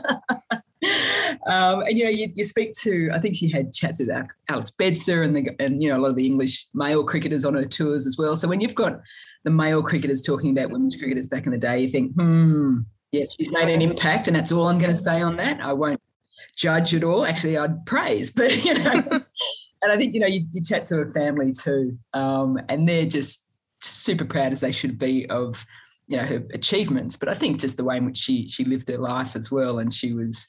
um, 1.47 1.83
and 1.83 1.99
you 1.99 2.05
know, 2.05 2.11
you, 2.11 2.33
you, 2.35 2.43
speak 2.43 2.73
to. 2.81 3.11
I 3.13 3.19
think 3.19 3.37
she 3.37 3.51
had 3.51 3.75
chats 3.75 4.01
with 4.01 4.09
Alex 4.09 4.73
Bedser 4.81 5.23
and 5.23 5.37
the 5.37 5.55
and 5.59 5.83
you 5.83 5.91
know 5.91 5.99
a 5.99 6.01
lot 6.01 6.09
of 6.09 6.17
the 6.17 6.25
English 6.25 6.65
male 6.73 7.05
cricketers 7.05 7.45
on 7.45 7.53
her 7.53 7.67
tours 7.67 8.07
as 8.07 8.17
well. 8.17 8.35
So 8.35 8.49
when 8.49 8.63
you've 8.63 8.75
got 8.75 8.99
the 9.45 9.51
male 9.51 9.83
cricketers 9.83 10.23
talking 10.23 10.57
about 10.57 10.71
women's 10.71 10.97
cricketers 10.97 11.27
back 11.27 11.45
in 11.45 11.53
the 11.53 11.59
day, 11.59 11.81
you 11.81 11.89
think, 11.89 12.15
hmm, 12.15 12.79
yeah, 13.13 13.27
she's 13.39 13.53
made 13.53 13.69
an 13.69 13.83
impact, 13.83 14.27
and 14.27 14.35
that's 14.35 14.53
all 14.53 14.69
I'm 14.69 14.79
going 14.79 14.95
to 14.95 14.99
say 14.99 15.21
on 15.21 15.37
that. 15.37 15.61
I 15.61 15.75
won't 15.75 16.01
judge 16.57 16.95
at 16.95 17.05
all. 17.05 17.27
Actually, 17.27 17.59
I'd 17.59 17.85
praise, 17.85 18.31
but 18.35 18.65
you 18.65 18.73
know. 18.73 19.03
and 19.83 19.93
I 19.93 19.99
think 19.99 20.15
you 20.15 20.21
know 20.21 20.27
you, 20.27 20.47
you 20.51 20.63
chat 20.63 20.87
to 20.87 20.97
her 20.97 21.07
family 21.13 21.53
too, 21.53 21.99
um, 22.15 22.59
and 22.71 22.89
they're 22.89 23.05
just 23.05 23.46
super 23.81 24.25
proud 24.25 24.53
as 24.53 24.61
they 24.61 24.73
should 24.73 24.99
be 24.99 25.29
of 25.31 25.65
you 26.07 26.17
know 26.17 26.25
her 26.25 26.43
achievements. 26.53 27.17
But 27.17 27.29
i 27.29 27.35
think 27.35 27.61
just 27.61 27.77
the 27.77 27.85
way 27.85 27.97
in 27.97 28.05
which 28.05 28.19
she 28.19 28.49
she 28.49 28.65
lived 28.65 28.89
her 28.91 28.99
life 28.99 29.37
as 29.37 29.51
well 29.51 29.79
and 29.79 29.93
she 29.93 30.13
was 30.13 30.47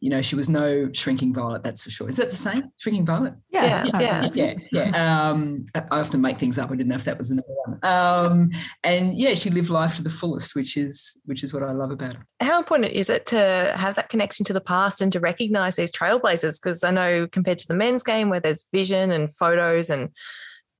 you 0.00 0.08
know 0.08 0.22
she 0.22 0.34
was 0.34 0.48
no 0.48 0.90
shrinking 0.92 1.34
violet 1.34 1.62
that's 1.62 1.82
for 1.82 1.90
sure. 1.90 2.08
Is 2.08 2.16
that 2.16 2.30
the 2.30 2.36
same 2.36 2.62
shrinking 2.78 3.04
violet? 3.04 3.34
Yeah 3.50 3.84
yeah. 3.84 4.00
yeah. 4.00 4.28
Yeah, 4.32 4.54
yeah. 4.72 5.30
Um, 5.30 5.66
i 5.74 6.00
often 6.00 6.22
make 6.22 6.38
things 6.38 6.58
up. 6.58 6.70
I 6.70 6.76
didn't 6.76 6.88
know 6.88 6.96
if 6.96 7.04
that 7.04 7.18
was 7.18 7.30
another 7.30 7.48
one. 7.66 7.78
Um, 7.82 8.50
and 8.82 9.14
yeah 9.14 9.34
she 9.34 9.50
lived 9.50 9.68
life 9.68 9.96
to 9.96 10.02
the 10.02 10.10
fullest 10.10 10.54
which 10.54 10.76
is 10.76 11.20
which 11.26 11.44
is 11.44 11.52
what 11.52 11.62
i 11.62 11.72
love 11.72 11.90
about 11.90 12.14
her. 12.14 12.26
How 12.40 12.58
important 12.58 12.92
is 12.92 13.10
it 13.10 13.26
to 13.26 13.74
have 13.76 13.94
that 13.96 14.08
connection 14.08 14.44
to 14.46 14.54
the 14.54 14.60
past 14.60 15.02
and 15.02 15.12
to 15.12 15.20
recognize 15.20 15.76
these 15.76 15.92
trailblazers? 15.92 16.60
Because 16.60 16.82
i 16.82 16.90
know 16.90 17.26
compared 17.26 17.58
to 17.58 17.68
the 17.68 17.76
men's 17.76 18.02
game 18.02 18.30
where 18.30 18.40
there's 18.40 18.66
vision 18.72 19.10
and 19.10 19.34
photos 19.34 19.90
and 19.90 20.10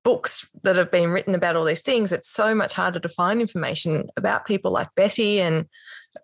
books 0.03 0.49
that 0.63 0.77
have 0.77 0.91
been 0.91 1.11
written 1.11 1.35
about 1.35 1.57
all 1.57 1.65
these 1.65 1.83
things, 1.83 2.13
it's 2.13 2.31
so 2.31 2.55
much 2.55 2.73
harder 2.73 3.01
to 3.01 3.09
find 3.09 3.41
information 3.41 4.09
about 4.17 4.47
people 4.47 4.71
like 4.71 4.89
Betty 4.95 5.41
and 5.41 5.67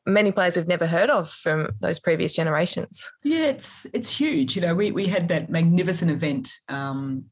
many 0.07 0.33
players 0.33 0.57
we've 0.57 0.67
never 0.67 0.87
heard 0.87 1.11
of 1.11 1.31
from 1.31 1.69
those 1.81 2.01
previous 2.01 2.35
generations. 2.35 3.09
Yeah, 3.23 3.47
it's 3.47 3.87
it's 3.93 4.19
huge. 4.19 4.57
You 4.57 4.63
know, 4.63 4.75
we 4.75 4.93
we 4.93 5.07
had 5.07 5.29
that 5.29 5.51
magnificent 5.51 6.11
event 6.11 6.51
um, 6.69 7.27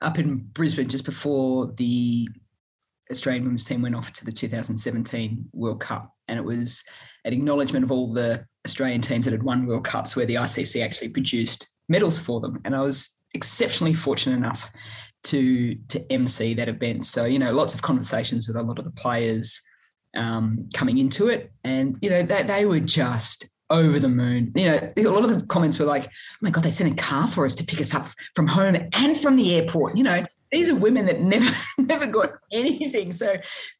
up 0.00 0.18
in 0.18 0.36
Brisbane 0.36 0.88
just 0.88 1.04
before 1.04 1.72
the 1.76 2.28
Australian 3.10 3.44
women's 3.44 3.64
team 3.64 3.82
went 3.82 3.94
off 3.94 4.12
to 4.14 4.24
the 4.24 4.32
2017 4.32 5.50
World 5.52 5.80
Cup, 5.80 6.12
and 6.28 6.38
it 6.38 6.44
was 6.44 6.82
an 7.24 7.32
acknowledgement 7.32 7.84
of 7.84 7.92
all 7.92 8.12
the 8.12 8.44
Australian 8.66 9.00
teams 9.00 9.26
that 9.26 9.32
had 9.32 9.42
won 9.42 9.66
World 9.66 9.84
Cups, 9.84 10.16
where 10.16 10.26
the 10.26 10.36
ICC 10.36 10.82
actually 10.82 11.08
produced 11.08 11.68
medals 11.88 12.18
for 12.18 12.40
them, 12.40 12.58
and 12.64 12.74
I 12.74 12.80
was 12.80 13.10
exceptionally 13.34 13.94
fortunate 13.94 14.36
enough 14.36 14.70
to 15.24 15.74
to 15.88 16.12
MC 16.12 16.54
that 16.54 16.68
event. 16.68 17.04
So 17.04 17.24
you 17.24 17.38
know, 17.38 17.52
lots 17.52 17.74
of 17.74 17.82
conversations 17.82 18.46
with 18.46 18.56
a 18.56 18.62
lot 18.62 18.78
of 18.78 18.84
the 18.84 18.90
players 18.90 19.60
um, 20.16 20.68
coming 20.74 20.98
into 20.98 21.28
it, 21.28 21.52
and 21.64 21.96
you 22.00 22.10
know, 22.10 22.22
they 22.22 22.42
they 22.42 22.64
were 22.64 22.80
just 22.80 23.48
over 23.70 23.98
the 23.98 24.08
moon. 24.08 24.52
You 24.54 24.70
know, 24.70 24.92
a 24.96 25.02
lot 25.10 25.24
of 25.24 25.38
the 25.38 25.46
comments 25.46 25.78
were 25.78 25.86
like, 25.86 26.06
"Oh 26.06 26.36
my 26.42 26.50
god, 26.50 26.64
they 26.64 26.70
sent 26.70 26.92
a 26.92 27.02
car 27.02 27.28
for 27.28 27.44
us 27.44 27.54
to 27.56 27.64
pick 27.64 27.80
us 27.80 27.94
up 27.94 28.06
from 28.34 28.46
home 28.46 28.76
and 28.76 29.20
from 29.20 29.36
the 29.36 29.54
airport." 29.54 29.96
You 29.96 30.04
know, 30.04 30.24
these 30.52 30.68
are 30.68 30.74
women 30.74 31.06
that 31.06 31.20
never 31.20 31.50
never 31.78 32.06
got 32.06 32.32
anything. 32.52 33.12
So 33.12 33.36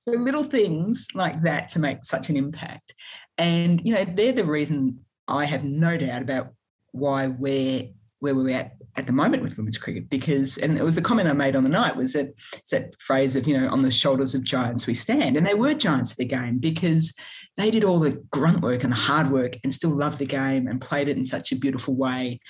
little 0.06 0.44
things 0.44 1.08
like 1.14 1.42
that 1.42 1.68
to 1.70 1.78
make 1.78 2.04
such 2.04 2.30
an 2.30 2.36
impact, 2.36 2.94
and 3.38 3.80
you 3.84 3.94
know, 3.94 4.04
they're 4.04 4.32
the 4.32 4.44
reason 4.44 5.04
I 5.28 5.46
have 5.46 5.64
no 5.64 5.96
doubt 5.96 6.22
about 6.22 6.48
why 6.92 7.26
we're 7.26 7.88
where 8.24 8.34
we're 8.34 8.56
at 8.56 8.72
at 8.96 9.06
the 9.06 9.12
moment 9.12 9.42
with 9.42 9.56
women's 9.56 9.76
cricket 9.76 10.08
because 10.08 10.56
and 10.58 10.78
it 10.78 10.82
was 10.82 10.94
the 10.94 11.02
comment 11.02 11.28
I 11.28 11.32
made 11.32 11.54
on 11.54 11.62
the 11.62 11.68
night 11.68 11.96
was 11.96 12.14
that 12.14 12.34
it's 12.54 12.70
that 12.70 12.98
phrase 13.00 13.36
of 13.36 13.46
you 13.46 13.58
know 13.58 13.68
on 13.68 13.82
the 13.82 13.90
shoulders 13.90 14.34
of 14.34 14.44
giants 14.44 14.86
we 14.86 14.94
stand 14.94 15.36
and 15.36 15.46
they 15.46 15.54
were 15.54 15.74
giants 15.74 16.12
of 16.12 16.16
the 16.16 16.24
game 16.24 16.58
because 16.58 17.14
they 17.56 17.70
did 17.70 17.84
all 17.84 18.00
the 18.00 18.22
grunt 18.30 18.62
work 18.62 18.82
and 18.82 18.92
the 18.92 18.96
hard 18.96 19.30
work 19.30 19.56
and 19.62 19.72
still 19.72 19.90
loved 19.90 20.18
the 20.18 20.26
game 20.26 20.66
and 20.66 20.80
played 20.80 21.08
it 21.08 21.16
in 21.16 21.24
such 21.24 21.52
a 21.52 21.56
beautiful 21.56 21.94
way. 21.94 22.40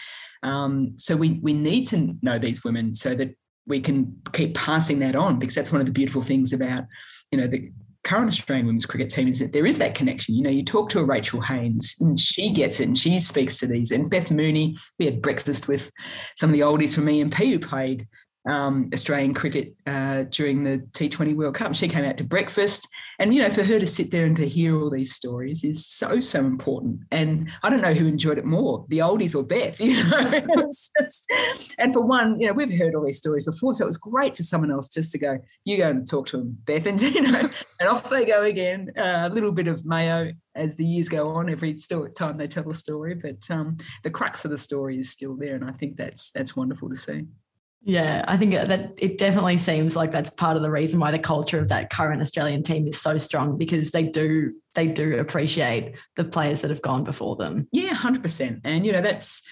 Um, 0.43 0.95
so 0.97 1.17
we 1.17 1.41
we 1.43 1.53
need 1.53 1.87
to 1.89 2.17
know 2.23 2.39
these 2.39 2.65
women 2.65 2.95
so 2.95 3.15
that 3.15 3.35
we 3.67 3.81
can 3.81 4.17
keep 4.33 4.55
passing 4.55 5.01
that 5.01 5.17
on 5.17 5.39
because 5.39 5.55
that's 5.55 5.73
one 5.73 5.81
of 5.81 5.87
the 5.87 5.93
beautiful 5.93 6.23
things 6.23 6.53
about 6.53 6.85
you 7.31 7.39
know 7.39 7.47
the 7.47 7.73
current 8.05 8.29
Australian 8.29 8.67
women's 8.67 8.87
cricket 8.87 9.11
team 9.11 9.29
is 9.29 9.40
that 9.40 9.53
there 9.53 9.67
is 9.67 9.79
that 9.79 9.95
connection. 9.95 10.35
You 10.35 10.43
know, 10.43 10.51
you 10.51 10.62
talk 10.62 10.90
to 10.90 11.01
a 11.01 11.05
Rachel 11.05 11.40
Haynes 11.40 11.97
and 12.01 12.21
she 12.21 12.51
gets 12.51 12.79
it 12.79 12.87
and 12.87 12.99
she 12.99 13.19
speaks 13.19 13.59
to 13.59 13.67
these. 13.67 13.90
And 13.90 14.11
Beth 14.11 14.31
Mooney, 14.31 14.77
we 14.99 15.07
had 15.07 15.23
breakfast 15.23 15.67
with 15.67 15.90
some 16.37 16.51
of 16.51 16.55
the 16.55 16.61
oldies 16.61 16.95
from 16.95 17.09
EMP 17.09 17.35
who 17.35 17.59
played 17.59 18.07
um, 18.47 18.91
Australian 18.93 19.33
cricket 19.33 19.75
uh, 19.87 20.25
during 20.25 20.65
the 20.65 20.79
T20 20.93 21.35
World 21.35 21.55
Cup. 21.55 21.75
She 21.75 21.89
came 21.89 22.05
out 22.05 22.17
to 22.19 22.25
breakfast, 22.25 22.89
and 23.19 23.35
you 23.35 23.41
know, 23.41 23.51
for 23.51 23.63
her 23.63 23.79
to 23.79 23.87
sit 23.87 24.11
there 24.11 24.27
and 24.27 24.37
to 24.37 24.47
hear 24.47 24.79
all 24.81 24.91
these 24.91 25.15
stories 25.15 25.65
is 25.65 25.87
so 25.87 26.21
so 26.21 26.41
important. 26.41 27.01
And 27.11 27.51
I 27.63 27.71
don't 27.71 27.81
know 27.81 27.95
who 27.95 28.07
enjoyed 28.07 28.39
it 28.39 28.45
more, 28.45 28.85
the 28.89 28.99
oldies 28.99 29.35
or 29.35 29.43
Beth. 29.43 29.81
You 29.95 30.03
know, 30.03 30.71
just, 30.99 31.31
and 31.79 31.93
for 31.93 32.01
one, 32.01 32.41
you 32.41 32.47
know, 32.47 32.53
we've 32.53 32.73
heard 32.77 32.95
all 32.95 33.05
these 33.05 33.19
stories 33.19 33.45
before, 33.45 33.75
so 33.75 33.85
it 33.85 33.87
was 33.87 33.97
great 33.97 34.37
for 34.37 34.43
someone 34.43 34.71
else 34.71 34.89
just 34.89 35.13
to 35.13 35.19
go, 35.19 35.39
you 35.65 35.77
go 35.77 35.91
and 35.91 36.09
talk 36.09 36.27
to 36.29 36.39
them, 36.39 36.59
Beth, 36.65 36.87
and 36.87 37.01
you 37.01 37.23
know, 37.23 37.49
and 37.79 37.89
off 37.89 38.11
they 38.11 38.25
go 38.25 38.43
again. 38.43 38.91
Uh, 38.97 39.29
a 39.31 39.35
little 39.35 39.53
bit 39.53 39.69
of 39.69 39.85
mayo 39.85 40.33
as 40.55 40.77
the 40.77 40.85
years 40.85 41.09
go 41.09 41.31
on, 41.31 41.49
every 41.49 41.75
time 42.17 42.39
they 42.39 42.47
tell 42.47 42.69
a 42.69 42.75
story, 42.75 43.15
but 43.15 43.51
um, 43.51 43.77
the 44.03 44.11
crux 44.11 44.45
of 44.45 44.51
the 44.51 44.59
story 44.59 44.99
is 44.99 45.11
still 45.11 45.37
there, 45.37 45.55
and 45.55 45.65
I 45.65 45.73
think 45.73 45.97
that's 45.97 46.31
that's 46.31 46.57
wonderful 46.57 46.89
to 46.89 46.97
see. 46.97 47.25
Yeah, 47.87 48.25
I 48.27 48.38
think 48.38 48.53
that 48.53 48.94
it 48.99 49.18
definitely 49.18 49.59
seems 49.59 49.94
like 49.94 50.11
that's 50.11 50.31
part 50.31 50.57
of 50.57 50.62
the 50.62 50.70
reason 50.70 51.01
why 51.01 51.11
the 51.11 51.18
culture 51.18 51.59
of 51.59 51.68
that 51.68 51.90
current 51.90 52.23
Australian 52.23 52.62
team 52.62 52.88
is 52.88 52.99
so 53.01 53.18
strong 53.18 53.59
because 53.59 53.90
they 53.90 54.05
do 54.05 54.51
they 54.75 54.87
do 54.87 55.18
appreciate 55.18 55.94
the 56.16 56.25
players 56.25 56.62
that 56.62 56.70
have 56.70 56.81
gone 56.81 57.05
before 57.05 57.37
them. 57.37 57.68
Yeah, 57.73 57.92
hundred 57.92 58.23
percent. 58.23 58.61
And 58.64 58.87
you 58.87 58.92
know 58.92 59.03
that's 59.03 59.47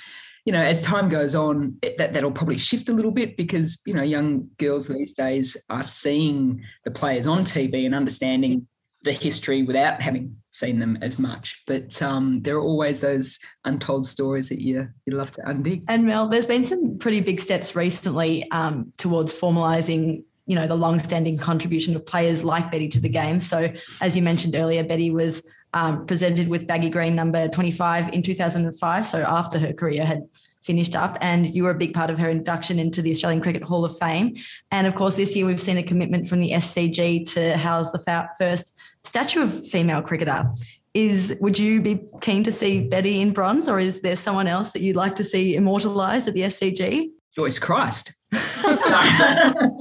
you 0.46 0.52
know 0.52 0.62
as 0.62 0.80
time 0.80 1.10
goes 1.10 1.34
on 1.34 1.76
that 1.98 2.14
that'll 2.14 2.32
probably 2.32 2.56
shift 2.56 2.88
a 2.88 2.92
little 2.94 3.12
bit 3.12 3.36
because 3.36 3.82
you 3.84 3.92
know 3.92 4.02
young 4.02 4.48
girls 4.56 4.88
these 4.88 5.12
days 5.12 5.58
are 5.68 5.82
seeing 5.82 6.64
the 6.84 6.90
players 6.90 7.26
on 7.26 7.44
TV 7.44 7.84
and 7.84 7.94
understanding 7.94 8.66
the 9.04 9.12
history 9.12 9.62
without 9.62 10.00
having 10.00 10.36
seen 10.52 10.78
them 10.78 10.98
as 11.00 11.18
much. 11.18 11.62
But 11.66 12.00
um, 12.02 12.42
there 12.42 12.56
are 12.56 12.62
always 12.62 13.00
those 13.00 13.38
untold 13.64 14.06
stories 14.06 14.48
that 14.50 14.62
you 14.62 14.88
you 15.06 15.16
love 15.16 15.32
to 15.32 15.42
undig. 15.42 15.84
And 15.88 16.04
Mel, 16.04 16.28
there's 16.28 16.46
been 16.46 16.64
some 16.64 16.98
pretty 16.98 17.20
big 17.20 17.40
steps 17.40 17.74
recently 17.74 18.48
um, 18.50 18.92
towards 18.98 19.38
formalising. 19.38 20.24
You 20.46 20.56
know 20.56 20.66
the 20.66 20.74
long-standing 20.74 21.38
contribution 21.38 21.94
of 21.94 22.04
players 22.04 22.42
like 22.42 22.70
Betty 22.70 22.88
to 22.88 23.00
the 23.00 23.08
game. 23.08 23.38
So, 23.38 23.72
as 24.00 24.16
you 24.16 24.22
mentioned 24.22 24.56
earlier, 24.56 24.82
Betty 24.82 25.10
was 25.10 25.48
um, 25.74 26.06
presented 26.06 26.48
with 26.48 26.66
baggy 26.66 26.90
green 26.90 27.14
number 27.14 27.48
25 27.48 28.10
in 28.12 28.22
2005. 28.22 29.06
So 29.06 29.22
after 29.22 29.58
her 29.58 29.72
career 29.72 30.04
had 30.04 30.22
finished 30.62 30.96
up, 30.96 31.18
and 31.20 31.46
you 31.46 31.64
were 31.64 31.70
a 31.70 31.74
big 31.74 31.94
part 31.94 32.10
of 32.10 32.18
her 32.18 32.28
induction 32.28 32.78
into 32.78 33.02
the 33.02 33.10
Australian 33.10 33.42
Cricket 33.42 33.62
Hall 33.62 33.84
of 33.84 33.96
Fame. 33.98 34.36
And 34.70 34.86
of 34.86 34.94
course, 34.94 35.16
this 35.16 35.36
year 35.36 35.46
we've 35.46 35.60
seen 35.60 35.78
a 35.78 35.82
commitment 35.82 36.28
from 36.28 36.40
the 36.40 36.52
SCG 36.52 37.30
to 37.34 37.56
house 37.56 37.92
the 37.92 38.28
first 38.38 38.74
statue 39.04 39.42
of 39.42 39.66
female 39.68 40.02
cricketer. 40.02 40.50
Is 40.94 41.36
would 41.40 41.58
you 41.58 41.80
be 41.80 42.00
keen 42.20 42.44
to 42.44 42.52
see 42.52 42.86
Betty 42.86 43.20
in 43.20 43.32
bronze, 43.32 43.68
or 43.68 43.78
is 43.78 44.02
there 44.02 44.16
someone 44.16 44.46
else 44.46 44.72
that 44.72 44.82
you'd 44.82 44.96
like 44.96 45.14
to 45.16 45.24
see 45.24 45.56
immortalised 45.56 46.28
at 46.28 46.34
the 46.34 46.42
SCG? 46.42 47.08
Joyce 47.34 47.58
Christ. 47.58 48.12
uh, 48.32 48.38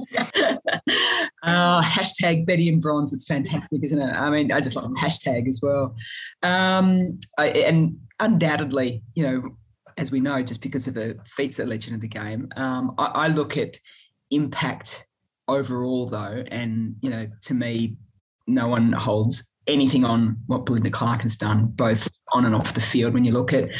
hashtag 1.44 2.46
Betty 2.46 2.68
in 2.68 2.80
bronze. 2.80 3.12
It's 3.12 3.26
fantastic, 3.26 3.82
isn't 3.82 4.00
it? 4.00 4.14
I 4.14 4.30
mean, 4.30 4.52
I 4.52 4.60
just 4.60 4.74
love 4.74 4.90
hashtag 4.92 5.48
as 5.48 5.60
well. 5.62 5.94
Um, 6.42 7.20
I, 7.38 7.48
and 7.48 7.98
undoubtedly, 8.18 9.02
you 9.14 9.24
know, 9.24 9.42
as 9.98 10.10
we 10.10 10.20
know, 10.20 10.42
just 10.42 10.62
because 10.62 10.86
of 10.86 10.94
the 10.94 11.18
feats 11.26 11.56
that 11.56 11.68
legend 11.68 11.94
of 11.94 12.00
the 12.00 12.08
game. 12.08 12.48
Um, 12.56 12.94
I, 12.98 13.04
I, 13.06 13.28
look 13.28 13.56
at 13.56 13.78
impact 14.30 15.06
overall, 15.48 16.06
though, 16.06 16.44
and 16.50 16.96
you 17.00 17.10
know, 17.10 17.28
to 17.42 17.54
me, 17.54 17.96
no 18.46 18.68
one 18.68 18.92
holds 18.92 19.52
anything 19.66 20.04
on 20.04 20.38
what 20.46 20.66
Belinda 20.66 20.90
Clark 20.90 21.22
has 21.22 21.36
done, 21.36 21.66
both 21.66 22.08
on 22.32 22.44
and 22.44 22.54
off 22.54 22.74
the 22.74 22.80
field. 22.80 23.14
When 23.14 23.24
you 23.24 23.32
look 23.32 23.52
at 23.52 23.70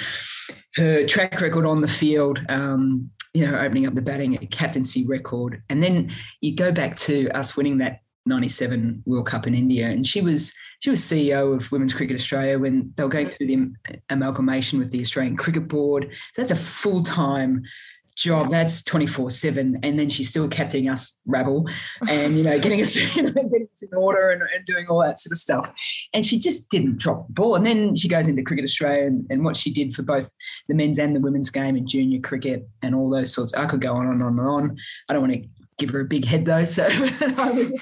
her 0.77 1.07
track 1.07 1.41
record 1.41 1.67
on 1.67 1.81
the 1.81 1.89
field, 1.89 2.45
um, 2.49 3.11
you 3.35 3.47
know, 3.47 3.59
opening 3.59 3.87
up 3.87 3.95
the 3.95 4.03
batting, 4.03 4.37
captaincy 4.49 5.07
record, 5.07 5.63
and 5.69 5.83
then 5.83 6.11
you 6.41 6.55
go 6.55 6.71
back 6.71 6.97
to 6.97 7.29
us 7.31 7.57
winning 7.57 7.79
that 7.79 8.01
97 8.27 9.03
World 9.07 9.27
Cup 9.27 9.47
in 9.47 9.55
India, 9.55 9.89
and 9.89 10.07
she 10.07 10.21
was 10.21 10.55
she 10.81 10.91
was 10.91 11.01
CEO 11.01 11.57
of 11.57 11.71
Women's 11.73 11.95
Cricket 11.95 12.17
Australia 12.17 12.59
when 12.59 12.93
they 12.97 13.03
were 13.03 13.09
going 13.09 13.29
through 13.29 13.47
the 13.47 13.73
amalgamation 14.11 14.79
with 14.79 14.91
the 14.91 15.01
Australian 15.01 15.37
Cricket 15.37 15.69
Board. 15.69 16.09
So 16.35 16.43
that's 16.43 16.53
a 16.53 16.57
full 16.57 17.03
time 17.03 17.63
job. 18.17 18.51
That's 18.51 18.83
24 18.85 19.31
7. 19.31 19.81
And 19.83 19.99
then 19.99 20.09
she's 20.09 20.29
still 20.29 20.49
captaining 20.49 20.91
us 20.91 21.21
rabble 21.27 21.67
and, 22.09 22.37
you 22.37 22.45
know, 22.45 22.59
getting 22.59 22.81
us, 22.83 22.95
you 23.17 23.23
know, 23.23 23.31
getting 23.31 23.69
us 23.73 23.83
in 23.83 23.97
order 23.97 24.31
and, 24.31 24.43
and, 24.55 24.67
doing 24.67 24.87
all 24.89 25.01
that 25.03 25.19
sort 25.19 25.33
of 25.33 25.39
stuff. 25.39 25.73
And 26.13 26.25
she 26.25 26.39
just 26.39 26.71
didn't 26.71 26.99
drop 26.99 27.27
the 27.27 27.33
ball. 27.33 27.55
And 27.55 27.67
then 27.67 27.97
she 27.97 28.09
goes 28.09 28.29
into 28.29 28.43
Cricket 28.43 28.65
Australia 28.65 29.07
and, 29.07 29.27
and 29.31 29.45
what 29.45 29.57
she 29.57 29.73
did 29.73 29.95
for 29.95 30.03
both 30.03 30.31
the 30.69 30.75
men's 30.75 30.99
and 30.99 31.17
the 31.17 31.21
women's 31.21 31.51
game 31.51 31.77
and 31.77 31.89
junior 31.89 32.21
cricket 32.21 32.69
and 32.83 32.95
all 32.95 33.11
those 33.11 33.33
sorts. 33.33 33.55
I 33.55 33.67
could 33.67 33.81
go 33.81 33.95
on 33.95 34.07
and 34.07 34.23
on 34.23 34.39
and 34.39 34.49
on. 34.49 34.77
I 35.09 35.13
don't 35.13 35.23
want 35.23 35.35
to 35.35 35.49
give 35.83 35.91
her 35.91 36.01
a 36.01 36.05
big 36.05 36.25
head 36.25 36.45
though. 36.45 36.65
So 36.65 36.87
I, 36.91 37.51
would, 37.53 37.73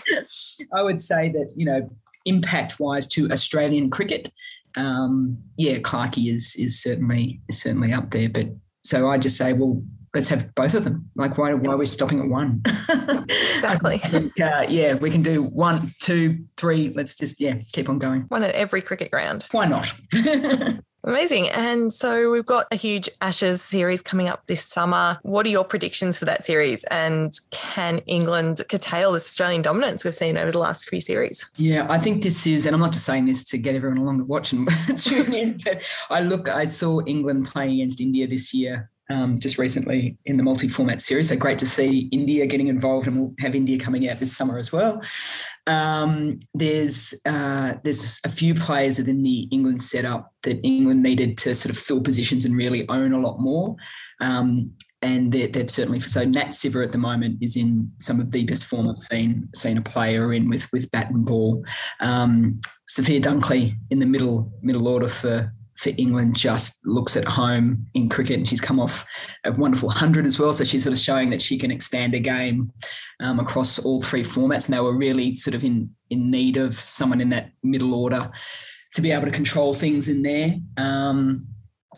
I 0.75 0.83
would 0.83 1.01
say 1.01 1.31
that, 1.31 1.53
you 1.55 1.67
know, 1.67 1.91
impact 2.25 2.81
wise 2.81 3.07
to 3.09 3.31
Australian 3.31 3.91
cricket, 3.91 4.31
um, 4.77 5.39
yeah, 5.57 5.79
Clarkey 5.79 6.33
is 6.33 6.55
is 6.57 6.81
certainly 6.81 7.41
is 7.49 7.61
certainly 7.61 7.93
up 7.93 8.11
there. 8.11 8.29
But 8.29 8.49
so 8.85 9.09
I 9.11 9.19
just 9.19 9.37
say, 9.37 9.53
well, 9.53 9.83
let's 10.15 10.29
have 10.29 10.55
both 10.55 10.75
of 10.75 10.85
them. 10.85 11.11
Like, 11.17 11.37
why 11.39 11.55
why 11.55 11.73
are 11.73 11.77
we 11.77 11.87
stopping 11.87 12.21
at 12.21 12.29
one? 12.29 12.63
exactly. 13.55 13.99
think, 13.99 14.41
uh, 14.41 14.65
yeah, 14.69 14.95
we 14.95 15.11
can 15.11 15.23
do 15.23 15.43
one, 15.43 15.93
two, 16.01 16.45
three. 16.57 16.93
Let's 16.95 17.17
just 17.17 17.41
yeah 17.41 17.59
keep 17.73 17.89
on 17.89 17.99
going. 17.99 18.23
One 18.29 18.43
at 18.43 18.55
every 18.55 18.81
cricket 18.81 19.11
ground. 19.11 19.47
Why 19.51 19.67
not? 19.67 19.93
Amazing. 21.05 21.49
And 21.51 21.93
so 21.93 22.31
we've 22.31 22.47
got 22.47 22.67
a 22.71 22.77
huge 22.77 23.09
Ashes 23.21 23.63
series 23.63 24.03
coming 24.03 24.29
up 24.29 24.47
this 24.47 24.63
summer. 24.63 25.19
What 25.23 25.47
are 25.47 25.49
your 25.51 25.65
predictions 25.65 26.19
for 26.19 26.27
that 26.27 26.45
series? 26.45 26.85
And 26.85 27.33
can 27.51 27.99
England 28.07 28.61
curtail 28.69 29.13
this 29.13 29.25
Australian 29.25 29.63
dominance 29.63 30.05
we've 30.05 30.15
seen 30.15 30.37
over 30.37 30.53
the 30.53 30.59
last 30.59 30.89
few 30.89 31.01
series? 31.01 31.51
Yeah, 31.57 31.87
I 31.89 31.99
think 31.99 32.23
this 32.23 32.47
is, 32.47 32.67
and 32.67 32.75
I'm 32.75 32.81
not 32.81 32.93
just 32.93 33.07
saying 33.07 33.27
this 33.27 33.45
to 33.45 33.59
get 33.59 33.75
everyone 33.75 33.99
along 33.99 34.19
to 34.19 34.25
watch 34.25 34.53
and 34.53 34.69
tune 34.97 35.33
in, 35.33 35.61
but 35.65 35.83
I 36.11 36.21
look, 36.21 36.49
I 36.49 36.67
saw 36.67 37.01
England 37.07 37.47
playing 37.47 37.81
against 37.81 38.01
India 38.01 38.27
this 38.27 38.53
year 38.53 38.90
um, 39.11 39.39
just 39.39 39.59
recently 39.59 40.17
in 40.25 40.37
the 40.37 40.43
multi-format 40.43 41.01
series. 41.01 41.29
So 41.29 41.37
great 41.37 41.59
to 41.59 41.67
see 41.67 42.09
India 42.13 42.47
getting 42.47 42.69
involved, 42.69 43.07
and 43.07 43.19
we'll 43.19 43.35
have 43.41 43.55
India 43.55 43.79
coming 43.79 44.09
out 44.09 44.21
this 44.21 44.35
summer 44.35 44.57
as 44.57 44.73
well. 44.73 45.03
Um, 45.67 46.39
there's 46.55 47.13
uh, 47.27 47.75
there's 47.85 48.21
a 48.25 48.31
few 48.31 48.55
players 48.55 48.99
within 48.99 49.23
the 49.23 49.49
England 49.51 49.83
setup 49.83 50.33
that 50.45 50.61
England 50.63 51.03
needed 51.03 51.37
to 51.39 51.55
sort 51.55 51.75
of 51.75 51.79
fill 51.79 52.01
positions 52.01 52.45
and 52.45 52.57
really 52.57 52.89
own 52.89 53.13
a 53.13 53.21
lot 53.21 53.41
more. 53.41 53.77
Um, 54.21 54.73
and 55.03 55.33
they're, 55.33 55.49
they've 55.49 55.71
certainly 55.71 56.01
so 56.01 56.25
Nat 56.25 56.49
Sciver 56.49 56.85
at 56.85 56.93
the 56.93 56.99
moment 56.99 57.39
is 57.41 57.57
in 57.57 57.91
some 58.01 58.21
of 58.21 58.31
the 58.31 58.45
best 58.45 58.67
form 58.67 58.89
I've 58.89 58.99
seen 58.99 59.49
seen 59.55 59.79
a 59.79 59.83
player 59.83 60.33
in 60.35 60.49
with 60.49 60.71
with 60.73 60.91
bat 60.91 61.11
and 61.11 61.25
ball. 61.25 61.65
Um, 62.01 62.61
Sophia 62.87 63.21
Dunkley 63.21 63.77
in 63.91 63.99
the 63.99 64.07
middle 64.07 64.53
middle 64.63 64.87
order 64.89 65.09
for 65.09 65.53
for 65.81 65.91
England 65.97 66.37
just 66.37 66.87
looks 66.87 67.17
at 67.17 67.25
home 67.25 67.87
in 67.95 68.07
cricket 68.11 68.37
and 68.37 68.47
she's 68.47 68.61
come 68.61 68.79
off 68.79 69.07
a 69.45 69.53
wonderful 69.53 69.87
100 69.87 70.27
as 70.27 70.39
well. 70.39 70.53
So 70.53 70.63
she's 70.63 70.85
sort 70.85 70.93
of 70.93 70.99
showing 70.99 71.31
that 71.31 71.41
she 71.41 71.57
can 71.57 71.71
expand 71.71 72.15
a 72.15 72.19
game 72.19 72.71
um, 73.21 73.41
across 73.41 73.79
all 73.79 74.03
three 74.03 74.23
formats. 74.23 74.69
And 74.69 74.77
they 74.77 74.81
were 74.81 74.95
really 74.95 75.35
sort 75.35 75.55
of 75.55 75.65
in, 75.65 75.89
in 76.11 76.31
need 76.31 76.59
of 76.59 76.79
someone 76.79 77.23
in 77.23 77.31
that 77.31 77.53
middle 77.63 77.95
order 77.95 78.31
to 78.93 79.01
be 79.01 79.11
able 79.11 79.25
to 79.25 79.31
control 79.31 79.73
things 79.73 80.11
in 80.11 80.21
there. 80.21 80.55
Um, 80.77 81.47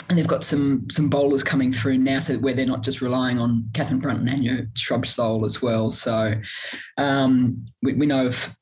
and 0.08 0.16
they've 0.16 0.28
got 0.28 0.44
some 0.44 0.88
some 0.88 1.10
bowlers 1.10 1.42
coming 1.42 1.72
through 1.72 1.98
now, 1.98 2.18
so 2.18 2.38
where 2.38 2.54
they're 2.54 2.66
not 2.66 2.82
just 2.82 3.02
relying 3.02 3.38
on 3.38 3.68
Katherine 3.74 4.00
Brunton 4.00 4.28
and 4.28 4.38
Anya 4.38 4.66
Shrubsole 4.74 5.44
as 5.44 5.60
well. 5.60 5.90
So 5.90 6.34
um, 6.98 7.64
we, 7.82 7.94
we, 7.94 8.06
know 8.06 8.26
of 8.26 8.56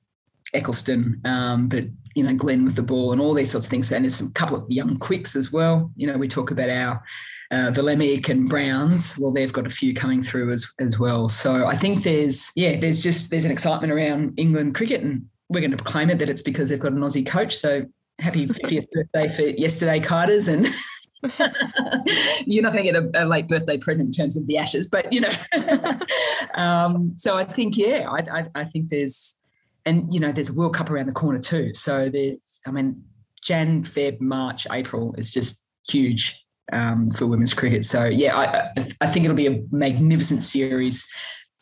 Ecclestone, 0.54 1.24
um, 1.24 1.68
but 1.68 1.84
you 2.14 2.24
know 2.24 2.34
Glenn 2.34 2.64
with 2.64 2.76
the 2.76 2.82
ball 2.82 3.12
and 3.12 3.20
all 3.20 3.34
these 3.34 3.50
sorts 3.50 3.66
of 3.66 3.70
things. 3.70 3.90
And 3.92 4.04
there's 4.04 4.14
some 4.14 4.32
couple 4.32 4.56
of 4.56 4.70
young 4.70 4.96
quicks 4.98 5.36
as 5.36 5.52
well. 5.52 5.90
You 5.96 6.06
know, 6.06 6.18
we 6.18 6.28
talk 6.28 6.50
about 6.50 6.70
our 6.70 7.02
uh, 7.50 7.70
Vlaeminck 7.72 8.28
and 8.28 8.48
Browns. 8.48 9.16
Well, 9.18 9.32
they've 9.32 9.52
got 9.52 9.66
a 9.66 9.70
few 9.70 9.94
coming 9.94 10.22
through 10.22 10.52
as 10.52 10.70
as 10.78 10.98
well. 10.98 11.28
So 11.28 11.66
I 11.66 11.76
think 11.76 12.02
there's 12.02 12.52
yeah, 12.56 12.78
there's 12.78 13.02
just 13.02 13.30
there's 13.30 13.44
an 13.44 13.52
excitement 13.52 13.92
around 13.92 14.34
England 14.38 14.74
cricket, 14.74 15.02
and 15.02 15.26
we're 15.48 15.60
going 15.60 15.76
to 15.76 15.76
claim 15.76 16.10
it 16.10 16.18
that 16.20 16.30
it's 16.30 16.42
because 16.42 16.68
they've 16.68 16.78
got 16.78 16.92
an 16.92 17.00
Aussie 17.00 17.26
coach. 17.26 17.56
So 17.56 17.84
happy 18.20 18.46
50th 18.46 18.86
birthday 18.92 19.32
for 19.32 19.42
yesterday, 19.42 20.00
Carters, 20.00 20.48
and 20.48 20.66
you're 22.46 22.62
not 22.62 22.72
going 22.72 22.84
to 22.84 22.92
get 22.92 22.96
a, 22.96 23.24
a, 23.24 23.26
late 23.26 23.48
birthday 23.48 23.76
present 23.76 24.06
in 24.06 24.12
terms 24.12 24.36
of 24.36 24.46
the 24.46 24.56
ashes, 24.56 24.86
but 24.86 25.12
you 25.12 25.20
know. 25.20 25.32
um, 26.54 27.12
so 27.16 27.36
I 27.36 27.44
think, 27.44 27.76
yeah, 27.76 28.08
I, 28.08 28.40
I, 28.40 28.46
I, 28.54 28.64
think 28.64 28.88
there's, 28.88 29.38
and 29.86 30.12
you 30.12 30.20
know, 30.20 30.32
there's 30.32 30.50
a 30.50 30.54
World 30.54 30.74
Cup 30.74 30.90
around 30.90 31.06
the 31.06 31.12
corner 31.12 31.38
too. 31.38 31.72
So 31.74 32.08
there's, 32.08 32.60
I 32.66 32.70
mean, 32.70 33.04
Jan, 33.42 33.82
Feb, 33.82 34.20
March, 34.20 34.66
April 34.70 35.14
is 35.16 35.30
just 35.30 35.66
huge 35.88 36.44
um, 36.72 37.08
for 37.08 37.26
women's 37.26 37.54
cricket. 37.54 37.84
So 37.84 38.04
yeah, 38.04 38.36
I, 38.36 38.84
I 39.00 39.06
think 39.06 39.24
it'll 39.24 39.36
be 39.36 39.46
a 39.46 39.62
magnificent 39.70 40.42
series 40.42 41.06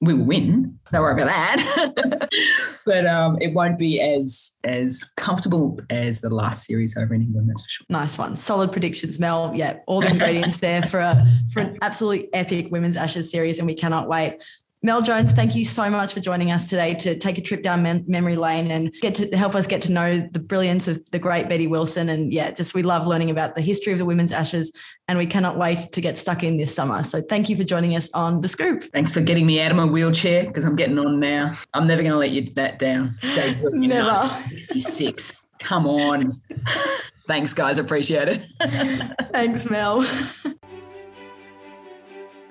we 0.00 0.14
will 0.14 0.24
win. 0.24 0.78
Don't 0.92 1.02
worry 1.02 1.20
about 1.20 1.26
that. 1.26 2.28
but 2.86 3.06
um, 3.06 3.36
it 3.40 3.52
won't 3.52 3.78
be 3.78 4.00
as 4.00 4.56
as 4.64 5.04
comfortable 5.16 5.78
as 5.90 6.20
the 6.20 6.30
last 6.30 6.64
series 6.66 6.96
over 6.96 7.14
in 7.14 7.22
England. 7.22 7.48
That's 7.48 7.62
for 7.62 7.68
sure. 7.68 7.86
Nice 7.88 8.16
one. 8.16 8.36
Solid 8.36 8.70
predictions, 8.70 9.18
Mel. 9.18 9.52
Yeah, 9.54 9.78
all 9.86 10.00
the 10.00 10.10
ingredients 10.10 10.58
there 10.58 10.82
for 10.82 11.00
a 11.00 11.26
for 11.52 11.60
an 11.60 11.78
absolutely 11.82 12.32
epic 12.32 12.70
women's 12.70 12.96
Ashes 12.96 13.30
series, 13.30 13.58
and 13.58 13.66
we 13.66 13.74
cannot 13.74 14.08
wait. 14.08 14.38
Mel 14.82 15.02
Jones, 15.02 15.32
thank 15.32 15.56
you 15.56 15.64
so 15.64 15.90
much 15.90 16.14
for 16.14 16.20
joining 16.20 16.52
us 16.52 16.68
today 16.68 16.94
to 16.94 17.16
take 17.16 17.36
a 17.36 17.40
trip 17.40 17.62
down 17.62 17.82
mem- 17.82 18.04
memory 18.06 18.36
lane 18.36 18.70
and 18.70 18.92
get 19.00 19.14
to 19.16 19.36
help 19.36 19.56
us 19.56 19.66
get 19.66 19.82
to 19.82 19.92
know 19.92 20.28
the 20.30 20.38
brilliance 20.38 20.86
of 20.86 21.04
the 21.10 21.18
great 21.18 21.48
Betty 21.48 21.66
Wilson. 21.66 22.08
And 22.08 22.32
yeah, 22.32 22.52
just 22.52 22.74
we 22.74 22.84
love 22.84 23.06
learning 23.06 23.30
about 23.30 23.56
the 23.56 23.60
history 23.60 23.92
of 23.92 23.98
the 23.98 24.04
women's 24.04 24.30
ashes 24.30 24.72
and 25.08 25.18
we 25.18 25.26
cannot 25.26 25.58
wait 25.58 25.78
to 25.78 26.00
get 26.00 26.16
stuck 26.16 26.44
in 26.44 26.58
this 26.58 26.72
summer. 26.72 27.02
So 27.02 27.20
thank 27.20 27.48
you 27.48 27.56
for 27.56 27.64
joining 27.64 27.96
us 27.96 28.08
on 28.14 28.40
The 28.40 28.48
Scoop. 28.48 28.84
Thanks 28.84 29.12
for 29.12 29.20
getting 29.20 29.46
me 29.46 29.60
out 29.60 29.72
of 29.72 29.76
my 29.76 29.84
wheelchair 29.84 30.46
because 30.46 30.64
I'm 30.64 30.76
getting 30.76 30.98
on 30.98 31.18
now. 31.18 31.54
I'm 31.74 31.88
never 31.88 32.02
going 32.02 32.12
to 32.12 32.18
let 32.18 32.30
you 32.30 32.48
that 32.54 32.78
down. 32.78 33.18
Dave, 33.34 33.58
never. 33.72 34.28
66. 34.44 35.48
Come 35.58 35.88
on. 35.88 36.30
Thanks, 37.26 37.52
guys. 37.52 37.78
Appreciate 37.78 38.28
it. 38.28 38.42
Thanks, 39.32 39.68
Mel 39.68 40.06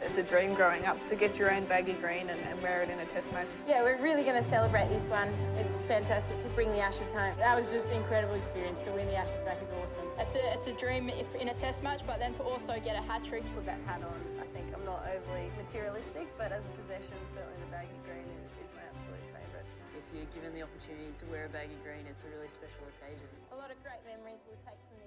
it's 0.08 0.18
a 0.18 0.24
dream 0.24 0.54
growing 0.54 0.86
up 0.86 0.96
to 1.06 1.18
get 1.18 1.38
your 1.38 1.52
own 1.52 1.66
baggy 1.66 1.92
green 1.92 2.30
and, 2.30 2.40
and 2.48 2.62
wear 2.62 2.82
it 2.82 2.90
in 2.90 2.98
a 3.00 3.06
test 3.06 3.34
match. 3.34 3.50
Yeah, 3.68 3.84
we're 3.84 4.02
really 4.02 4.24
going 4.24 4.42
to 4.42 4.50
celebrate 4.50 4.88
this 4.88 5.10
one. 5.10 5.36
It's 5.60 5.82
fantastic 5.82 6.40
to 6.40 6.50
bring 6.56 6.72
the 6.72 6.80
Ashes 6.80 7.12
home. 7.12 7.36
That 7.38 7.60
was 7.60 7.70
just 7.70 7.90
an 7.90 8.00
incredible 8.00 8.36
experience. 8.36 8.80
To 8.88 8.92
win 8.96 9.08
the 9.08 9.20
Ashes 9.20 9.44
back 9.44 9.60
is 9.60 9.68
awesome. 9.84 10.08
It's 10.18 10.36
a, 10.36 10.54
it's 10.54 10.68
a 10.68 10.74
dream 10.80 11.10
if 11.10 11.28
in 11.36 11.50
a 11.50 11.54
test 11.54 11.84
match, 11.84 12.08
but 12.08 12.20
then 12.20 12.32
to 12.40 12.44
also 12.44 12.80
get 12.80 12.96
a 12.96 13.04
hat 13.04 13.26
trick. 13.26 13.44
Put 13.54 13.66
that 13.66 13.84
hat 13.86 14.00
on. 14.00 14.16
I 14.40 14.48
think 14.56 14.72
I'm 14.72 14.86
not 14.86 15.04
overly 15.12 15.52
materialistic, 15.60 16.32
but 16.38 16.54
as 16.54 16.68
a 16.68 16.74
possession, 16.80 17.20
certainly 17.26 17.60
the 17.68 17.72
baggy 17.76 18.00
green 18.08 18.24
is, 18.24 18.48
is 18.64 18.72
my 18.72 18.88
absolute 18.88 19.20
favourite. 19.36 19.68
If 20.00 20.08
you're 20.16 20.32
given 20.32 20.56
the 20.56 20.64
opportunity 20.64 21.12
to 21.20 21.26
wear 21.28 21.46
a 21.46 21.50
baggy 21.52 21.76
green, 21.84 22.08
it's 22.08 22.24
a 22.24 22.32
really 22.32 22.48
special 22.48 22.88
occasion. 22.96 23.28
A 23.52 23.60
lot 23.60 23.76
of 23.76 23.78
great 23.84 24.00
memories 24.08 24.40
we'll 24.48 24.56
take 24.64 24.80
from 24.88 25.04
this. 25.04 25.07